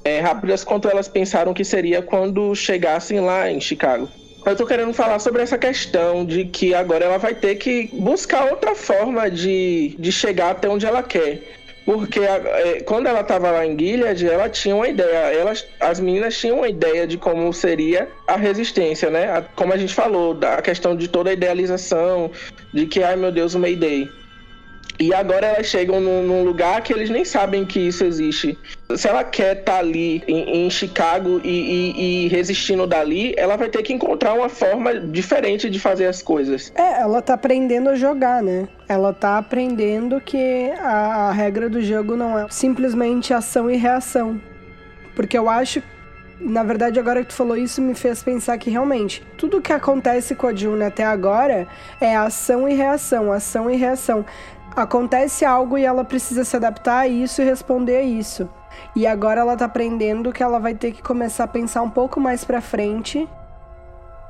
é, 0.04 0.20
rápidas 0.20 0.64
quanto 0.64 0.88
elas 0.88 1.08
pensaram 1.08 1.52
que 1.52 1.64
seria 1.64 2.02
quando 2.02 2.54
chegassem 2.54 3.20
lá 3.20 3.50
em 3.50 3.60
Chicago. 3.60 4.08
Eu 4.44 4.56
tô 4.56 4.66
querendo 4.66 4.92
falar 4.92 5.18
sobre 5.18 5.42
essa 5.42 5.56
questão 5.56 6.24
de 6.24 6.44
que 6.44 6.74
agora 6.74 7.04
ela 7.04 7.18
vai 7.18 7.34
ter 7.34 7.56
que 7.56 7.88
buscar 7.92 8.50
outra 8.50 8.74
forma 8.74 9.30
de, 9.30 9.94
de 9.98 10.10
chegar 10.10 10.50
até 10.50 10.68
onde 10.68 10.84
ela 10.84 11.02
quer. 11.02 11.42
Porque 11.84 12.20
é, 12.20 12.80
quando 12.84 13.06
ela 13.06 13.20
estava 13.20 13.50
lá 13.50 13.66
em 13.66 13.76
Gilead, 13.78 14.28
ela 14.28 14.48
tinha 14.48 14.74
uma 14.74 14.88
ideia. 14.88 15.32
Elas, 15.32 15.66
as 15.80 15.98
meninas 15.98 16.36
tinham 16.36 16.58
uma 16.58 16.68
ideia 16.68 17.06
de 17.06 17.18
como 17.18 17.52
seria 17.52 18.08
a 18.26 18.36
resistência, 18.36 19.10
né? 19.10 19.44
Como 19.56 19.72
a 19.72 19.76
gente 19.76 19.92
falou, 19.92 20.34
da 20.34 20.62
questão 20.62 20.96
de 20.96 21.08
toda 21.08 21.30
a 21.30 21.32
idealização, 21.32 22.30
de 22.72 22.86
que, 22.86 23.02
ai 23.02 23.16
meu 23.16 23.32
Deus, 23.32 23.54
o 23.54 23.58
Mayday. 23.58 24.08
E 24.98 25.12
agora 25.14 25.46
elas 25.46 25.66
chegam 25.66 26.00
num, 26.00 26.22
num, 26.22 26.44
lugar 26.44 26.82
que 26.82 26.92
eles 26.92 27.10
nem 27.10 27.24
sabem 27.24 27.64
que 27.64 27.80
isso 27.80 28.04
existe. 28.04 28.58
Se 28.94 29.08
ela 29.08 29.24
quer 29.24 29.58
estar 29.58 29.72
tá 29.72 29.78
ali 29.78 30.22
em, 30.28 30.66
em 30.66 30.70
Chicago 30.70 31.40
e, 31.42 31.48
e, 31.48 32.24
e, 32.24 32.28
resistindo 32.28 32.86
dali, 32.86 33.34
ela 33.36 33.56
vai 33.56 33.68
ter 33.68 33.82
que 33.82 33.92
encontrar 33.92 34.34
uma 34.34 34.48
forma 34.48 34.98
diferente 35.00 35.70
de 35.70 35.80
fazer 35.80 36.06
as 36.06 36.22
coisas. 36.22 36.72
É, 36.74 37.00
ela 37.00 37.22
tá 37.22 37.34
aprendendo 37.34 37.88
a 37.88 37.94
jogar, 37.94 38.42
né? 38.42 38.68
Ela 38.88 39.12
tá 39.12 39.38
aprendendo 39.38 40.20
que 40.20 40.70
a, 40.78 41.28
a 41.28 41.32
regra 41.32 41.68
do 41.68 41.80
jogo 41.80 42.16
não 42.16 42.38
é 42.38 42.46
simplesmente 42.50 43.32
ação 43.32 43.70
e 43.70 43.76
reação. 43.76 44.40
Porque 45.14 45.36
eu 45.36 45.48
acho 45.48 45.82
na 46.44 46.64
verdade, 46.64 46.98
agora 46.98 47.22
que 47.22 47.28
tu 47.28 47.34
falou 47.34 47.56
isso, 47.56 47.80
me 47.80 47.94
fez 47.94 48.20
pensar 48.20 48.58
que 48.58 48.68
realmente 48.68 49.24
tudo 49.38 49.60
que 49.60 49.72
acontece 49.72 50.34
com 50.34 50.48
a 50.48 50.54
June 50.54 50.82
até 50.82 51.04
agora 51.04 51.68
é 52.00 52.16
ação 52.16 52.68
e 52.68 52.74
reação, 52.74 53.32
ação 53.32 53.70
e 53.70 53.76
reação 53.76 54.24
acontece 54.74 55.44
algo 55.44 55.78
e 55.78 55.84
ela 55.84 56.04
precisa 56.04 56.44
se 56.44 56.56
adaptar 56.56 57.00
a 57.00 57.08
isso 57.08 57.42
e 57.42 57.44
responder 57.44 57.96
a 57.96 58.02
isso. 58.02 58.48
E 58.96 59.06
agora 59.06 59.40
ela 59.40 59.56
tá 59.56 59.66
aprendendo 59.66 60.32
que 60.32 60.42
ela 60.42 60.58
vai 60.58 60.74
ter 60.74 60.92
que 60.92 61.02
começar 61.02 61.44
a 61.44 61.48
pensar 61.48 61.82
um 61.82 61.90
pouco 61.90 62.20
mais 62.20 62.44
para 62.44 62.60
frente 62.60 63.28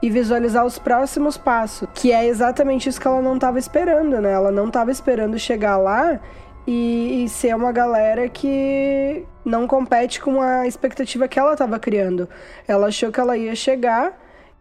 e 0.02 0.10
visualizar 0.10 0.66
os 0.66 0.78
próximos 0.78 1.36
passos, 1.36 1.88
que 1.94 2.12
é 2.12 2.26
exatamente 2.26 2.88
isso 2.88 3.00
que 3.00 3.06
ela 3.06 3.22
não 3.22 3.36
estava 3.36 3.58
esperando, 3.58 4.20
né? 4.20 4.32
Ela 4.32 4.50
não 4.50 4.66
estava 4.66 4.90
esperando 4.90 5.38
chegar 5.38 5.76
lá 5.76 6.18
e, 6.66 7.24
e, 7.24 7.28
ser 7.28 7.54
uma 7.54 7.70
galera 7.70 8.28
que 8.28 9.24
não 9.44 9.66
compete 9.66 10.20
com 10.20 10.40
a 10.40 10.66
expectativa 10.66 11.28
que 11.28 11.38
ela 11.38 11.52
estava 11.52 11.78
criando. 11.78 12.28
Ela 12.66 12.88
achou 12.88 13.12
que 13.12 13.20
ela 13.20 13.36
ia 13.36 13.54
chegar 13.54 14.12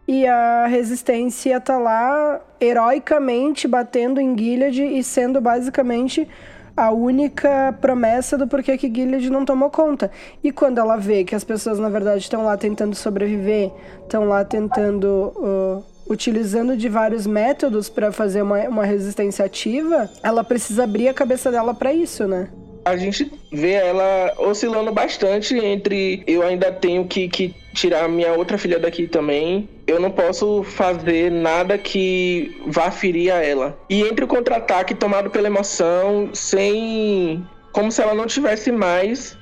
e 0.06 0.26
a 0.26 0.66
resistência 0.66 1.60
tá 1.60 1.78
lá 1.78 2.40
heroicamente 2.60 3.68
batendo 3.68 4.20
em 4.20 4.36
Gilead 4.36 4.82
e 4.82 5.02
sendo 5.02 5.40
basicamente 5.40 6.28
a 6.76 6.90
única 6.90 7.76
promessa 7.80 8.36
do 8.36 8.48
porquê 8.48 8.76
que 8.76 8.92
Gilead 8.92 9.30
não 9.30 9.44
tomou 9.44 9.70
conta. 9.70 10.10
E 10.42 10.50
quando 10.50 10.78
ela 10.78 10.96
vê 10.96 11.24
que 11.24 11.34
as 11.34 11.44
pessoas, 11.44 11.78
na 11.78 11.88
verdade, 11.88 12.22
estão 12.22 12.44
lá 12.44 12.56
tentando 12.56 12.94
sobreviver, 12.94 13.70
estão 14.02 14.24
lá 14.24 14.44
tentando. 14.44 15.32
Uh, 15.36 15.92
utilizando 16.04 16.76
de 16.76 16.88
vários 16.88 17.26
métodos 17.26 17.88
para 17.88 18.12
fazer 18.12 18.42
uma, 18.42 18.58
uma 18.68 18.84
resistência 18.84 19.44
ativa, 19.46 20.10
ela 20.22 20.44
precisa 20.44 20.84
abrir 20.84 21.08
a 21.08 21.14
cabeça 21.14 21.50
dela 21.50 21.72
para 21.72 21.92
isso, 21.92 22.26
né? 22.26 22.48
A 22.84 22.96
gente 22.96 23.30
vê 23.50 23.72
ela 23.72 24.34
oscilando 24.38 24.92
bastante 24.92 25.56
entre 25.56 26.22
eu 26.26 26.42
ainda 26.42 26.72
tenho 26.72 27.06
que, 27.06 27.28
que 27.28 27.54
tirar 27.74 28.08
minha 28.08 28.32
outra 28.32 28.58
filha 28.58 28.78
daqui 28.78 29.06
também. 29.06 29.68
Eu 29.86 30.00
não 30.00 30.10
posso 30.10 30.62
fazer 30.62 31.30
nada 31.30 31.76
que 31.78 32.54
vá 32.66 32.90
ferir 32.90 33.32
a 33.32 33.42
ela. 33.42 33.78
E 33.88 34.02
entre 34.02 34.24
o 34.24 34.28
contra-ataque 34.28 34.94
tomado 34.94 35.30
pela 35.30 35.48
emoção, 35.48 36.30
sem. 36.32 37.44
como 37.72 37.90
se 37.90 38.02
ela 38.02 38.14
não 38.14 38.26
tivesse 38.26 38.70
mais 38.70 39.36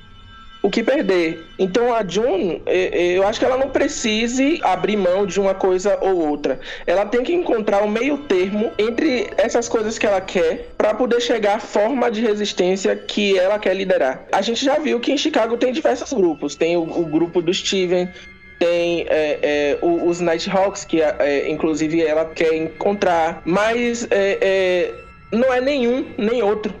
o 0.61 0.69
que 0.69 0.83
perder. 0.83 1.45
Então 1.57 1.93
a 1.93 2.05
June, 2.07 2.61
eu 2.65 3.25
acho 3.27 3.39
que 3.39 3.45
ela 3.45 3.57
não 3.57 3.69
precise 3.69 4.59
abrir 4.63 4.95
mão 4.97 5.25
de 5.25 5.39
uma 5.39 5.53
coisa 5.53 5.97
ou 6.01 6.27
outra. 6.27 6.59
Ela 6.85 7.05
tem 7.05 7.23
que 7.23 7.33
encontrar 7.33 7.81
o 7.81 7.85
um 7.85 7.89
meio 7.89 8.17
termo 8.19 8.71
entre 8.77 9.29
essas 9.37 9.67
coisas 9.67 9.97
que 9.97 10.05
ela 10.05 10.21
quer 10.21 10.69
para 10.77 10.93
poder 10.93 11.19
chegar 11.19 11.55
à 11.55 11.59
forma 11.59 12.11
de 12.11 12.21
resistência 12.21 12.95
que 12.95 13.37
ela 13.37 13.57
quer 13.57 13.75
liderar. 13.75 14.23
A 14.31 14.41
gente 14.41 14.63
já 14.63 14.77
viu 14.77 14.99
que 14.99 15.11
em 15.11 15.17
Chicago 15.17 15.57
tem 15.57 15.73
diversos 15.73 16.13
grupos. 16.13 16.55
Tem 16.55 16.77
o, 16.77 16.81
o 16.81 17.05
grupo 17.05 17.41
do 17.41 17.53
Steven, 17.53 18.07
tem 18.61 19.07
é, 19.09 19.39
é, 19.41 19.77
os 19.81 20.19
Nighthawks, 20.19 20.85
que 20.85 21.01
é, 21.01 21.49
inclusive 21.49 21.99
ela 22.05 22.25
quer 22.25 22.53
encontrar, 22.53 23.41
mas 23.43 24.07
é, 24.11 24.37
é, 24.39 24.93
não 25.31 25.51
é 25.51 25.59
nenhum 25.59 26.05
nem 26.15 26.43
outro 26.43 26.71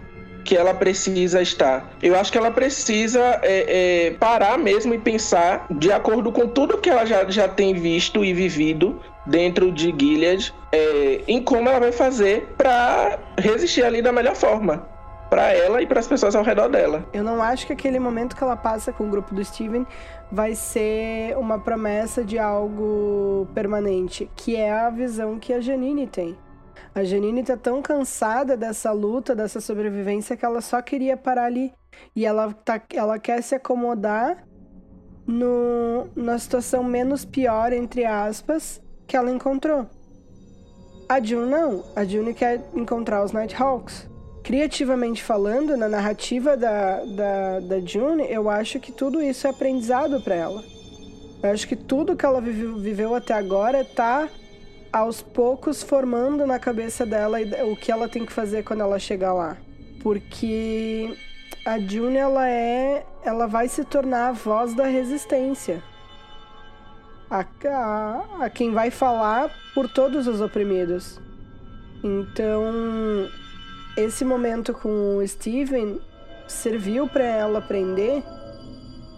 que 0.43 0.55
ela 0.55 0.73
precisa 0.73 1.41
estar. 1.41 1.89
Eu 2.01 2.15
acho 2.19 2.31
que 2.31 2.37
ela 2.37 2.51
precisa 2.51 3.39
é, 3.41 4.07
é, 4.07 4.11
parar 4.11 4.57
mesmo 4.57 4.93
e 4.93 4.97
pensar 4.97 5.65
de 5.69 5.91
acordo 5.91 6.31
com 6.31 6.47
tudo 6.47 6.77
que 6.77 6.89
ela 6.89 7.05
já, 7.05 7.29
já 7.29 7.47
tem 7.47 7.73
visto 7.73 8.23
e 8.23 8.33
vivido 8.33 8.99
dentro 9.25 9.71
de 9.71 9.93
Gilead, 9.97 10.53
é, 10.71 11.21
em 11.27 11.41
como 11.41 11.69
ela 11.69 11.79
vai 11.79 11.91
fazer 11.91 12.53
para 12.57 13.19
resistir 13.37 13.83
ali 13.83 14.01
da 14.01 14.11
melhor 14.11 14.35
forma 14.35 14.89
para 15.29 15.53
ela 15.53 15.81
e 15.81 15.87
para 15.87 16.01
as 16.01 16.07
pessoas 16.07 16.35
ao 16.35 16.43
redor 16.43 16.67
dela. 16.67 17.05
Eu 17.13 17.23
não 17.23 17.41
acho 17.41 17.65
que 17.65 17.71
aquele 17.71 17.99
momento 17.99 18.35
que 18.35 18.43
ela 18.43 18.57
passa 18.57 18.91
com 18.91 19.05
o 19.05 19.09
grupo 19.09 19.33
do 19.33 19.43
Steven 19.45 19.87
vai 20.29 20.55
ser 20.55 21.37
uma 21.37 21.57
promessa 21.57 22.21
de 22.21 22.37
algo 22.37 23.47
permanente, 23.53 24.29
que 24.35 24.57
é 24.57 24.69
a 24.69 24.89
visão 24.89 25.39
que 25.39 25.53
a 25.53 25.61
Janine 25.61 26.05
tem. 26.05 26.37
A 26.93 27.03
Janine 27.03 27.43
tá 27.43 27.55
tão 27.55 27.81
cansada 27.81 28.57
dessa 28.57 28.91
luta, 28.91 29.33
dessa 29.33 29.61
sobrevivência, 29.61 30.35
que 30.35 30.43
ela 30.43 30.59
só 30.59 30.81
queria 30.81 31.15
parar 31.15 31.45
ali. 31.45 31.73
E 32.15 32.25
ela, 32.25 32.51
tá, 32.51 32.81
ela 32.93 33.17
quer 33.17 33.41
se 33.41 33.55
acomodar 33.55 34.45
no, 35.25 36.09
na 36.15 36.37
situação 36.37 36.83
menos 36.83 37.23
pior, 37.23 37.71
entre 37.71 38.03
aspas, 38.03 38.81
que 39.07 39.15
ela 39.15 39.31
encontrou. 39.31 39.87
A 41.07 41.21
June 41.21 41.49
não. 41.49 41.83
A 41.95 42.03
June 42.03 42.33
quer 42.33 42.61
encontrar 42.73 43.23
os 43.23 43.31
Nighthawks. 43.31 44.09
Criativamente 44.43 45.23
falando, 45.23 45.77
na 45.77 45.87
narrativa 45.87 46.57
da, 46.57 47.05
da, 47.05 47.59
da 47.59 47.79
June, 47.79 48.25
eu 48.29 48.49
acho 48.49 48.79
que 48.79 48.91
tudo 48.91 49.21
isso 49.21 49.47
é 49.47 49.49
aprendizado 49.49 50.21
para 50.21 50.35
ela. 50.35 50.63
Eu 51.41 51.51
acho 51.51 51.67
que 51.67 51.75
tudo 51.75 52.15
que 52.15 52.25
ela 52.25 52.41
viveu, 52.41 52.77
viveu 52.77 53.15
até 53.15 53.33
agora 53.33 53.85
tá 53.85 54.27
aos 54.91 55.21
poucos 55.21 55.81
formando 55.81 56.45
na 56.45 56.59
cabeça 56.59 57.05
dela 57.05 57.37
o 57.65 57.75
que 57.75 57.91
ela 57.91 58.09
tem 58.09 58.25
que 58.25 58.31
fazer 58.31 58.63
quando 58.63 58.81
ela 58.81 58.99
chegar 58.99 59.33
lá. 59.33 59.57
Porque 60.01 61.17
a 61.65 61.79
June 61.79 62.17
ela 62.17 62.47
é, 62.47 63.05
ela 63.23 63.47
vai 63.47 63.67
se 63.67 63.83
tornar 63.85 64.29
a 64.29 64.31
voz 64.31 64.73
da 64.73 64.85
resistência. 64.85 65.81
A, 67.29 67.45
a, 67.65 68.45
a 68.45 68.49
quem 68.49 68.71
vai 68.71 68.91
falar 68.91 69.49
por 69.73 69.87
todos 69.87 70.27
os 70.27 70.41
oprimidos. 70.41 71.19
Então, 72.03 73.29
esse 73.95 74.25
momento 74.25 74.73
com 74.73 75.17
o 75.17 75.27
Steven 75.27 76.01
serviu 76.47 77.07
para 77.07 77.23
ela 77.23 77.59
aprender 77.59 78.23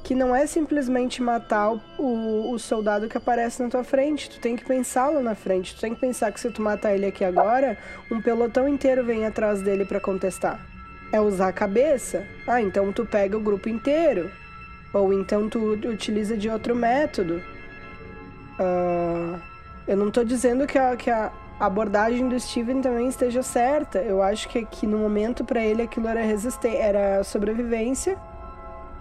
que 0.03 0.13
não 0.13 0.35
é 0.35 0.45
simplesmente 0.45 1.21
matar 1.21 1.71
o, 1.97 2.51
o, 2.51 2.59
soldado 2.59 3.07
que 3.07 3.17
aparece 3.17 3.63
na 3.63 3.69
tua 3.69 3.85
frente. 3.85 4.29
Tu 4.29 4.39
tem 4.39 4.55
que 4.55 4.65
pensá-lo 4.65 5.21
na 5.21 5.33
frente. 5.33 5.73
Tu 5.73 5.79
tem 5.79 5.95
que 5.95 6.01
pensar 6.01 6.31
que 6.31 6.41
se 6.41 6.51
tu 6.51 6.61
matar 6.61 6.93
ele 6.93 7.05
aqui 7.05 7.23
agora, 7.23 7.77
um 8.11 8.21
pelotão 8.21 8.67
inteiro 8.67 9.05
vem 9.05 9.25
atrás 9.25 9.61
dele 9.61 9.85
para 9.85 10.01
contestar. 10.01 10.59
É 11.11 11.21
usar 11.21 11.47
a 11.47 11.53
cabeça. 11.53 12.25
Ah, 12.45 12.61
então 12.61 12.91
tu 12.91 13.05
pega 13.05 13.37
o 13.37 13.39
grupo 13.39 13.69
inteiro. 13.69 14.29
Ou 14.93 15.13
então 15.13 15.47
tu 15.49 15.71
utiliza 15.87 16.35
de 16.35 16.49
outro 16.49 16.75
método. 16.75 17.41
Uh, 18.59 19.39
eu 19.87 19.95
não 19.95 20.11
tô 20.11 20.23
dizendo 20.23 20.67
que 20.67 20.77
a, 20.77 20.97
que 20.97 21.09
a 21.09 21.31
abordagem 21.57 22.27
do 22.27 22.37
Steven 22.37 22.81
também 22.81 23.07
esteja 23.07 23.41
certa. 23.41 23.99
Eu 23.99 24.21
acho 24.21 24.49
que, 24.49 24.65
que 24.65 24.85
no 24.85 24.97
momento 24.97 25.45
para 25.45 25.63
ele 25.63 25.81
aquilo 25.81 26.09
era 26.09 26.21
resistência, 26.21 26.77
era 26.77 27.23
sobrevivência 27.23 28.17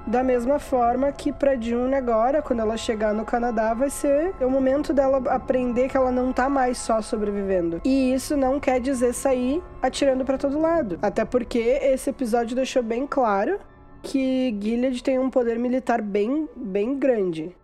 da 0.07 0.23
mesma 0.23 0.59
forma 0.59 1.13
que 1.13 1.33
para 1.33 1.61
June 1.61 1.95
agora, 1.95 2.43
quando 2.43 2.61
ela 2.61 2.77
chegar 2.77 3.15
no 3.15 3.25
Canadá, 3.25 3.73
vai 3.75 3.89
ser 3.91 4.35
o 4.41 4.51
momento 4.51 4.93
dela 4.93 5.19
aprender 5.29 5.89
que 5.89 5.97
ela 5.97 6.11
não 6.11 6.33
tá 6.33 6.49
mais 6.49 6.79
só 6.79 7.01
sobrevivendo. 7.01 7.81
E 7.85 8.13
isso 8.13 8.37
não 8.37 8.59
quer 8.59 8.81
dizer 8.81 9.13
sair 9.13 9.63
atirando 9.81 10.25
para 10.25 10.39
todo 10.39 10.61
lado. 10.61 10.99
Até 11.01 11.25
porque 11.25 11.59
esse 11.59 12.11
episódio 12.11 12.57
deixou 12.57 12.83
bem 12.83 13.07
claro 13.07 13.59
que 14.03 14.57
Gilead 14.61 15.03
tem 15.03 15.19
um 15.19 15.31
poder 15.31 15.59
militar 15.59 16.03
bem, 16.03 16.49
bem 16.57 16.99
grande. 16.99 17.55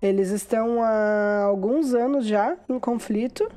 Eles 0.00 0.30
estão 0.30 0.82
há 0.82 1.44
alguns 1.44 1.94
anos 1.94 2.26
já 2.26 2.56
em 2.68 2.78
conflito 2.78 3.48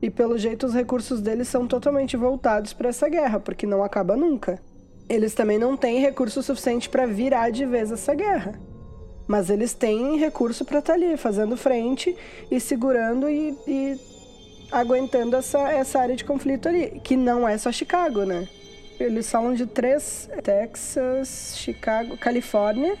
e 0.00 0.10
pelo 0.10 0.36
jeito 0.36 0.66
os 0.66 0.74
recursos 0.74 1.20
deles 1.22 1.48
são 1.48 1.66
totalmente 1.66 2.16
voltados 2.16 2.74
para 2.74 2.90
essa 2.90 3.08
guerra, 3.08 3.40
porque 3.40 3.66
não 3.66 3.82
acaba 3.82 4.14
nunca. 4.14 4.60
Eles 5.08 5.34
também 5.34 5.58
não 5.58 5.76
têm 5.76 6.00
recurso 6.00 6.42
suficiente 6.42 6.88
para 6.88 7.06
virar 7.06 7.50
de 7.50 7.66
vez 7.66 7.92
essa 7.92 8.14
guerra. 8.14 8.58
Mas 9.26 9.50
eles 9.50 9.72
têm 9.72 10.18
recurso 10.18 10.64
para 10.64 10.78
estar 10.78 10.94
tá 10.94 10.98
ali, 10.98 11.16
fazendo 11.16 11.56
frente 11.56 12.14
e 12.50 12.60
segurando 12.60 13.28
e, 13.28 13.56
e 13.66 14.00
aguentando 14.70 15.36
essa, 15.36 15.70
essa 15.70 16.00
área 16.00 16.16
de 16.16 16.24
conflito 16.24 16.68
ali, 16.68 17.00
que 17.02 17.16
não 17.16 17.48
é 17.48 17.56
só 17.56 17.70
Chicago, 17.72 18.24
né? 18.24 18.48
Eles 18.98 19.30
falam 19.30 19.54
de 19.54 19.66
três: 19.66 20.28
Texas, 20.42 21.54
Chicago, 21.56 22.16
Califórnia. 22.16 22.96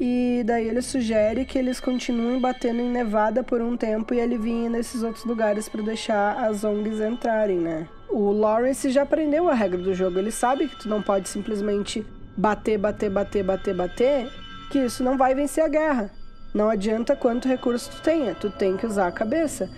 E 0.00 0.42
daí 0.44 0.68
ele 0.68 0.82
sugere 0.82 1.44
que 1.44 1.58
eles 1.58 1.78
continuem 1.78 2.40
batendo 2.40 2.80
em 2.80 2.90
Nevada 2.90 3.44
por 3.44 3.60
um 3.60 3.76
tempo 3.76 4.14
e 4.14 4.18
ele 4.18 4.36
vinha 4.36 4.68
nesses 4.68 5.02
outros 5.02 5.24
lugares 5.24 5.68
para 5.68 5.82
deixar 5.82 6.44
as 6.44 6.64
ONGs 6.64 7.00
entrarem, 7.00 7.58
né? 7.58 7.86
O 8.12 8.30
Lawrence 8.30 8.90
já 8.90 9.02
aprendeu 9.02 9.48
a 9.48 9.54
regra 9.54 9.78
do 9.78 9.94
jogo. 9.94 10.18
Ele 10.18 10.30
sabe 10.30 10.68
que 10.68 10.76
tu 10.76 10.88
não 10.88 11.00
pode 11.00 11.30
simplesmente 11.30 12.06
bater, 12.36 12.76
bater, 12.76 13.10
bater, 13.10 13.42
bater, 13.42 13.74
bater, 13.74 14.30
que 14.70 14.78
isso 14.80 15.02
não 15.02 15.16
vai 15.16 15.34
vencer 15.34 15.64
a 15.64 15.68
guerra. 15.68 16.10
Não 16.54 16.68
adianta 16.68 17.16
quanto 17.16 17.48
recurso 17.48 17.90
tu 17.90 18.02
tenha, 18.02 18.34
tu 18.34 18.50
tem 18.50 18.76
que 18.76 18.84
usar 18.84 19.06
a 19.06 19.12
cabeça. 19.12 19.70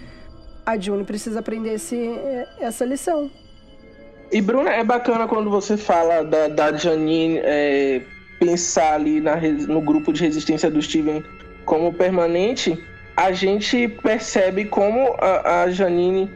A 0.67 0.77
June 0.77 1.05
precisa 1.05 1.39
aprender 1.39 1.75
esse, 1.75 1.97
essa 2.59 2.85
lição. 2.85 3.31
E 4.33 4.41
Bruna, 4.41 4.71
é 4.71 4.83
bacana 4.83 5.29
quando 5.29 5.49
você 5.49 5.77
fala 5.77 6.25
da, 6.25 6.49
da 6.49 6.73
Janine 6.73 7.39
é, 7.39 8.03
pensar 8.41 8.95
ali 8.95 9.21
na, 9.21 9.37
no 9.37 9.81
grupo 9.81 10.13
de 10.13 10.23
resistência 10.23 10.69
do 10.69 10.83
Steven 10.83 11.23
como 11.65 11.93
permanente, 11.93 12.83
a 13.17 13.31
gente 13.31 13.87
percebe 13.87 14.65
como 14.65 15.15
a, 15.21 15.63
a 15.63 15.71
Janine 15.71 16.29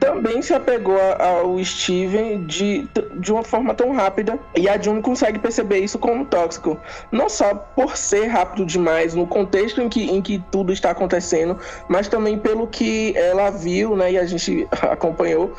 também 0.00 0.40
se 0.40 0.54
apegou 0.54 0.98
ao 1.18 1.62
Steven 1.62 2.44
de, 2.46 2.88
de 3.18 3.30
uma 3.30 3.44
forma 3.44 3.74
tão 3.74 3.92
rápida 3.92 4.38
e 4.56 4.66
a 4.66 4.80
June 4.80 5.02
consegue 5.02 5.38
perceber 5.38 5.80
isso 5.80 5.98
como 5.98 6.24
tóxico. 6.24 6.78
Não 7.12 7.28
só 7.28 7.54
por 7.54 7.96
ser 7.96 8.26
rápido 8.26 8.64
demais 8.64 9.14
no 9.14 9.26
contexto 9.26 9.80
em 9.82 9.88
que, 9.90 10.10
em 10.10 10.22
que 10.22 10.42
tudo 10.50 10.72
está 10.72 10.90
acontecendo, 10.90 11.58
mas 11.86 12.08
também 12.08 12.38
pelo 12.38 12.66
que 12.66 13.16
ela 13.16 13.50
viu 13.50 13.94
né, 13.94 14.12
e 14.12 14.18
a 14.18 14.24
gente 14.24 14.66
acompanhou 14.90 15.52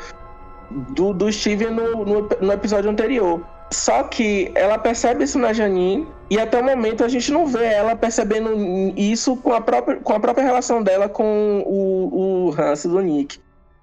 do, 0.70 1.14
do 1.14 1.32
Steven 1.32 1.70
no, 1.70 2.04
no, 2.04 2.28
no 2.40 2.52
episódio 2.52 2.90
anterior. 2.90 3.40
Só 3.70 4.02
que 4.02 4.50
ela 4.54 4.76
percebe 4.76 5.24
isso 5.24 5.38
na 5.38 5.52
Janine 5.52 6.06
e 6.28 6.38
até 6.38 6.60
o 6.60 6.64
momento 6.64 7.04
a 7.04 7.08
gente 7.08 7.32
não 7.32 7.46
vê 7.46 7.64
ela 7.64 7.96
percebendo 7.96 8.50
isso 8.96 9.36
com 9.36 9.54
a 9.54 9.60
própria, 9.60 9.96
com 9.98 10.12
a 10.12 10.20
própria 10.20 10.44
relação 10.44 10.82
dela 10.82 11.08
com 11.08 11.62
o, 11.64 12.48
o 12.48 12.60
Hans 12.60 12.84
do 12.84 13.00
Nick. 13.00 13.40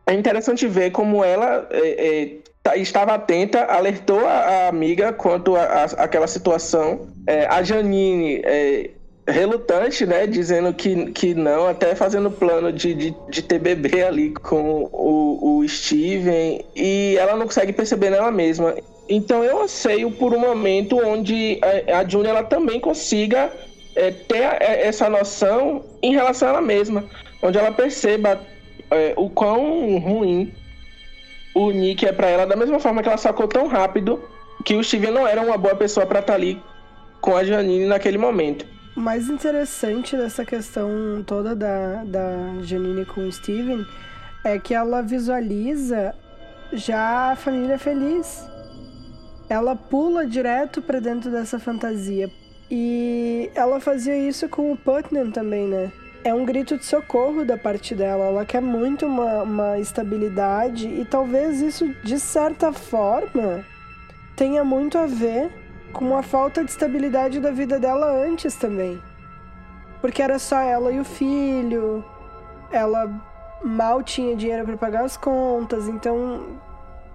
É 0.10 0.14
interessante 0.16 0.66
ver 0.66 0.90
como 0.90 1.24
ela 1.24 1.68
é, 1.70 2.24
é, 2.24 2.30
tá, 2.64 2.76
estava 2.76 3.14
atenta, 3.14 3.66
alertou 3.66 4.26
a, 4.26 4.32
a 4.32 4.68
amiga 4.68 5.14
quanto 5.14 5.56
a, 5.56 5.84
aquela 5.84 6.26
situação. 6.26 7.10
É, 7.28 7.46
a 7.46 7.62
Janine 7.62 8.42
é, 8.44 8.90
relutante, 9.28 10.08
né? 10.08 10.26
Dizendo 10.26 10.74
que, 10.74 11.12
que 11.12 11.36
não, 11.36 11.68
até 11.68 11.94
fazendo 11.94 12.32
plano 12.32 12.74
de, 12.74 12.96
de, 12.96 13.16
de 13.30 13.44
ter 13.44 13.60
bebê 13.60 14.02
ali 14.02 14.32
com 14.32 14.90
o, 14.92 15.60
o 15.60 15.70
Steven. 15.70 16.66
E 16.76 17.16
ela 17.20 17.36
não 17.36 17.46
consegue 17.46 17.72
perceber 17.72 18.10
nela 18.10 18.32
mesma. 18.32 18.74
Então 19.08 19.44
eu 19.44 19.62
anseio 19.62 20.10
por 20.10 20.34
um 20.34 20.40
momento 20.40 20.98
onde 20.98 21.60
a, 21.62 22.00
a 22.00 22.28
ela 22.28 22.42
também 22.42 22.80
consiga 22.80 23.54
é, 23.96 24.10
ter 24.10 24.58
essa 24.60 25.08
noção 25.08 25.84
em 26.02 26.14
relação 26.14 26.48
a 26.48 26.52
ela 26.54 26.62
mesma. 26.62 27.06
Onde 27.44 27.60
ela 27.60 27.72
perceba 27.72 28.42
é, 28.92 29.14
o 29.16 29.30
quão 29.30 29.98
ruim 29.98 30.54
o 31.54 31.72
Nick 31.72 32.06
é 32.06 32.12
para 32.12 32.28
ela, 32.28 32.46
da 32.46 32.56
mesma 32.56 32.80
forma 32.80 33.02
que 33.02 33.10
ela 33.10 33.18
sacou 33.18 33.48
tão 33.48 33.68
rápido 33.68 34.22
que 34.64 34.76
o 34.76 34.84
Steven 34.84 35.12
não 35.12 35.28
era 35.28 35.42
uma 35.42 35.58
boa 35.58 35.76
pessoa 35.76 36.06
para 36.06 36.20
estar 36.20 36.34
tá 36.34 36.38
ali 36.38 36.62
com 37.22 37.36
a 37.36 37.44
Janine 37.44 37.86
naquele 37.86 38.18
momento 38.18 38.66
mais 39.00 39.30
interessante 39.30 40.16
dessa 40.18 40.44
questão 40.44 41.24
toda 41.26 41.56
da, 41.56 42.04
da 42.04 42.62
Janine 42.62 43.06
com 43.06 43.22
o 43.22 43.32
Steven 43.32 43.86
é 44.44 44.60
que 44.60 44.74
ela 44.74 45.02
visualiza 45.02 46.14
já 46.72 47.32
a 47.32 47.36
família 47.36 47.80
feliz. 47.80 48.46
Ela 49.50 49.76
pula 49.76 50.28
direto 50.28 50.82
para 50.82 51.00
dentro 51.00 51.32
dessa 51.32 51.60
fantasia. 51.60 52.30
E 52.70 53.50
ela 53.56 53.80
fazia 53.80 54.16
isso 54.16 54.48
com 54.48 54.72
o 54.72 54.78
Putnam 54.78 55.32
também, 55.32 55.68
né? 55.68 55.92
É 56.24 56.34
um 56.34 56.44
grito 56.44 56.78
de 56.78 56.86
socorro 56.86 57.46
da 57.46 57.58
parte 57.58 57.96
dela. 57.96 58.26
Ela 58.26 58.46
quer 58.46 58.62
muito 58.62 59.06
uma, 59.06 59.44
uma 59.44 59.80
estabilidade 59.80 60.88
e 60.88 61.06
talvez 61.06 61.62
isso, 61.62 61.88
de 62.04 62.20
certa 62.20 62.74
forma, 62.74 63.64
tenha 64.36 64.64
muito 64.64 64.98
a 64.98 65.06
ver 65.06 65.50
com 65.94 66.16
a 66.16 66.22
falta 66.22 66.64
de 66.64 66.72
estabilidade 66.72 67.40
da 67.40 67.52
vida 67.52 67.80
dela 67.80 68.12
antes 68.12 68.56
também. 68.56 69.02
Porque 70.02 70.22
era 70.22 70.40
só 70.40 70.60
ela 70.60 70.92
e 70.92 71.00
o 71.00 71.06
filho, 71.06 72.04
ela 72.72 73.10
mal 73.64 74.02
tinha 74.04 74.36
dinheiro 74.36 74.66
para 74.66 74.78
pagar 74.78 75.04
as 75.04 75.18
contas, 75.18 75.88
então 75.88 76.58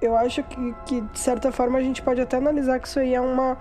eu 0.00 0.16
acho 0.16 0.42
que, 0.42 0.74
que, 0.84 1.00
de 1.00 1.18
certa 1.18 1.50
forma 1.50 1.78
a 1.78 1.82
gente 1.82 2.02
pode 2.02 2.20
até 2.20 2.36
analisar 2.36 2.78
que 2.78 2.86
isso 2.86 3.00
aí 3.00 3.14
é 3.14 3.20
uma, 3.20 3.56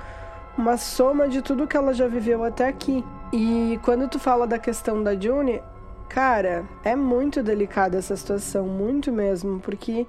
uma 0.57 0.75
soma 0.77 1.27
de 1.29 1.41
tudo 1.41 1.67
que 1.67 1.77
ela 1.77 1.93
já 1.93 2.07
viveu 2.07 2.43
até 2.43 2.67
aqui. 2.67 3.03
E 3.35 3.79
quando 3.81 4.07
tu 4.07 4.19
fala 4.19 4.45
da 4.45 4.59
questão 4.59 5.01
da 5.01 5.19
June, 5.19 5.59
cara, 6.07 6.69
é 6.83 6.95
muito 6.95 7.41
delicada 7.41 7.97
essa 7.97 8.15
situação, 8.15 8.67
muito 8.67 9.11
mesmo, 9.11 9.59
porque 9.59 10.05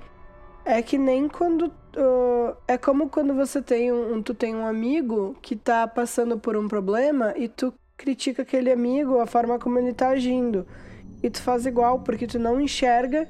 é 0.62 0.82
que 0.82 0.98
nem 0.98 1.26
quando. 1.26 1.72
Uh, 1.96 2.54
é 2.68 2.76
como 2.76 3.08
quando 3.08 3.32
você 3.32 3.62
tem 3.62 3.90
um, 3.90 4.20
tu 4.20 4.34
tem 4.34 4.54
um 4.54 4.66
amigo 4.66 5.34
que 5.40 5.56
tá 5.56 5.88
passando 5.88 6.38
por 6.38 6.54
um 6.54 6.68
problema 6.68 7.32
e 7.34 7.48
tu 7.48 7.72
critica 7.96 8.42
aquele 8.42 8.70
amigo, 8.70 9.18
a 9.18 9.26
forma 9.26 9.58
como 9.58 9.78
ele 9.78 9.94
tá 9.94 10.08
agindo. 10.08 10.66
E 11.22 11.30
tu 11.30 11.40
faz 11.40 11.64
igual, 11.64 12.00
porque 12.00 12.26
tu 12.26 12.38
não 12.38 12.60
enxerga 12.60 13.26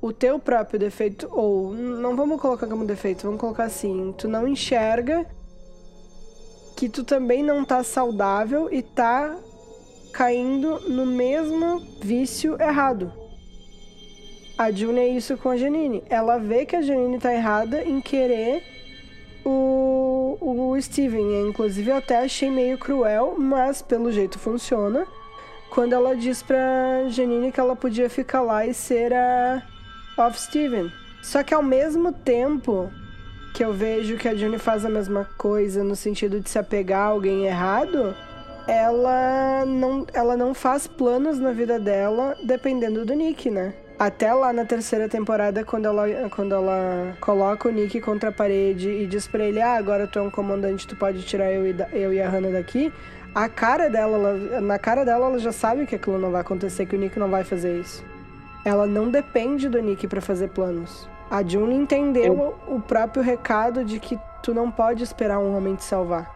o 0.00 0.10
teu 0.10 0.38
próprio 0.38 0.80
defeito. 0.80 1.28
Ou, 1.30 1.74
não 1.74 2.16
vamos 2.16 2.40
colocar 2.40 2.66
como 2.66 2.86
defeito, 2.86 3.24
vamos 3.24 3.38
colocar 3.38 3.64
assim: 3.64 4.14
tu 4.16 4.26
não 4.26 4.48
enxerga 4.48 5.26
que 6.82 6.88
tu 6.88 7.04
também 7.04 7.44
não 7.44 7.64
tá 7.64 7.84
saudável 7.84 8.68
e 8.68 8.82
tá 8.82 9.36
caindo 10.12 10.80
no 10.90 11.06
mesmo 11.06 11.78
vício 12.02 12.60
errado. 12.60 13.12
A 14.58 14.68
June 14.72 14.98
é 14.98 15.06
isso 15.06 15.36
com 15.36 15.50
a 15.50 15.56
Janine. 15.56 16.02
Ela 16.10 16.38
vê 16.38 16.66
que 16.66 16.74
a 16.74 16.82
Janine 16.82 17.20
tá 17.20 17.32
errada 17.32 17.84
em 17.84 18.00
querer 18.00 18.64
o, 19.44 20.36
o 20.40 20.82
Steven. 20.82 21.48
Inclusive, 21.50 21.88
eu 21.88 21.98
até 21.98 22.18
achei 22.18 22.50
meio 22.50 22.76
cruel, 22.76 23.36
mas 23.38 23.80
pelo 23.80 24.10
jeito 24.10 24.40
funciona. 24.40 25.06
Quando 25.70 25.92
ela 25.92 26.16
diz 26.16 26.42
pra 26.42 27.08
Janine 27.10 27.52
que 27.52 27.60
ela 27.60 27.76
podia 27.76 28.10
ficar 28.10 28.42
lá 28.42 28.66
e 28.66 28.74
ser 28.74 29.12
a 29.14 29.62
of 30.18 30.36
Steven. 30.36 30.90
Só 31.22 31.44
que 31.44 31.54
ao 31.54 31.62
mesmo 31.62 32.12
tempo 32.12 32.90
que 33.52 33.64
eu 33.64 33.72
vejo 33.72 34.16
que 34.16 34.28
a 34.28 34.34
June 34.34 34.58
faz 34.58 34.84
a 34.84 34.88
mesma 34.88 35.28
coisa 35.36 35.84
no 35.84 35.94
sentido 35.94 36.40
de 36.40 36.48
se 36.48 36.58
apegar 36.58 37.00
a 37.00 37.10
alguém 37.10 37.46
errado, 37.46 38.14
ela 38.66 39.64
não, 39.66 40.06
ela 40.12 40.36
não 40.36 40.54
faz 40.54 40.86
planos 40.86 41.38
na 41.38 41.52
vida 41.52 41.78
dela 41.78 42.36
dependendo 42.42 43.04
do 43.04 43.14
Nick, 43.14 43.50
né? 43.50 43.74
Até 43.98 44.32
lá 44.32 44.52
na 44.52 44.64
terceira 44.64 45.08
temporada, 45.08 45.64
quando 45.64 45.86
ela, 45.86 46.06
quando 46.30 46.54
ela 46.54 47.16
coloca 47.20 47.68
o 47.68 47.72
Nick 47.72 48.00
contra 48.00 48.30
a 48.30 48.32
parede 48.32 48.88
e 48.88 49.06
diz 49.06 49.28
pra 49.28 49.44
ele: 49.44 49.60
Ah, 49.60 49.74
agora 49.74 50.08
tu 50.08 50.18
é 50.18 50.22
um 50.22 50.30
comandante, 50.30 50.88
tu 50.88 50.96
pode 50.96 51.22
tirar 51.22 51.52
eu 51.52 51.66
e, 51.66 51.76
eu 51.92 52.12
e 52.12 52.20
a 52.20 52.28
Hannah 52.28 52.50
daqui. 52.50 52.92
A 53.34 53.48
cara 53.48 53.88
dela, 53.88 54.16
ela, 54.16 54.60
na 54.60 54.78
cara 54.78 55.04
dela, 55.04 55.26
ela 55.26 55.38
já 55.38 55.52
sabe 55.52 55.86
que 55.86 55.94
aquilo 55.94 56.18
não 56.18 56.30
vai 56.30 56.40
acontecer, 56.40 56.84
que 56.86 56.96
o 56.96 56.98
Nick 56.98 57.18
não 57.18 57.30
vai 57.30 57.44
fazer 57.44 57.80
isso. 57.80 58.04
Ela 58.64 58.86
não 58.86 59.08
depende 59.08 59.68
do 59.68 59.80
Nick 59.80 60.06
para 60.06 60.20
fazer 60.20 60.48
planos. 60.48 61.08
A 61.32 61.42
June 61.42 61.74
entendeu 61.74 62.24
eu... 62.68 62.76
o 62.76 62.80
próprio 62.80 63.22
recado 63.22 63.84
de 63.84 63.98
que 63.98 64.18
tu 64.42 64.52
não 64.52 64.70
pode 64.70 65.02
esperar 65.02 65.38
um 65.38 65.56
homem 65.56 65.74
te 65.74 65.84
salvar. 65.84 66.30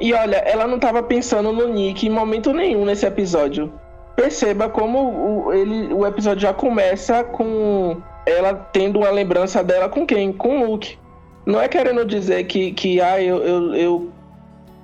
E 0.00 0.12
olha, 0.12 0.36
ela 0.36 0.66
não 0.66 0.78
tava 0.78 1.02
pensando 1.02 1.52
no 1.52 1.68
Nick 1.68 2.06
em 2.06 2.10
momento 2.10 2.52
nenhum 2.52 2.84
nesse 2.84 3.06
episódio 3.06 3.72
perceba 4.20 4.68
como 4.68 5.46
o, 5.46 5.52
ele, 5.54 5.94
o 5.94 6.06
episódio 6.06 6.42
já 6.42 6.52
começa 6.52 7.24
com 7.24 7.96
ela 8.26 8.52
tendo 8.52 8.98
uma 8.98 9.08
lembrança 9.08 9.64
dela 9.64 9.88
com 9.88 10.06
quem? 10.06 10.30
Com 10.30 10.60
o 10.60 10.66
Luke. 10.66 10.98
Não 11.46 11.58
é 11.58 11.66
querendo 11.68 12.04
dizer 12.04 12.44
que, 12.44 12.72
que 12.72 13.00
ah, 13.00 13.20
eu, 13.20 13.38
eu, 13.38 13.74
eu 13.74 14.12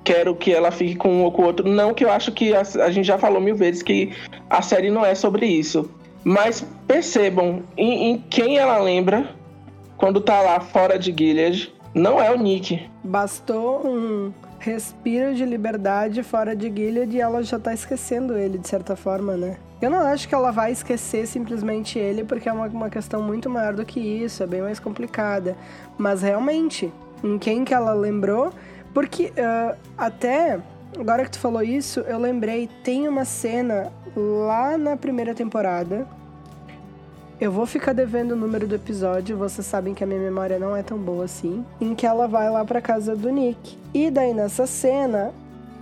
quero 0.03 0.35
que 0.35 0.51
ela 0.51 0.71
fique 0.71 0.95
com 0.95 1.09
um 1.09 1.23
ou 1.23 1.31
com 1.31 1.43
o 1.43 1.45
outro. 1.45 1.69
Não, 1.69 1.93
que 1.93 2.03
eu 2.03 2.11
acho 2.11 2.31
que 2.31 2.51
a, 2.55 2.61
a, 2.61 2.89
gente 2.89 3.05
já 3.05 3.19
falou 3.19 3.39
mil 3.39 3.55
vezes 3.55 3.83
que 3.83 4.11
a 4.49 4.63
série 4.63 4.89
não 4.89 5.05
é 5.05 5.13
sobre 5.13 5.45
isso. 5.45 5.87
Mas 6.23 6.65
percebam 6.87 7.61
em, 7.77 8.09
em 8.09 8.23
quem 8.31 8.57
ela 8.57 8.79
lembra 8.79 9.29
quando 9.97 10.21
tá 10.21 10.41
lá 10.41 10.59
fora 10.59 10.97
de 10.97 11.13
Gilead. 11.17 11.73
Não 11.93 12.21
é 12.21 12.31
o 12.31 12.37
Nick. 12.37 12.87
Bastou 13.03 13.85
um 13.87 14.31
respiro 14.59 15.33
de 15.33 15.45
liberdade 15.45 16.21
fora 16.23 16.55
de 16.55 16.67
Gilead 16.67 17.15
e 17.15 17.21
ela 17.21 17.41
já 17.43 17.57
tá 17.57 17.73
esquecendo 17.73 18.37
ele, 18.37 18.57
de 18.57 18.67
certa 18.67 18.95
forma, 18.95 19.35
né? 19.35 19.57
Eu 19.81 19.89
não 19.89 19.99
acho 19.99 20.27
que 20.27 20.33
ela 20.33 20.51
vai 20.51 20.71
esquecer 20.71 21.27
simplesmente 21.27 21.99
ele, 21.99 22.23
porque 22.23 22.49
é 22.49 22.53
uma, 22.53 22.67
uma 22.67 22.89
questão 22.89 23.21
muito 23.21 23.49
maior 23.49 23.73
do 23.73 23.85
que 23.85 23.99
isso, 23.99 24.43
é 24.43 24.47
bem 24.47 24.61
mais 24.61 24.79
complicada. 24.79 25.55
Mas 25.97 26.21
realmente, 26.21 26.91
em 27.23 27.37
quem 27.37 27.63
que 27.63 27.73
ela 27.73 27.93
lembrou, 27.93 28.51
porque 28.93 29.25
uh, 29.25 29.77
até 29.97 30.59
agora 30.97 31.23
que 31.23 31.31
tu 31.31 31.39
falou 31.39 31.61
isso, 31.61 31.99
eu 32.01 32.17
lembrei, 32.17 32.67
tem 32.83 33.07
uma 33.07 33.25
cena 33.25 33.91
lá 34.15 34.77
na 34.77 34.97
primeira 34.97 35.35
temporada. 35.35 36.07
Eu 37.39 37.51
vou 37.51 37.67
ficar 37.67 37.93
devendo 37.93 38.31
o 38.31 38.35
número 38.35 38.65
do 38.65 38.73
episódio, 38.73 39.37
vocês 39.37 39.67
sabem 39.67 39.93
que 39.93 40.03
a 40.03 40.07
minha 40.07 40.19
memória 40.19 40.57
não 40.57 40.75
é 40.75 40.81
tão 40.81 40.97
boa 40.97 41.25
assim, 41.25 41.63
em 41.79 41.93
que 41.93 42.03
ela 42.03 42.27
vai 42.27 42.49
lá 42.49 42.65
para 42.65 42.81
casa 42.81 43.15
do 43.15 43.29
Nick. 43.29 43.77
E 43.93 44.09
daí 44.09 44.33
nessa 44.33 44.65
cena, 44.65 45.31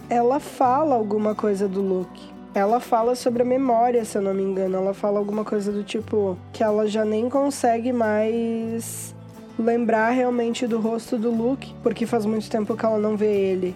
ela 0.09 0.37
fala 0.41 0.95
alguma 0.95 1.33
coisa 1.33 1.65
do 1.65 1.79
Luke. 1.79 2.21
Ela 2.53 2.81
fala 2.81 3.15
sobre 3.15 3.41
a 3.41 3.45
memória, 3.45 4.03
se 4.03 4.17
eu 4.17 4.21
não 4.21 4.33
me 4.33 4.43
engano. 4.43 4.75
Ela 4.75 4.93
fala 4.93 5.17
alguma 5.17 5.45
coisa 5.45 5.71
do 5.71 5.81
tipo 5.81 6.37
que 6.51 6.61
ela 6.61 6.87
já 6.87 7.05
nem 7.05 7.29
consegue 7.29 7.93
mais 7.93 9.15
lembrar 9.57 10.09
realmente 10.09 10.67
do 10.67 10.77
rosto 10.77 11.17
do 11.17 11.31
Luke, 11.31 11.73
porque 11.81 12.05
faz 12.05 12.25
muito 12.25 12.49
tempo 12.49 12.75
que 12.75 12.85
ela 12.85 12.97
não 12.99 13.15
vê 13.15 13.33
ele. 13.33 13.73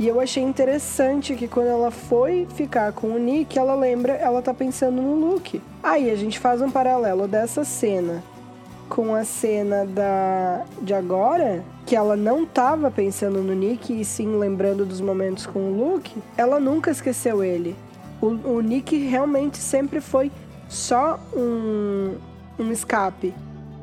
E 0.00 0.08
eu 0.08 0.18
achei 0.18 0.42
interessante 0.42 1.34
que 1.34 1.46
quando 1.46 1.66
ela 1.66 1.90
foi 1.90 2.48
ficar 2.54 2.90
com 2.90 3.08
o 3.08 3.18
Nick, 3.18 3.58
ela 3.58 3.74
lembra, 3.74 4.14
ela 4.14 4.40
tá 4.40 4.54
pensando 4.54 5.02
no 5.02 5.14
Luke. 5.14 5.60
Aí 5.82 6.10
a 6.10 6.16
gente 6.16 6.38
faz 6.38 6.62
um 6.62 6.70
paralelo 6.70 7.28
dessa 7.28 7.64
cena 7.64 8.22
com 8.88 9.14
a 9.14 9.24
cena 9.24 9.84
da 9.84 10.64
de 10.80 10.94
agora, 10.94 11.62
que 11.84 11.94
ela 11.94 12.16
não 12.16 12.46
tava 12.46 12.90
pensando 12.90 13.42
no 13.42 13.54
Nick 13.54 14.00
e 14.00 14.02
sim 14.02 14.38
lembrando 14.38 14.86
dos 14.86 15.02
momentos 15.02 15.44
com 15.44 15.58
o 15.58 15.76
Luke, 15.76 16.16
ela 16.34 16.58
nunca 16.58 16.90
esqueceu 16.90 17.44
ele. 17.44 17.76
O, 18.22 18.28
o 18.28 18.60
Nick 18.62 18.96
realmente 18.96 19.58
sempre 19.58 20.00
foi 20.00 20.32
só 20.66 21.20
um, 21.36 22.14
um 22.58 22.72
escape. 22.72 23.34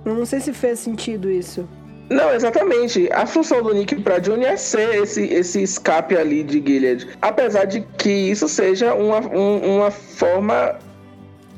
Eu 0.04 0.16
não 0.16 0.26
sei 0.26 0.40
se 0.40 0.52
fez 0.52 0.80
sentido 0.80 1.30
isso. 1.30 1.70
Não, 2.10 2.34
exatamente. 2.34 3.10
A 3.12 3.26
função 3.26 3.62
do 3.62 3.74
Nick 3.74 3.96
pra 4.02 4.22
June 4.22 4.46
é 4.46 4.56
ser 4.56 5.04
esse, 5.04 5.26
esse 5.26 5.62
escape 5.62 6.16
ali 6.16 6.44
de 6.44 6.64
Gilead. 6.66 7.08
Apesar 7.22 7.66
de 7.66 7.82
que 7.98 8.10
isso 8.10 8.48
seja 8.48 8.94
uma, 8.94 9.20
um, 9.20 9.78
uma 9.78 9.92
forma 9.92 10.76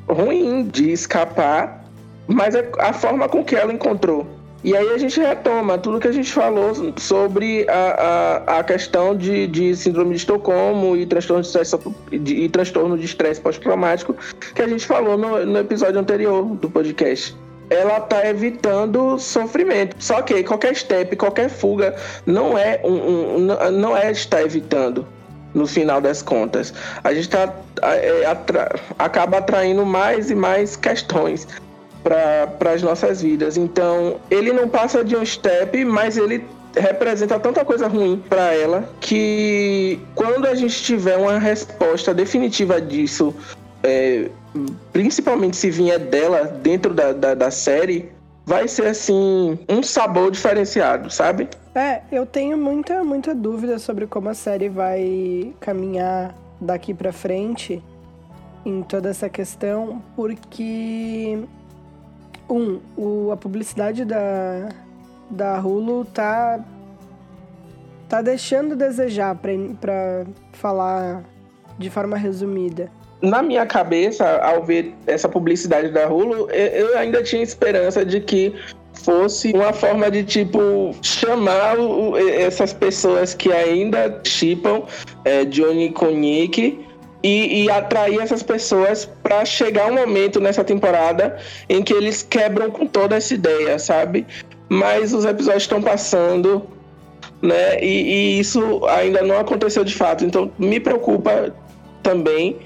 ruim 0.07 0.67
de 0.67 0.91
escapar, 0.91 1.85
mas 2.27 2.55
é 2.55 2.67
a 2.79 2.93
forma 2.93 3.29
com 3.29 3.43
que 3.43 3.55
ela 3.55 3.71
encontrou. 3.71 4.25
E 4.61 4.75
aí 4.75 4.89
a 4.89 4.97
gente 4.97 5.17
retoma 5.19 5.77
tudo 5.77 5.99
que 5.99 6.07
a 6.07 6.11
gente 6.11 6.33
falou 6.33 6.73
sobre 6.97 7.65
a, 7.69 8.43
a, 8.47 8.59
a 8.59 8.63
questão 8.63 9.15
de, 9.15 9.47
de 9.47 9.73
síndrome 9.73 10.11
de 10.11 10.17
Estocolmo 10.17 10.97
e 10.97 11.05
transtorno 11.05 11.41
de 11.41 11.47
estresse, 11.47 11.77
e 12.11 12.49
transtorno 12.49 12.97
de 12.97 13.05
estresse 13.05 13.39
pós-traumático 13.39 14.13
que 14.53 14.61
a 14.61 14.67
gente 14.67 14.85
falou 14.85 15.17
no, 15.17 15.45
no 15.45 15.59
episódio 15.59 15.97
anterior 15.97 16.43
do 16.43 16.69
podcast 16.69 17.33
ela 17.69 17.99
tá 18.01 18.27
evitando 18.27 19.17
sofrimento. 19.19 19.95
Só 19.99 20.21
que 20.21 20.43
qualquer 20.43 20.75
step, 20.75 21.15
qualquer 21.15 21.49
fuga 21.49 21.95
não 22.25 22.57
é 22.57 22.79
um, 22.83 23.37
um 23.37 23.71
não 23.71 23.95
é 23.95 24.11
estar 24.11 24.41
evitando 24.41 25.05
no 25.53 25.65
final 25.65 25.99
das 26.01 26.21
contas. 26.21 26.73
A 27.03 27.13
gente 27.13 27.29
tá, 27.29 27.53
é, 27.81 28.25
atra, 28.25 28.75
acaba 28.97 29.37
atraindo 29.37 29.85
mais 29.85 30.29
e 30.29 30.35
mais 30.35 30.75
questões 30.75 31.47
para 32.03 32.71
as 32.73 32.81
nossas 32.81 33.21
vidas. 33.21 33.57
Então, 33.57 34.19
ele 34.29 34.53
não 34.53 34.67
passa 34.69 35.03
de 35.03 35.15
um 35.15 35.25
step, 35.25 35.83
mas 35.85 36.17
ele 36.17 36.45
representa 36.75 37.39
tanta 37.39 37.65
coisa 37.65 37.87
ruim 37.87 38.23
para 38.29 38.53
ela 38.53 38.89
que 39.01 39.99
quando 40.13 40.45
a 40.45 40.53
gente 40.53 40.83
tiver 40.83 41.17
uma 41.17 41.39
resposta 41.39 42.13
definitiva 42.13 42.79
disso 42.79 43.33
é, 43.83 44.29
principalmente 44.91 45.57
se 45.57 45.69
vier 45.69 45.99
dela 45.99 46.45
dentro 46.45 46.93
da, 46.93 47.13
da, 47.13 47.35
da 47.35 47.51
série, 47.51 48.11
vai 48.45 48.67
ser 48.67 48.87
assim 48.87 49.59
um 49.69 49.83
sabor 49.83 50.31
diferenciado, 50.31 51.09
sabe? 51.09 51.47
É, 51.75 52.01
eu 52.11 52.25
tenho 52.25 52.57
muita 52.57 53.03
muita 53.03 53.35
dúvida 53.35 53.77
sobre 53.77 54.07
como 54.07 54.29
a 54.29 54.33
série 54.33 54.69
vai 54.69 55.53
caminhar 55.59 56.35
daqui 56.59 56.93
para 56.93 57.13
frente 57.13 57.81
em 58.65 58.81
toda 58.81 59.09
essa 59.09 59.29
questão, 59.29 60.01
porque 60.15 61.39
um, 62.49 62.79
o, 62.97 63.31
a 63.31 63.37
publicidade 63.37 64.03
da 64.03 64.69
da 65.29 65.59
Hulu 65.59 66.05
tá 66.05 66.59
tá 68.09 68.21
deixando 68.23 68.75
desejar 68.75 69.35
para 69.35 70.25
falar 70.53 71.23
de 71.77 71.89
forma 71.91 72.17
resumida 72.17 72.91
na 73.21 73.41
minha 73.41 73.65
cabeça, 73.65 74.25
ao 74.41 74.63
ver 74.63 74.93
essa 75.05 75.27
publicidade 75.27 75.89
da 75.89 76.07
Hulu, 76.07 76.49
eu 76.51 76.97
ainda 76.97 77.21
tinha 77.21 77.43
esperança 77.43 78.05
de 78.05 78.21
que 78.21 78.53
fosse 78.93 79.51
uma 79.53 79.73
forma 79.73 80.09
de 80.09 80.23
tipo 80.23 80.93
chamar 81.01 81.75
essas 82.37 82.73
pessoas 82.73 83.33
que 83.33 83.51
ainda 83.51 84.21
chipam 84.25 84.83
é, 85.25 85.45
Johnny 85.45 85.91
com 85.91 86.07
Nick 86.07 86.79
e, 87.21 87.63
e, 87.63 87.69
atrair 87.69 88.19
essas 88.21 88.41
pessoas 88.41 89.05
para 89.21 89.43
chegar 89.43 89.91
um 89.91 89.95
momento 89.95 90.39
nessa 90.39 90.63
temporada 90.63 91.37
em 91.67 91.83
que 91.83 91.93
eles 91.93 92.23
quebram 92.23 92.71
com 92.71 92.85
toda 92.87 93.17
essa 93.17 93.33
ideia, 93.33 93.77
sabe? 93.77 94.25
Mas 94.69 95.13
os 95.13 95.25
episódios 95.25 95.63
estão 95.63 95.81
passando, 95.81 96.63
né? 97.41 97.77
E, 97.81 98.37
e 98.37 98.39
isso 98.39 98.85
ainda 98.85 99.21
não 99.21 99.37
aconteceu 99.37 99.83
de 99.83 99.93
fato. 99.93 100.23
Então 100.23 100.49
me 100.57 100.79
preocupa 100.79 101.53
também 102.01 102.57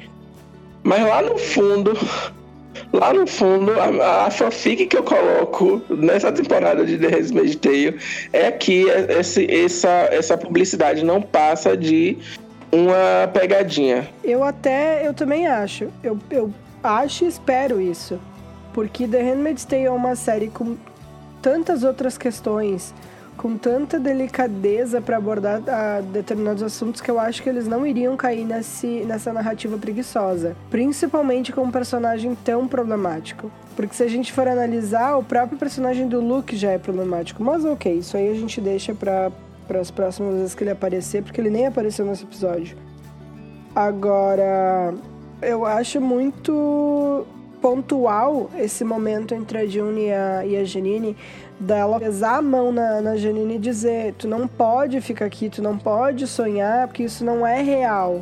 mas 0.83 1.01
lá 1.01 1.21
no 1.21 1.37
fundo, 1.37 1.93
lá 2.91 3.13
no 3.13 3.25
fundo, 3.25 3.71
a, 3.79 4.25
a 4.25 4.31
fanfic 4.31 4.85
que 4.85 4.97
eu 4.97 5.03
coloco 5.03 5.81
nessa 5.89 6.31
temporada 6.31 6.85
de 6.85 6.97
The 6.97 7.07
Handmaid's 7.07 7.55
Tale 7.55 7.97
é 8.31 8.51
que 8.51 8.85
esse, 9.09 9.49
essa, 9.49 10.07
essa 10.11 10.37
publicidade 10.37 11.03
não 11.03 11.21
passa 11.21 11.77
de 11.77 12.17
uma 12.71 13.27
pegadinha. 13.31 14.09
Eu 14.23 14.43
até, 14.43 15.07
eu 15.07 15.13
também 15.13 15.47
acho. 15.47 15.87
Eu, 16.03 16.19
eu 16.29 16.53
acho 16.83 17.25
e 17.25 17.27
espero 17.27 17.79
isso. 17.79 18.19
Porque 18.73 19.07
The 19.07 19.21
Handmaid's 19.21 19.65
Tale 19.65 19.85
é 19.85 19.91
uma 19.91 20.15
série 20.15 20.47
com 20.47 20.75
tantas 21.41 21.83
outras 21.83 22.17
questões 22.17 22.93
com 23.37 23.57
tanta 23.57 23.99
delicadeza 23.99 25.01
para 25.01 25.17
abordar 25.17 25.61
ah, 25.67 26.01
determinados 26.01 26.63
assuntos 26.63 27.01
que 27.01 27.09
eu 27.09 27.19
acho 27.19 27.41
que 27.41 27.49
eles 27.49 27.67
não 27.67 27.85
iriam 27.85 28.15
cair 28.15 28.45
nesse, 28.45 29.03
nessa 29.05 29.33
narrativa 29.33 29.77
preguiçosa. 29.77 30.55
Principalmente 30.69 31.51
com 31.51 31.63
um 31.63 31.71
personagem 31.71 32.35
tão 32.35 32.67
problemático. 32.67 33.51
Porque 33.75 33.95
se 33.95 34.03
a 34.03 34.07
gente 34.07 34.31
for 34.31 34.47
analisar, 34.47 35.17
o 35.17 35.23
próprio 35.23 35.57
personagem 35.57 36.07
do 36.07 36.21
Luke 36.21 36.55
já 36.55 36.71
é 36.71 36.77
problemático. 36.77 37.43
Mas 37.43 37.65
ok, 37.65 37.91
isso 37.97 38.15
aí 38.15 38.29
a 38.29 38.35
gente 38.35 38.61
deixa 38.61 38.93
para 38.93 39.31
as 39.79 39.89
próximas 39.89 40.35
vezes 40.35 40.55
que 40.55 40.63
ele 40.63 40.71
aparecer, 40.71 41.23
porque 41.23 41.41
ele 41.41 41.49
nem 41.49 41.65
apareceu 41.65 42.05
nesse 42.05 42.23
episódio. 42.23 42.77
Agora, 43.75 44.93
eu 45.41 45.65
acho 45.65 45.99
muito 45.99 47.25
pontual 47.59 48.49
esse 48.57 48.83
momento 48.83 49.33
entre 49.33 49.57
a 49.57 49.65
June 49.65 50.07
e 50.07 50.11
a, 50.11 50.45
e 50.45 50.57
a 50.57 50.65
Janine 50.65 51.15
dela 51.63 51.99
pesar 51.99 52.37
a 52.37 52.41
mão 52.41 52.71
na, 52.71 53.01
na 53.01 53.15
Janine 53.15 53.55
e 53.55 53.59
dizer: 53.59 54.13
tu 54.17 54.27
não 54.27 54.47
pode 54.47 55.01
ficar 55.01 55.25
aqui, 55.25 55.49
tu 55.49 55.61
não 55.61 55.77
pode 55.77 56.27
sonhar, 56.27 56.87
porque 56.87 57.03
isso 57.03 57.25
não 57.25 57.45
é 57.45 57.61
real. 57.61 58.21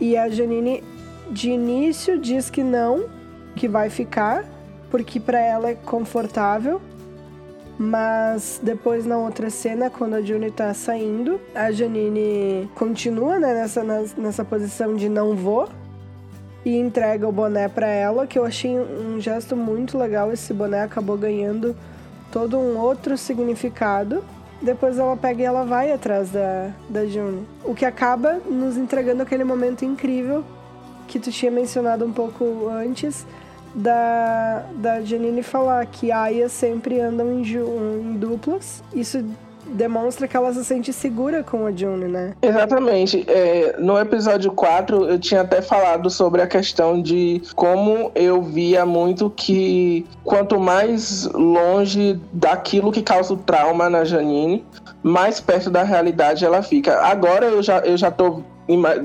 E 0.00 0.16
a 0.16 0.28
Janine, 0.28 0.82
de 1.30 1.50
início, 1.50 2.18
diz 2.18 2.50
que 2.50 2.62
não, 2.62 3.06
que 3.56 3.68
vai 3.68 3.90
ficar, 3.90 4.44
porque 4.90 5.18
para 5.18 5.40
ela 5.40 5.70
é 5.70 5.74
confortável. 5.74 6.80
Mas 7.78 8.60
depois, 8.62 9.06
na 9.06 9.16
outra 9.16 9.50
cena, 9.50 9.90
quando 9.90 10.14
a 10.14 10.22
Juni 10.22 10.50
tá 10.50 10.72
saindo, 10.74 11.40
a 11.54 11.72
Janine 11.72 12.70
continua 12.74 13.38
né, 13.38 13.54
nessa, 13.54 13.82
nessa 14.16 14.44
posição 14.44 14.94
de 14.94 15.08
não 15.08 15.34
vou 15.34 15.68
e 16.64 16.76
entrega 16.76 17.26
o 17.26 17.32
boné 17.32 17.68
para 17.68 17.88
ela, 17.88 18.26
que 18.26 18.38
eu 18.38 18.44
achei 18.44 18.78
um 18.78 19.20
gesto 19.20 19.56
muito 19.56 19.98
legal. 19.98 20.30
Esse 20.30 20.52
boné 20.52 20.82
acabou 20.82 21.16
ganhando 21.16 21.74
todo 22.32 22.58
um 22.58 22.78
outro 22.78 23.16
significado. 23.16 24.24
Depois 24.60 24.98
ela 24.98 25.16
pega 25.16 25.42
e 25.42 25.44
ela 25.44 25.64
vai 25.64 25.92
atrás 25.92 26.30
da, 26.30 26.70
da 26.88 27.06
June. 27.06 27.46
O 27.64 27.74
que 27.74 27.84
acaba 27.84 28.40
nos 28.48 28.76
entregando 28.76 29.22
aquele 29.22 29.44
momento 29.44 29.84
incrível 29.84 30.44
que 31.06 31.18
tu 31.18 31.30
tinha 31.30 31.50
mencionado 31.50 32.04
um 32.04 32.12
pouco 32.12 32.68
antes 32.68 33.26
da, 33.74 34.64
da 34.76 35.00
Janine 35.02 35.42
falar 35.42 35.84
que 35.86 36.10
Aya 36.10 36.48
sempre 36.48 37.00
andam 37.00 37.32
em, 37.32 37.42
em 37.42 38.16
duplas. 38.16 38.82
Isso 38.94 39.24
demonstra 39.66 40.28
que 40.28 40.36
ela 40.36 40.52
se 40.52 40.64
sente 40.64 40.92
segura 40.92 41.42
com 41.42 41.66
a 41.66 41.72
June, 41.72 42.06
né? 42.06 42.34
Exatamente. 42.42 43.24
É, 43.28 43.76
no 43.78 43.98
episódio 43.98 44.52
4, 44.52 45.08
eu 45.08 45.18
tinha 45.18 45.42
até 45.42 45.62
falado 45.62 46.10
sobre 46.10 46.42
a 46.42 46.46
questão 46.46 47.00
de 47.00 47.42
como 47.54 48.10
eu 48.14 48.42
via 48.42 48.84
muito 48.84 49.30
que 49.30 50.06
quanto 50.24 50.58
mais 50.60 51.26
longe 51.32 52.20
daquilo 52.32 52.92
que 52.92 53.02
causa 53.02 53.34
o 53.34 53.36
trauma 53.36 53.88
na 53.88 54.04
Janine, 54.04 54.64
mais 55.02 55.40
perto 55.40 55.70
da 55.70 55.82
realidade 55.82 56.44
ela 56.44 56.62
fica. 56.62 57.00
Agora 57.02 57.46
eu 57.46 57.62
já, 57.62 57.78
eu 57.80 57.96
já 57.96 58.10
tô 58.10 58.42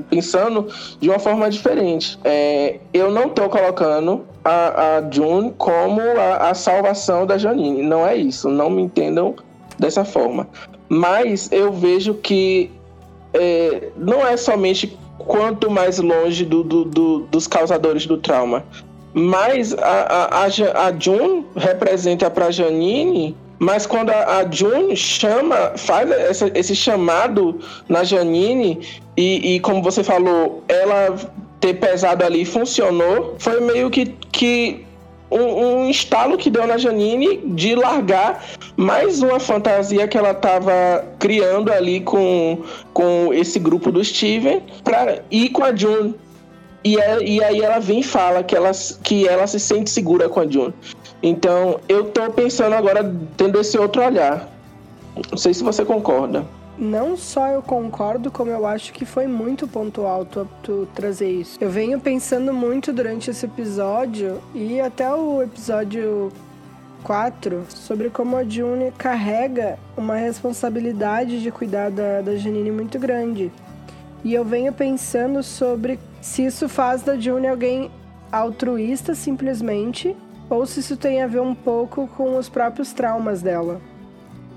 pensando 0.08 0.68
de 1.00 1.08
uma 1.08 1.18
forma 1.18 1.50
diferente. 1.50 2.18
É, 2.24 2.78
eu 2.92 3.10
não 3.10 3.28
tô 3.28 3.48
colocando 3.48 4.24
a, 4.44 4.98
a 4.98 5.10
June 5.10 5.52
como 5.58 6.00
a, 6.00 6.50
a 6.50 6.54
salvação 6.54 7.26
da 7.26 7.36
Janine. 7.36 7.82
Não 7.82 8.06
é 8.06 8.16
isso. 8.16 8.48
Não 8.48 8.70
me 8.70 8.82
entendam 8.82 9.34
dessa 9.78 10.04
forma. 10.04 10.48
Mas 10.88 11.50
eu 11.52 11.72
vejo 11.72 12.14
que 12.14 12.70
é, 13.34 13.90
não 13.96 14.26
é 14.26 14.36
somente 14.36 14.98
quanto 15.18 15.70
mais 15.70 15.98
longe 15.98 16.44
do, 16.44 16.62
do, 16.62 16.84
do, 16.84 17.18
dos 17.30 17.46
causadores 17.46 18.06
do 18.06 18.16
trauma, 18.16 18.64
mas 19.12 19.74
a, 19.74 20.44
a, 20.44 20.86
a 20.86 20.98
June 20.98 21.44
representa 21.56 22.30
para 22.30 22.50
Janine 22.50 23.36
mas 23.58 23.86
quando 23.86 24.10
a, 24.10 24.38
a 24.38 24.50
June 24.50 24.94
chama, 24.94 25.72
faz 25.76 26.10
essa, 26.10 26.50
esse 26.54 26.76
chamado 26.76 27.58
na 27.88 28.04
Janine, 28.04 28.78
e, 29.16 29.56
e, 29.56 29.60
como 29.60 29.82
você 29.82 30.04
falou, 30.04 30.62
ela 30.68 31.16
ter 31.58 31.74
pesado 31.74 32.24
ali 32.24 32.44
funcionou, 32.44 33.34
foi 33.38 33.60
meio 33.60 33.90
que, 33.90 34.06
que 34.30 34.86
um, 35.30 35.40
um 35.40 35.88
instalo 35.88 36.36
que 36.36 36.50
deu 36.50 36.66
na 36.66 36.78
Janine 36.78 37.38
de 37.38 37.74
largar 37.74 38.44
mais 38.76 39.22
uma 39.22 39.38
fantasia 39.38 40.08
que 40.08 40.16
ela 40.16 40.30
estava 40.30 41.04
criando 41.18 41.72
ali 41.72 42.00
com, 42.00 42.62
com 42.92 43.32
esse 43.32 43.58
grupo 43.58 43.92
do 43.92 44.02
Steven 44.04 44.62
para 44.82 45.22
ir 45.30 45.50
com 45.50 45.64
a 45.64 45.74
June. 45.74 46.14
E, 46.84 46.98
é, 46.98 47.22
e 47.22 47.42
aí 47.42 47.60
ela 47.60 47.80
vem 47.80 48.00
e 48.00 48.04
fala 48.04 48.42
que 48.42 48.54
ela, 48.54 48.70
que 49.02 49.26
ela 49.26 49.46
se 49.46 49.58
sente 49.58 49.90
segura 49.90 50.28
com 50.28 50.40
a 50.40 50.46
June. 50.46 50.72
Então, 51.22 51.80
eu 51.88 52.04
tô 52.04 52.30
pensando 52.30 52.74
agora 52.74 53.14
tendo 53.36 53.60
esse 53.60 53.76
outro 53.76 54.02
olhar. 54.02 54.48
Não 55.30 55.36
sei 55.36 55.52
se 55.52 55.64
você 55.64 55.84
concorda. 55.84 56.46
Não 56.78 57.16
só 57.16 57.48
eu 57.48 57.60
concordo, 57.60 58.30
como 58.30 58.52
eu 58.52 58.64
acho 58.64 58.92
que 58.92 59.04
foi 59.04 59.26
muito 59.26 59.66
pontual 59.66 60.24
tu, 60.24 60.48
tu 60.62 60.88
trazer 60.94 61.28
isso. 61.28 61.58
Eu 61.60 61.68
venho 61.68 61.98
pensando 61.98 62.54
muito 62.54 62.92
durante 62.92 63.30
esse 63.30 63.46
episódio 63.46 64.40
e 64.54 64.80
até 64.80 65.12
o 65.12 65.42
episódio 65.42 66.30
4 67.02 67.66
sobre 67.68 68.10
como 68.10 68.36
a 68.36 68.44
June 68.44 68.92
carrega 68.96 69.76
uma 69.96 70.14
responsabilidade 70.14 71.42
de 71.42 71.50
cuidar 71.50 71.90
da, 71.90 72.20
da 72.20 72.36
Janine 72.36 72.70
muito 72.70 72.96
grande. 72.96 73.50
E 74.22 74.32
eu 74.32 74.44
venho 74.44 74.72
pensando 74.72 75.42
sobre 75.42 75.98
se 76.20 76.44
isso 76.44 76.68
faz 76.68 77.02
da 77.02 77.18
June 77.18 77.48
alguém 77.48 77.90
altruísta 78.30 79.16
simplesmente 79.16 80.16
ou 80.48 80.64
se 80.64 80.78
isso 80.80 80.96
tem 80.96 81.22
a 81.22 81.26
ver 81.26 81.40
um 81.40 81.54
pouco 81.54 82.06
com 82.16 82.36
os 82.36 82.48
próprios 82.48 82.92
traumas 82.92 83.42
dela. 83.42 83.80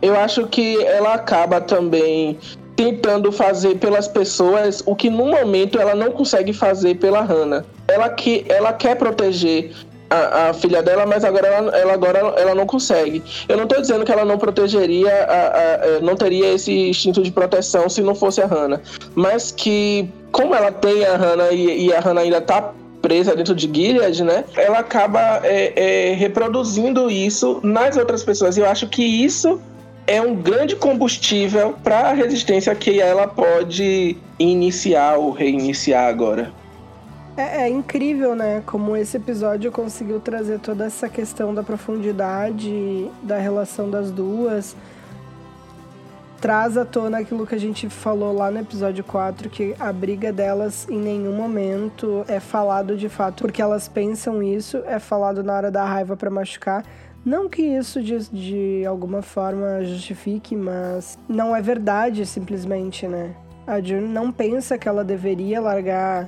Eu 0.01 0.15
acho 0.19 0.47
que 0.47 0.83
ela 0.83 1.13
acaba 1.13 1.61
também 1.61 2.37
tentando 2.75 3.31
fazer 3.31 3.75
pelas 3.75 4.07
pessoas 4.07 4.81
o 4.85 4.95
que 4.95 5.09
no 5.09 5.27
momento 5.27 5.79
ela 5.79 5.93
não 5.93 6.11
consegue 6.11 6.53
fazer 6.53 6.95
pela 6.95 7.21
Hannah. 7.21 7.63
Ela, 7.87 8.09
que, 8.09 8.45
ela 8.49 8.73
quer 8.73 8.95
proteger 8.95 9.71
a, 10.09 10.49
a, 10.49 10.53
filha 10.53 10.81
dela, 10.81 11.05
mas 11.05 11.23
agora 11.23 11.47
ela, 11.47 11.77
ela, 11.77 11.93
agora 11.93 12.19
ela 12.19 12.55
não 12.55 12.65
consegue. 12.65 13.21
Eu 13.47 13.55
não 13.55 13.63
estou 13.63 13.79
dizendo 13.79 14.03
que 14.03 14.11
ela 14.11 14.25
não 14.25 14.37
protegeria, 14.37 15.13
a, 15.13 15.97
a, 15.97 15.99
não 16.01 16.15
teria 16.15 16.53
esse 16.53 16.73
instinto 16.89 17.21
de 17.21 17.31
proteção 17.31 17.87
se 17.87 18.01
não 18.01 18.15
fosse 18.15 18.41
a 18.41 18.45
Hannah, 18.45 18.81
mas 19.15 19.51
que 19.51 20.09
como 20.31 20.55
ela 20.55 20.71
tem 20.71 21.05
a 21.05 21.15
Hannah 21.15 21.51
e, 21.51 21.87
e 21.87 21.93
a 21.93 21.99
Hannah 21.99 22.21
ainda 22.21 22.39
está 22.39 22.73
presa 23.01 23.35
dentro 23.35 23.55
de 23.55 23.69
Gilead, 23.73 24.23
né? 24.23 24.43
Ela 24.55 24.79
acaba 24.79 25.41
é, 25.43 25.73
é, 26.11 26.13
reproduzindo 26.13 27.09
isso 27.09 27.59
nas 27.63 27.97
outras 27.97 28.23
pessoas. 28.23 28.57
E 28.57 28.59
eu 28.61 28.69
acho 28.69 28.87
que 28.87 29.03
isso 29.03 29.59
é 30.11 30.21
um 30.21 30.35
grande 30.35 30.75
combustível 30.75 31.73
para 31.83 32.09
a 32.09 32.13
resistência 32.13 32.75
que 32.75 32.99
ela 32.99 33.27
pode 33.27 34.17
iniciar 34.37 35.17
ou 35.17 35.31
reiniciar 35.31 36.09
agora. 36.09 36.51
É, 37.37 37.63
é, 37.63 37.69
incrível, 37.69 38.35
né? 38.35 38.61
Como 38.65 38.95
esse 38.97 39.15
episódio 39.15 39.71
conseguiu 39.71 40.19
trazer 40.19 40.59
toda 40.59 40.85
essa 40.85 41.07
questão 41.07 41.53
da 41.53 41.63
profundidade 41.63 43.09
da 43.23 43.37
relação 43.37 43.89
das 43.89 44.11
duas 44.11 44.75
traz 46.41 46.75
à 46.75 46.83
tona 46.83 47.19
aquilo 47.19 47.45
que 47.45 47.53
a 47.53 47.59
gente 47.59 47.87
falou 47.87 48.33
lá 48.33 48.49
no 48.49 48.59
episódio 48.59 49.03
4, 49.03 49.47
que 49.47 49.75
a 49.79 49.93
briga 49.93 50.33
delas 50.33 50.89
em 50.89 50.97
nenhum 50.97 51.33
momento 51.33 52.25
é 52.27 52.39
falado 52.39 52.97
de 52.97 53.07
fato 53.07 53.43
porque 53.43 53.61
elas 53.61 53.87
pensam 53.87 54.41
isso, 54.41 54.81
é 54.87 54.97
falado 54.97 55.43
na 55.43 55.53
hora 55.53 55.69
da 55.69 55.85
raiva 55.85 56.17
para 56.17 56.31
machucar. 56.31 56.83
Não 57.23 57.47
que 57.47 57.61
isso 57.61 58.01
de, 58.01 58.17
de 58.29 58.85
alguma 58.85 59.21
forma 59.21 59.83
justifique, 59.83 60.55
mas 60.55 61.19
não 61.29 61.55
é 61.55 61.61
verdade 61.61 62.25
simplesmente, 62.25 63.07
né? 63.07 63.35
A 63.67 63.79
June 63.79 64.07
não 64.07 64.31
pensa 64.31 64.77
que 64.77 64.89
ela 64.89 65.03
deveria 65.03 65.61
largar 65.61 66.27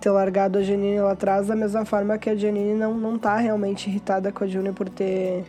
ter 0.00 0.10
largado 0.10 0.58
a 0.58 0.62
Janine 0.62 0.98
lá 0.98 1.12
atrás 1.12 1.48
da 1.48 1.54
mesma 1.54 1.84
forma 1.84 2.16
que 2.16 2.30
a 2.30 2.34
Janine 2.34 2.72
não, 2.72 2.94
não 2.94 3.18
tá 3.18 3.36
realmente 3.36 3.90
irritada 3.90 4.32
com 4.32 4.44
a 4.44 4.46
June 4.46 4.72
por 4.72 4.88
ter 4.88 5.44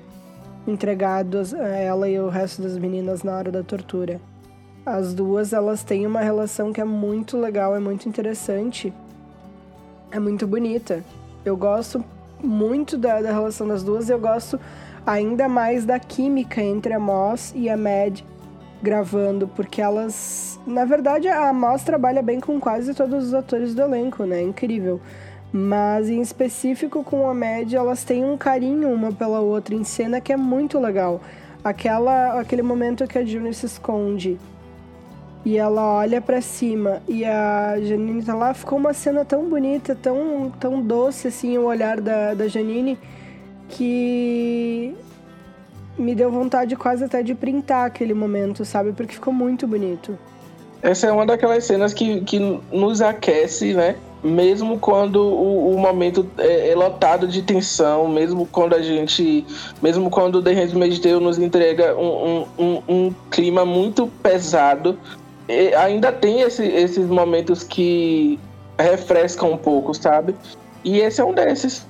entregado 0.67 1.37
ela 1.55 2.09
e 2.09 2.19
o 2.19 2.27
resto 2.27 2.61
das 2.61 2.77
meninas 2.77 3.23
na 3.23 3.31
hora 3.37 3.49
da 3.49 3.63
tortura. 3.63 4.19
As 4.85 5.13
duas, 5.13 5.53
elas 5.53 5.83
têm 5.83 6.05
uma 6.05 6.19
relação 6.21 6.73
que 6.73 6.81
é 6.81 6.83
muito 6.83 7.37
legal, 7.37 7.75
é 7.75 7.79
muito 7.79 8.09
interessante, 8.09 8.93
é 10.11 10.19
muito 10.19 10.45
bonita. 10.45 11.03
Eu 11.45 11.55
gosto 11.55 12.03
muito 12.43 12.97
da, 12.97 13.21
da 13.21 13.31
relação 13.31 13.67
das 13.67 13.83
duas 13.83 14.09
eu 14.09 14.19
gosto 14.19 14.59
ainda 15.05 15.47
mais 15.47 15.85
da 15.85 15.99
química 15.99 16.61
entre 16.61 16.93
a 16.93 16.99
Moss 16.99 17.53
e 17.55 17.69
a 17.69 17.77
Mad 17.77 18.21
gravando, 18.81 19.47
porque 19.47 19.81
elas... 19.81 20.59
Na 20.65 20.85
verdade, 20.85 21.27
a 21.27 21.53
Moss 21.53 21.83
trabalha 21.83 22.21
bem 22.21 22.39
com 22.39 22.59
quase 22.59 22.93
todos 22.93 23.27
os 23.27 23.33
atores 23.33 23.75
do 23.75 23.81
elenco, 23.81 24.23
né? 24.25 24.41
Incrível. 24.41 24.99
Mas 25.53 26.09
em 26.09 26.21
específico 26.21 27.03
com 27.03 27.29
a 27.29 27.33
média, 27.33 27.77
elas 27.77 28.03
têm 28.03 28.23
um 28.23 28.37
carinho 28.37 28.89
uma 28.91 29.11
pela 29.11 29.39
outra 29.39 29.75
em 29.75 29.83
cena 29.83 30.21
que 30.21 30.33
é 30.33 30.37
muito 30.37 30.79
legal. 30.79 31.21
Aquela, 31.63 32.39
aquele 32.39 32.63
momento 32.63 33.05
que 33.05 33.17
a 33.17 33.25
June 33.25 33.53
se 33.53 33.65
esconde 33.65 34.39
e 35.43 35.57
ela 35.57 35.95
olha 35.95 36.21
para 36.21 36.39
cima 36.41 37.01
e 37.07 37.25
a 37.25 37.75
Janine 37.81 38.23
tá 38.23 38.35
lá, 38.35 38.53
ficou 38.53 38.77
uma 38.77 38.93
cena 38.93 39.25
tão 39.25 39.49
bonita, 39.49 39.95
tão, 39.95 40.51
tão 40.59 40.81
doce 40.81 41.27
assim 41.27 41.57
o 41.57 41.65
olhar 41.65 41.99
da, 41.99 42.33
da 42.33 42.47
Janine 42.47 42.97
que 43.69 44.95
me 45.97 46.13
deu 46.13 46.31
vontade 46.31 46.75
quase 46.75 47.03
até 47.03 47.23
de 47.23 47.33
printar 47.33 47.85
aquele 47.85 48.13
momento, 48.13 48.63
sabe? 48.65 48.91
Porque 48.91 49.13
ficou 49.13 49.33
muito 49.33 49.67
bonito. 49.67 50.17
Essa 50.81 51.07
é 51.07 51.11
uma 51.11 51.25
daquelas 51.25 51.63
cenas 51.63 51.93
que, 51.93 52.21
que 52.21 52.39
nos 52.71 53.01
aquece, 53.01 53.73
né? 53.73 53.95
mesmo 54.23 54.77
quando 54.77 55.15
o, 55.15 55.75
o 55.75 55.79
momento 55.79 56.29
é, 56.37 56.69
é, 56.69 56.75
lotado 56.75 57.27
de 57.27 57.41
tensão, 57.41 58.07
mesmo 58.07 58.45
quando 58.45 58.75
a 58.75 58.81
gente, 58.81 59.45
mesmo 59.81 60.09
quando 60.09 60.41
The 60.41 60.53
Handmaid's 60.53 60.99
Tale 60.99 61.19
nos 61.19 61.39
entrega 61.39 61.95
um, 61.97 62.45
um, 62.57 62.63
um, 62.63 62.81
um 62.87 63.15
clima 63.29 63.65
muito 63.65 64.07
pesado, 64.21 64.97
ainda 65.75 66.11
tem 66.11 66.41
esse, 66.41 66.65
esses 66.65 67.05
momentos 67.07 67.63
que 67.63 68.39
refrescam 68.77 69.51
um 69.51 69.57
pouco, 69.57 69.93
sabe? 69.93 70.35
E 70.83 70.99
esse 70.99 71.21
é 71.21 71.25
um 71.25 71.33
desses. 71.33 71.85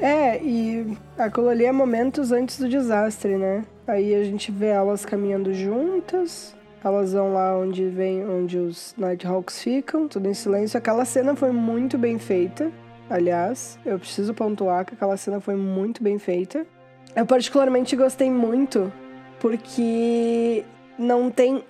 É, 0.00 0.42
e 0.42 0.96
aquilo 1.18 1.48
ali 1.48 1.64
é 1.64 1.72
momentos 1.72 2.32
antes 2.32 2.58
do 2.58 2.68
desastre, 2.68 3.36
né? 3.36 3.64
Aí 3.86 4.14
a 4.14 4.24
gente 4.24 4.50
vê 4.50 4.68
elas 4.68 5.04
caminhando 5.04 5.52
juntas, 5.52 6.54
elas 6.82 7.12
vão 7.12 7.34
lá 7.34 7.56
onde 7.56 7.86
vem, 7.88 8.28
onde 8.28 8.58
os 8.58 8.94
Nighthawks 8.96 9.62
ficam, 9.62 10.08
tudo 10.08 10.28
em 10.28 10.34
silêncio. 10.34 10.78
Aquela 10.78 11.04
cena 11.04 11.36
foi 11.36 11.52
muito 11.52 11.98
bem 11.98 12.18
feita. 12.18 12.70
Aliás, 13.08 13.78
eu 13.84 13.98
preciso 13.98 14.32
pontuar 14.32 14.84
que 14.84 14.94
aquela 14.94 15.16
cena 15.16 15.40
foi 15.40 15.54
muito 15.54 16.02
bem 16.02 16.18
feita. 16.18 16.66
Eu 17.14 17.26
particularmente 17.26 17.94
gostei 17.94 18.30
muito 18.30 18.90
porque 19.38 20.64
não 20.98 21.30
tem 21.30 21.62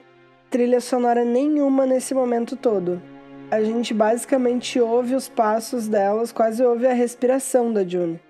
trilha 0.52 0.82
sonora 0.82 1.24
nenhuma 1.24 1.86
nesse 1.86 2.12
momento 2.12 2.56
todo. 2.56 3.00
A 3.50 3.62
gente 3.62 3.94
basicamente 3.94 4.78
ouve 4.78 5.14
os 5.14 5.26
passos 5.26 5.88
delas, 5.88 6.30
quase 6.30 6.62
ouve 6.62 6.86
a 6.86 6.92
respiração 6.92 7.72
da 7.72 7.82
June. 7.82 8.20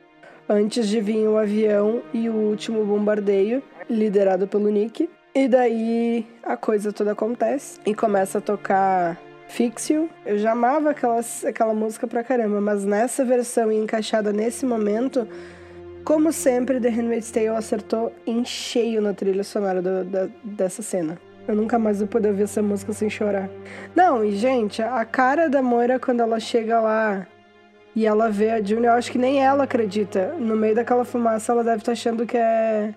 Antes 0.49 0.87
de 0.87 1.01
vir 1.01 1.27
o 1.27 1.37
avião 1.37 2.01
e 2.15 2.29
o 2.29 2.35
último 2.35 2.85
bombardeio, 2.85 3.61
liderado 3.91 4.47
pelo 4.47 4.69
Nick. 4.69 5.11
E 5.35 5.49
daí 5.49 6.25
a 6.45 6.57
coisa 6.57 6.93
toda 6.93 7.11
acontece 7.11 7.81
e 7.85 7.93
começa 7.93 8.39
a 8.39 8.41
tocar 8.41 9.21
Fixio. 9.49 10.09
Eu 10.25 10.39
já 10.39 10.53
amava 10.53 10.91
aquelas, 10.91 11.45
aquela 11.45 11.75
música 11.75 12.07
pra 12.07 12.23
caramba, 12.23 12.61
mas 12.61 12.85
nessa 12.85 13.25
versão 13.25 13.73
e 13.73 13.77
encaixada 13.77 14.33
nesse 14.33 14.65
momento, 14.65 15.27
como 16.05 16.33
sempre, 16.33 16.79
The 16.79 16.89
Handmaid's 16.89 17.33
Tale 17.33 17.49
acertou 17.49 18.13
em 18.25 18.45
cheio 18.45 19.03
na 19.03 19.13
trilha 19.13 19.43
sonora 19.43 19.83
do, 19.83 20.05
da, 20.05 20.29
dessa 20.45 20.83
cena. 20.83 21.19
Eu 21.47 21.57
nunca 21.57 21.79
mais 21.79 21.99
vou 21.99 22.09
poder 22.09 22.29
ouvir 22.29 22.45
essa 22.45 22.63
música 22.63 22.93
sem 22.93 23.11
chorar. 23.11 23.49
Não, 23.95 24.25
e 24.25 24.37
gente, 24.37 24.81
a 24.81 25.05
cara 25.05 25.49
da 25.49 25.63
Moira 25.63 25.99
quando 25.99 26.21
ela 26.21 26.39
chega 26.39 26.81
lá 26.81 27.27
e 27.95 28.07
ela 28.07 28.31
vê 28.31 28.51
a 28.51 28.63
June, 28.63 28.87
eu 28.87 28.93
acho 28.93 29.11
que 29.11 29.19
nem 29.19 29.45
ela 29.45 29.65
acredita. 29.65 30.35
No 30.39 30.57
meio 30.57 30.75
daquela 30.75 31.05
fumaça, 31.05 31.53
ela 31.53 31.65
deve 31.65 31.79
estar 31.79 31.87
tá 31.87 31.93
achando 31.93 32.25
que 32.25 32.37
é 32.37 32.95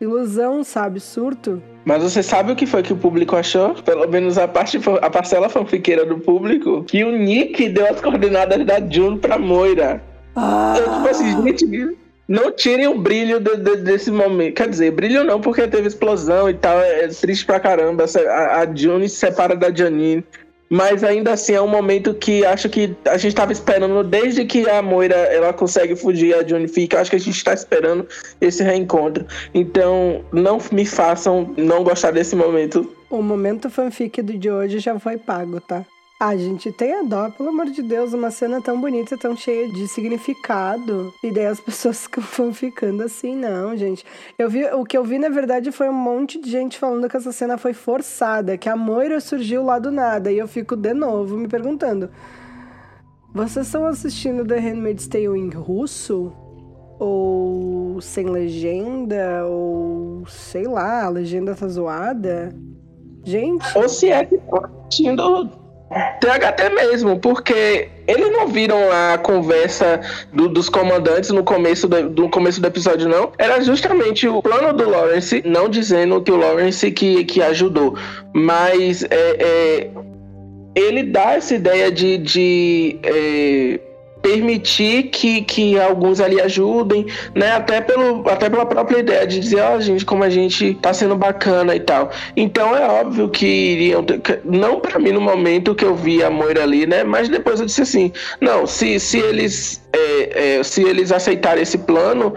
Ilusão, 0.00 0.62
sabe? 0.62 1.00
Surto. 1.00 1.62
Mas 1.84 2.02
você 2.02 2.22
sabe 2.22 2.52
o 2.52 2.56
que 2.56 2.66
foi 2.66 2.82
que 2.82 2.92
o 2.92 2.96
público 2.96 3.34
achou? 3.34 3.74
Pelo 3.74 4.06
menos 4.06 4.36
a 4.36 4.46
parte 4.46 4.78
a 5.00 5.08
parcela 5.08 5.48
fanfiqueira 5.48 6.04
do 6.04 6.18
público, 6.18 6.84
que 6.84 7.02
o 7.02 7.16
Nick 7.16 7.68
deu 7.70 7.86
as 7.86 8.00
coordenadas 8.00 8.64
da 8.66 8.78
June 8.80 9.18
pra 9.18 9.38
Moira. 9.38 10.02
Ah. 10.34 10.74
Eu, 10.76 10.92
tipo 10.92 11.08
assim, 11.08 11.42
gente, 11.42 11.96
não 12.28 12.50
tirem 12.50 12.86
o 12.86 12.98
brilho 12.98 13.40
de, 13.40 13.56
de, 13.56 13.76
desse 13.76 14.10
momento. 14.10 14.54
Quer 14.54 14.68
dizer, 14.68 14.90
brilho 14.90 15.24
não, 15.24 15.40
porque 15.40 15.66
teve 15.68 15.88
explosão 15.88 16.48
e 16.50 16.54
tal. 16.54 16.80
É 16.80 17.08
triste 17.08 17.44
pra 17.44 17.60
caramba. 17.60 18.04
A, 18.28 18.60
a 18.60 18.74
June 18.74 19.08
se 19.08 19.16
separa 19.16 19.54
da 19.54 19.72
Janine. 19.72 20.24
Mas 20.68 21.04
ainda 21.04 21.32
assim 21.32 21.52
é 21.54 21.62
um 21.62 21.68
momento 21.68 22.12
que 22.12 22.44
acho 22.44 22.68
que 22.68 22.94
a 23.06 23.16
gente 23.16 23.28
estava 23.28 23.52
esperando 23.52 24.02
desde 24.02 24.44
que 24.44 24.68
a 24.68 24.82
Moira 24.82 25.14
ela 25.14 25.52
consegue 25.52 25.94
fugir, 25.94 26.34
a 26.34 26.42
Johnny 26.42 26.66
fica. 26.66 27.00
Acho 27.00 27.10
que 27.10 27.16
a 27.16 27.20
gente 27.20 27.36
está 27.36 27.54
esperando 27.54 28.06
esse 28.40 28.64
reencontro. 28.64 29.24
Então 29.54 30.24
não 30.32 30.58
me 30.72 30.84
façam 30.84 31.54
não 31.56 31.84
gostar 31.84 32.10
desse 32.10 32.34
momento. 32.34 32.92
O 33.08 33.22
momento 33.22 33.70
fanfic 33.70 34.20
de 34.22 34.50
hoje 34.50 34.80
já 34.80 34.98
foi 34.98 35.16
pago, 35.16 35.60
tá? 35.60 35.84
Ah, 36.18 36.34
gente, 36.34 36.72
tenha 36.72 37.04
dó, 37.04 37.28
pelo 37.28 37.50
amor 37.50 37.66
de 37.66 37.82
Deus, 37.82 38.14
uma 38.14 38.30
cena 38.30 38.58
tão 38.62 38.80
bonita, 38.80 39.18
tão 39.18 39.36
cheia 39.36 39.68
de 39.68 39.86
significado. 39.86 41.12
E 41.22 41.30
daí 41.30 41.44
as 41.44 41.60
pessoas 41.60 42.04
ficam 42.04 42.54
ficando 42.54 43.02
assim, 43.02 43.36
não, 43.36 43.76
gente. 43.76 44.02
Eu 44.38 44.48
vi, 44.48 44.64
o 44.64 44.82
que 44.82 44.96
eu 44.96 45.04
vi, 45.04 45.18
na 45.18 45.28
verdade, 45.28 45.70
foi 45.70 45.90
um 45.90 45.92
monte 45.92 46.40
de 46.40 46.50
gente 46.50 46.78
falando 46.78 47.06
que 47.06 47.18
essa 47.18 47.32
cena 47.32 47.58
foi 47.58 47.74
forçada, 47.74 48.56
que 48.56 48.66
a 48.66 48.74
Moira 48.74 49.20
surgiu 49.20 49.62
lá 49.62 49.78
do 49.78 49.90
nada. 49.90 50.32
E 50.32 50.38
eu 50.38 50.48
fico 50.48 50.74
de 50.74 50.94
novo 50.94 51.36
me 51.36 51.48
perguntando: 51.48 52.08
vocês 53.34 53.66
estão 53.66 53.84
assistindo 53.86 54.42
The 54.46 54.58
Handmaid's 54.58 55.06
Tale 55.06 55.38
em 55.38 55.50
russo? 55.50 56.32
Ou 56.98 58.00
sem 58.00 58.24
legenda? 58.24 59.44
Ou 59.44 60.24
sei 60.26 60.66
lá, 60.66 61.04
a 61.04 61.10
legenda 61.10 61.54
tá 61.54 61.68
zoada? 61.68 62.56
Gente. 63.22 63.66
Ou 63.76 63.86
se 63.86 64.08
é 64.08 64.24
que 64.24 64.38
tá 64.38 64.70
assistindo 64.86 65.65
THT 65.90 66.74
mesmo, 66.74 67.18
porque 67.18 67.88
eles 68.08 68.32
não 68.32 68.48
viram 68.48 68.78
a 68.90 69.18
conversa 69.18 70.00
do, 70.32 70.48
dos 70.48 70.68
comandantes 70.68 71.30
no 71.30 71.44
começo 71.44 71.86
do, 71.86 72.08
do, 72.08 72.28
começo 72.28 72.60
do 72.60 72.66
episódio, 72.66 73.08
não. 73.08 73.32
Era 73.38 73.60
justamente 73.60 74.26
o 74.26 74.42
plano 74.42 74.72
do 74.72 74.88
Lawrence, 74.88 75.42
não 75.46 75.68
dizendo 75.68 76.20
que 76.20 76.32
o 76.32 76.36
Lawrence 76.36 76.90
que, 76.90 77.24
que 77.24 77.40
ajudou, 77.40 77.96
mas 78.32 79.04
é, 79.04 79.08
é, 79.10 79.90
ele 80.74 81.04
dá 81.04 81.34
essa 81.34 81.54
ideia 81.54 81.90
de, 81.90 82.18
de 82.18 82.98
é, 83.02 83.80
permitir 84.26 85.04
que, 85.04 85.40
que 85.42 85.78
alguns 85.78 86.20
ali 86.20 86.40
ajudem, 86.40 87.06
né? 87.32 87.52
Até, 87.52 87.80
pelo, 87.80 88.28
até 88.28 88.50
pela 88.50 88.66
própria 88.66 88.98
ideia 88.98 89.24
de 89.24 89.38
dizer, 89.38 89.60
ó, 89.60 89.76
oh, 89.76 89.80
gente, 89.80 90.04
como 90.04 90.24
a 90.24 90.28
gente 90.28 90.74
tá 90.74 90.92
sendo 90.92 91.14
bacana 91.14 91.76
e 91.76 91.80
tal. 91.80 92.10
Então 92.36 92.76
é 92.76 92.84
óbvio 92.88 93.28
que 93.28 93.46
iriam. 93.46 94.02
Ter, 94.02 94.40
não 94.44 94.80
para 94.80 94.98
mim 94.98 95.12
no 95.12 95.20
momento 95.20 95.76
que 95.76 95.84
eu 95.84 95.94
vi 95.94 96.24
a 96.24 96.28
Moira 96.28 96.64
ali, 96.64 96.88
né? 96.88 97.04
Mas 97.04 97.28
depois 97.28 97.60
eu 97.60 97.66
disse 97.66 97.82
assim: 97.82 98.12
não, 98.40 98.66
se, 98.66 98.98
se 98.98 99.18
eles. 99.18 99.80
É, 99.92 100.56
é, 100.58 100.62
se 100.62 100.82
eles 100.82 101.12
aceitarem 101.12 101.62
esse 101.62 101.78
plano, 101.78 102.34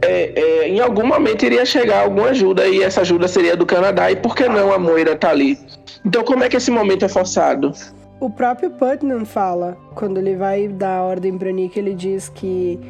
é, 0.00 0.32
é, 0.34 0.68
em 0.68 0.80
algum 0.80 1.06
momento 1.06 1.44
iria 1.44 1.64
chegar 1.66 2.04
alguma 2.04 2.30
ajuda 2.30 2.66
e 2.66 2.82
essa 2.82 3.02
ajuda 3.02 3.28
seria 3.28 3.54
do 3.54 3.66
Canadá 3.66 4.10
e 4.10 4.16
por 4.16 4.34
que 4.34 4.48
não 4.48 4.72
a 4.72 4.78
Moira 4.78 5.14
tá 5.14 5.30
ali? 5.30 5.58
Então 6.04 6.24
como 6.24 6.42
é 6.42 6.48
que 6.48 6.56
esse 6.56 6.70
momento 6.70 7.04
é 7.04 7.08
forçado? 7.08 7.72
O 8.18 8.30
próprio 8.30 8.70
Putnam 8.70 9.26
fala, 9.26 9.76
quando 9.94 10.16
ele 10.18 10.36
vai 10.36 10.68
dar 10.68 10.98
a 10.98 11.02
ordem 11.02 11.36
para 11.36 11.52
Nick, 11.52 11.78
ele 11.78 11.94
diz 11.94 12.30
que 12.30 12.80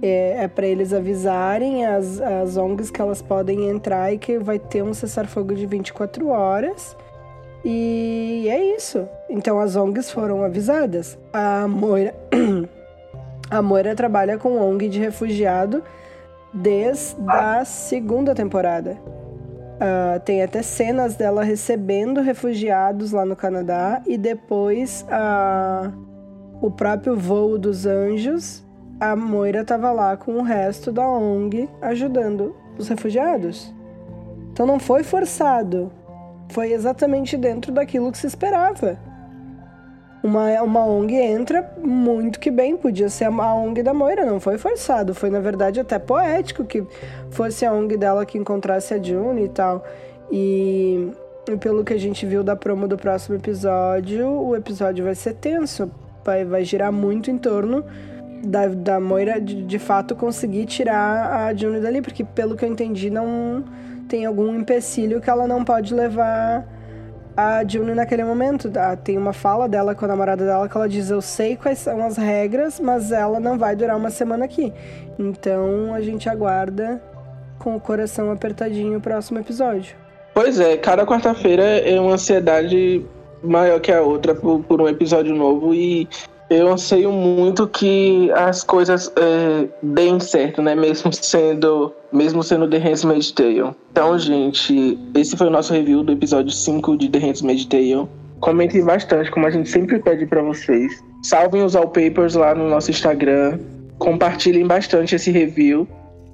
é, 0.00 0.44
é 0.44 0.48
para 0.48 0.66
eles 0.66 0.92
avisarem 0.92 1.84
as, 1.84 2.20
as 2.20 2.56
ONGs 2.56 2.90
que 2.90 3.00
elas 3.00 3.20
podem 3.20 3.68
entrar 3.68 4.12
e 4.12 4.18
que 4.18 4.38
vai 4.38 4.60
ter 4.60 4.82
um 4.82 4.94
cessar-fogo 4.94 5.54
de 5.54 5.66
24 5.66 6.28
horas. 6.28 6.96
E 7.64 8.46
é 8.48 8.76
isso. 8.76 9.08
Então 9.28 9.58
as 9.58 9.74
ONGs 9.74 10.10
foram 10.10 10.44
avisadas. 10.44 11.18
A 11.32 11.66
Moira, 11.66 12.14
a 13.50 13.60
Moira 13.60 13.92
trabalha 13.96 14.38
com 14.38 14.56
ONG 14.56 14.88
de 14.88 15.00
refugiado 15.00 15.82
desde 16.54 17.16
a 17.26 17.64
segunda 17.64 18.36
temporada. 18.36 18.96
Uh, 19.76 20.18
tem 20.20 20.42
até 20.42 20.62
cenas 20.62 21.16
dela 21.16 21.42
recebendo 21.42 22.22
refugiados 22.22 23.12
lá 23.12 23.26
no 23.26 23.36
Canadá 23.36 24.00
e 24.06 24.16
depois 24.16 25.04
uh, 25.04 25.92
o 26.62 26.70
próprio 26.70 27.14
voo 27.14 27.58
dos 27.58 27.84
anjos, 27.84 28.64
a 28.98 29.14
Moira 29.14 29.60
estava 29.60 29.92
lá 29.92 30.16
com 30.16 30.32
o 30.32 30.42
resto 30.42 30.90
da 30.90 31.06
ONG 31.06 31.68
ajudando 31.82 32.56
os 32.78 32.88
refugiados. 32.88 33.74
Então 34.50 34.66
não 34.66 34.78
foi 34.78 35.02
forçado, 35.02 35.92
foi 36.48 36.72
exatamente 36.72 37.36
dentro 37.36 37.70
daquilo 37.70 38.10
que 38.10 38.16
se 38.16 38.26
esperava 38.26 38.98
uma, 40.26 40.62
uma 40.62 40.84
ONG 40.84 41.14
entra 41.14 41.70
muito 41.78 42.40
que 42.40 42.50
bem, 42.50 42.76
podia 42.76 43.08
ser 43.08 43.24
a 43.26 43.54
ONG 43.54 43.82
da 43.82 43.94
Moira, 43.94 44.26
não 44.26 44.40
foi 44.40 44.58
forçado, 44.58 45.14
foi 45.14 45.30
na 45.30 45.40
verdade 45.40 45.78
até 45.78 45.98
poético 45.98 46.64
que 46.64 46.84
fosse 47.30 47.64
a 47.64 47.72
ONG 47.72 47.96
dela 47.96 48.26
que 48.26 48.36
encontrasse 48.36 48.92
a 48.92 49.02
June 49.02 49.44
e 49.44 49.48
tal. 49.48 49.84
E, 50.30 51.10
e 51.48 51.56
pelo 51.56 51.84
que 51.84 51.94
a 51.94 51.98
gente 51.98 52.26
viu 52.26 52.42
da 52.42 52.56
promo 52.56 52.88
do 52.88 52.96
próximo 52.96 53.36
episódio, 53.36 54.28
o 54.28 54.56
episódio 54.56 55.04
vai 55.04 55.14
ser 55.14 55.34
tenso, 55.34 55.90
vai, 56.24 56.44
vai 56.44 56.64
girar 56.64 56.90
muito 56.90 57.30
em 57.30 57.38
torno 57.38 57.84
da, 58.44 58.66
da 58.66 59.00
Moira 59.00 59.40
de, 59.40 59.62
de 59.62 59.78
fato 59.78 60.16
conseguir 60.16 60.66
tirar 60.66 61.46
a 61.46 61.54
June 61.54 61.80
dali, 61.80 62.02
porque 62.02 62.24
pelo 62.24 62.56
que 62.56 62.64
eu 62.64 62.68
entendi, 62.68 63.10
não 63.10 63.64
tem 64.08 64.26
algum 64.26 64.54
empecilho 64.54 65.20
que 65.20 65.30
ela 65.30 65.46
não 65.46 65.64
pode 65.64 65.94
levar 65.94 66.66
a 67.36 67.62
June 67.66 67.94
naquele 67.94 68.24
momento. 68.24 68.70
Tem 69.04 69.18
uma 69.18 69.32
fala 69.32 69.68
dela 69.68 69.94
com 69.94 70.04
a 70.04 70.08
namorada 70.08 70.44
dela 70.44 70.68
que 70.68 70.76
ela 70.76 70.88
diz: 70.88 71.10
Eu 71.10 71.20
sei 71.20 71.56
quais 71.56 71.78
são 71.78 72.04
as 72.04 72.16
regras, 72.16 72.80
mas 72.80 73.12
ela 73.12 73.38
não 73.38 73.58
vai 73.58 73.76
durar 73.76 73.96
uma 73.96 74.10
semana 74.10 74.44
aqui. 74.44 74.72
Então 75.18 75.92
a 75.94 76.00
gente 76.00 76.28
aguarda 76.28 77.02
com 77.58 77.76
o 77.76 77.80
coração 77.80 78.30
apertadinho 78.30 78.98
o 78.98 79.00
próximo 79.00 79.38
episódio. 79.38 79.96
Pois 80.34 80.60
é, 80.60 80.76
cada 80.76 81.06
quarta-feira 81.06 81.62
é 81.62 81.98
uma 82.00 82.12
ansiedade 82.12 83.04
maior 83.42 83.80
que 83.80 83.90
a 83.92 84.02
outra 84.02 84.34
por, 84.34 84.62
por 84.64 84.80
um 84.82 84.88
episódio 84.88 85.34
novo 85.34 85.74
e 85.74 86.08
eu 86.48 86.68
anseio 86.68 87.10
muito 87.10 87.66
que 87.66 88.30
as 88.32 88.62
coisas 88.62 89.12
é, 89.16 89.68
deem 89.82 90.20
certo, 90.20 90.62
né? 90.62 90.74
Mesmo 90.74 91.12
sendo, 91.12 91.92
mesmo 92.12 92.42
sendo 92.42 92.68
The 92.68 92.78
Handmaid's 92.78 93.32
Tale. 93.32 93.74
Então, 93.90 94.18
gente, 94.18 94.98
esse 95.14 95.36
foi 95.36 95.48
o 95.48 95.50
nosso 95.50 95.72
review 95.72 96.02
do 96.02 96.12
episódio 96.12 96.52
5 96.52 96.96
de 96.96 97.08
The 97.08 97.18
Handmaid's 97.18 97.64
Tale. 97.66 98.08
Comentem 98.40 98.84
bastante, 98.84 99.30
como 99.30 99.46
a 99.46 99.50
gente 99.50 99.68
sempre 99.68 99.98
pede 99.98 100.26
para 100.26 100.42
vocês. 100.42 101.02
Salvem 101.22 101.64
os 101.64 101.74
wallpapers 101.74 102.34
lá 102.34 102.54
no 102.54 102.68
nosso 102.68 102.90
Instagram. 102.90 103.58
Compartilhem 103.98 104.66
bastante 104.66 105.16
esse 105.16 105.30
review. 105.30 105.88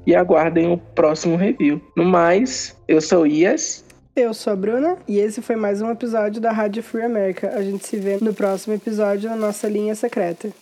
E 0.06 0.16
aguardem 0.16 0.72
o 0.72 0.78
próximo 0.94 1.36
review. 1.36 1.80
No 1.96 2.04
mais, 2.04 2.76
eu 2.88 3.00
sou 3.00 3.24
Ias. 3.26 3.84
Eu 4.14 4.34
sou 4.34 4.52
a 4.52 4.56
Bruna 4.56 4.98
e 5.08 5.18
esse 5.18 5.40
foi 5.40 5.56
mais 5.56 5.80
um 5.80 5.90
episódio 5.90 6.38
da 6.38 6.52
Rádio 6.52 6.82
Free 6.82 7.02
America. 7.02 7.48
A 7.48 7.62
gente 7.62 7.86
se 7.86 7.96
vê 7.96 8.18
no 8.20 8.34
próximo 8.34 8.74
episódio 8.74 9.30
na 9.30 9.36
nossa 9.36 9.66
linha 9.66 9.94
secreta. 9.94 10.52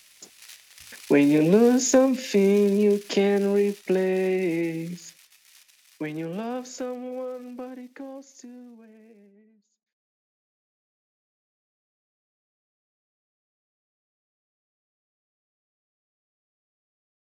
When 1.11 1.33
you 1.33 1.43
lose 1.43 1.85
something 1.87 2.81
you 2.81 3.01
can 3.09 3.53
replace. 3.53 5.13
When 6.01 6.17
you 6.17 6.29
love 6.29 6.69
someone 6.69 7.57
but 7.57 7.77
it 7.77 7.91
goes 7.99 8.39
to 8.43 8.49
waste. 8.79 9.00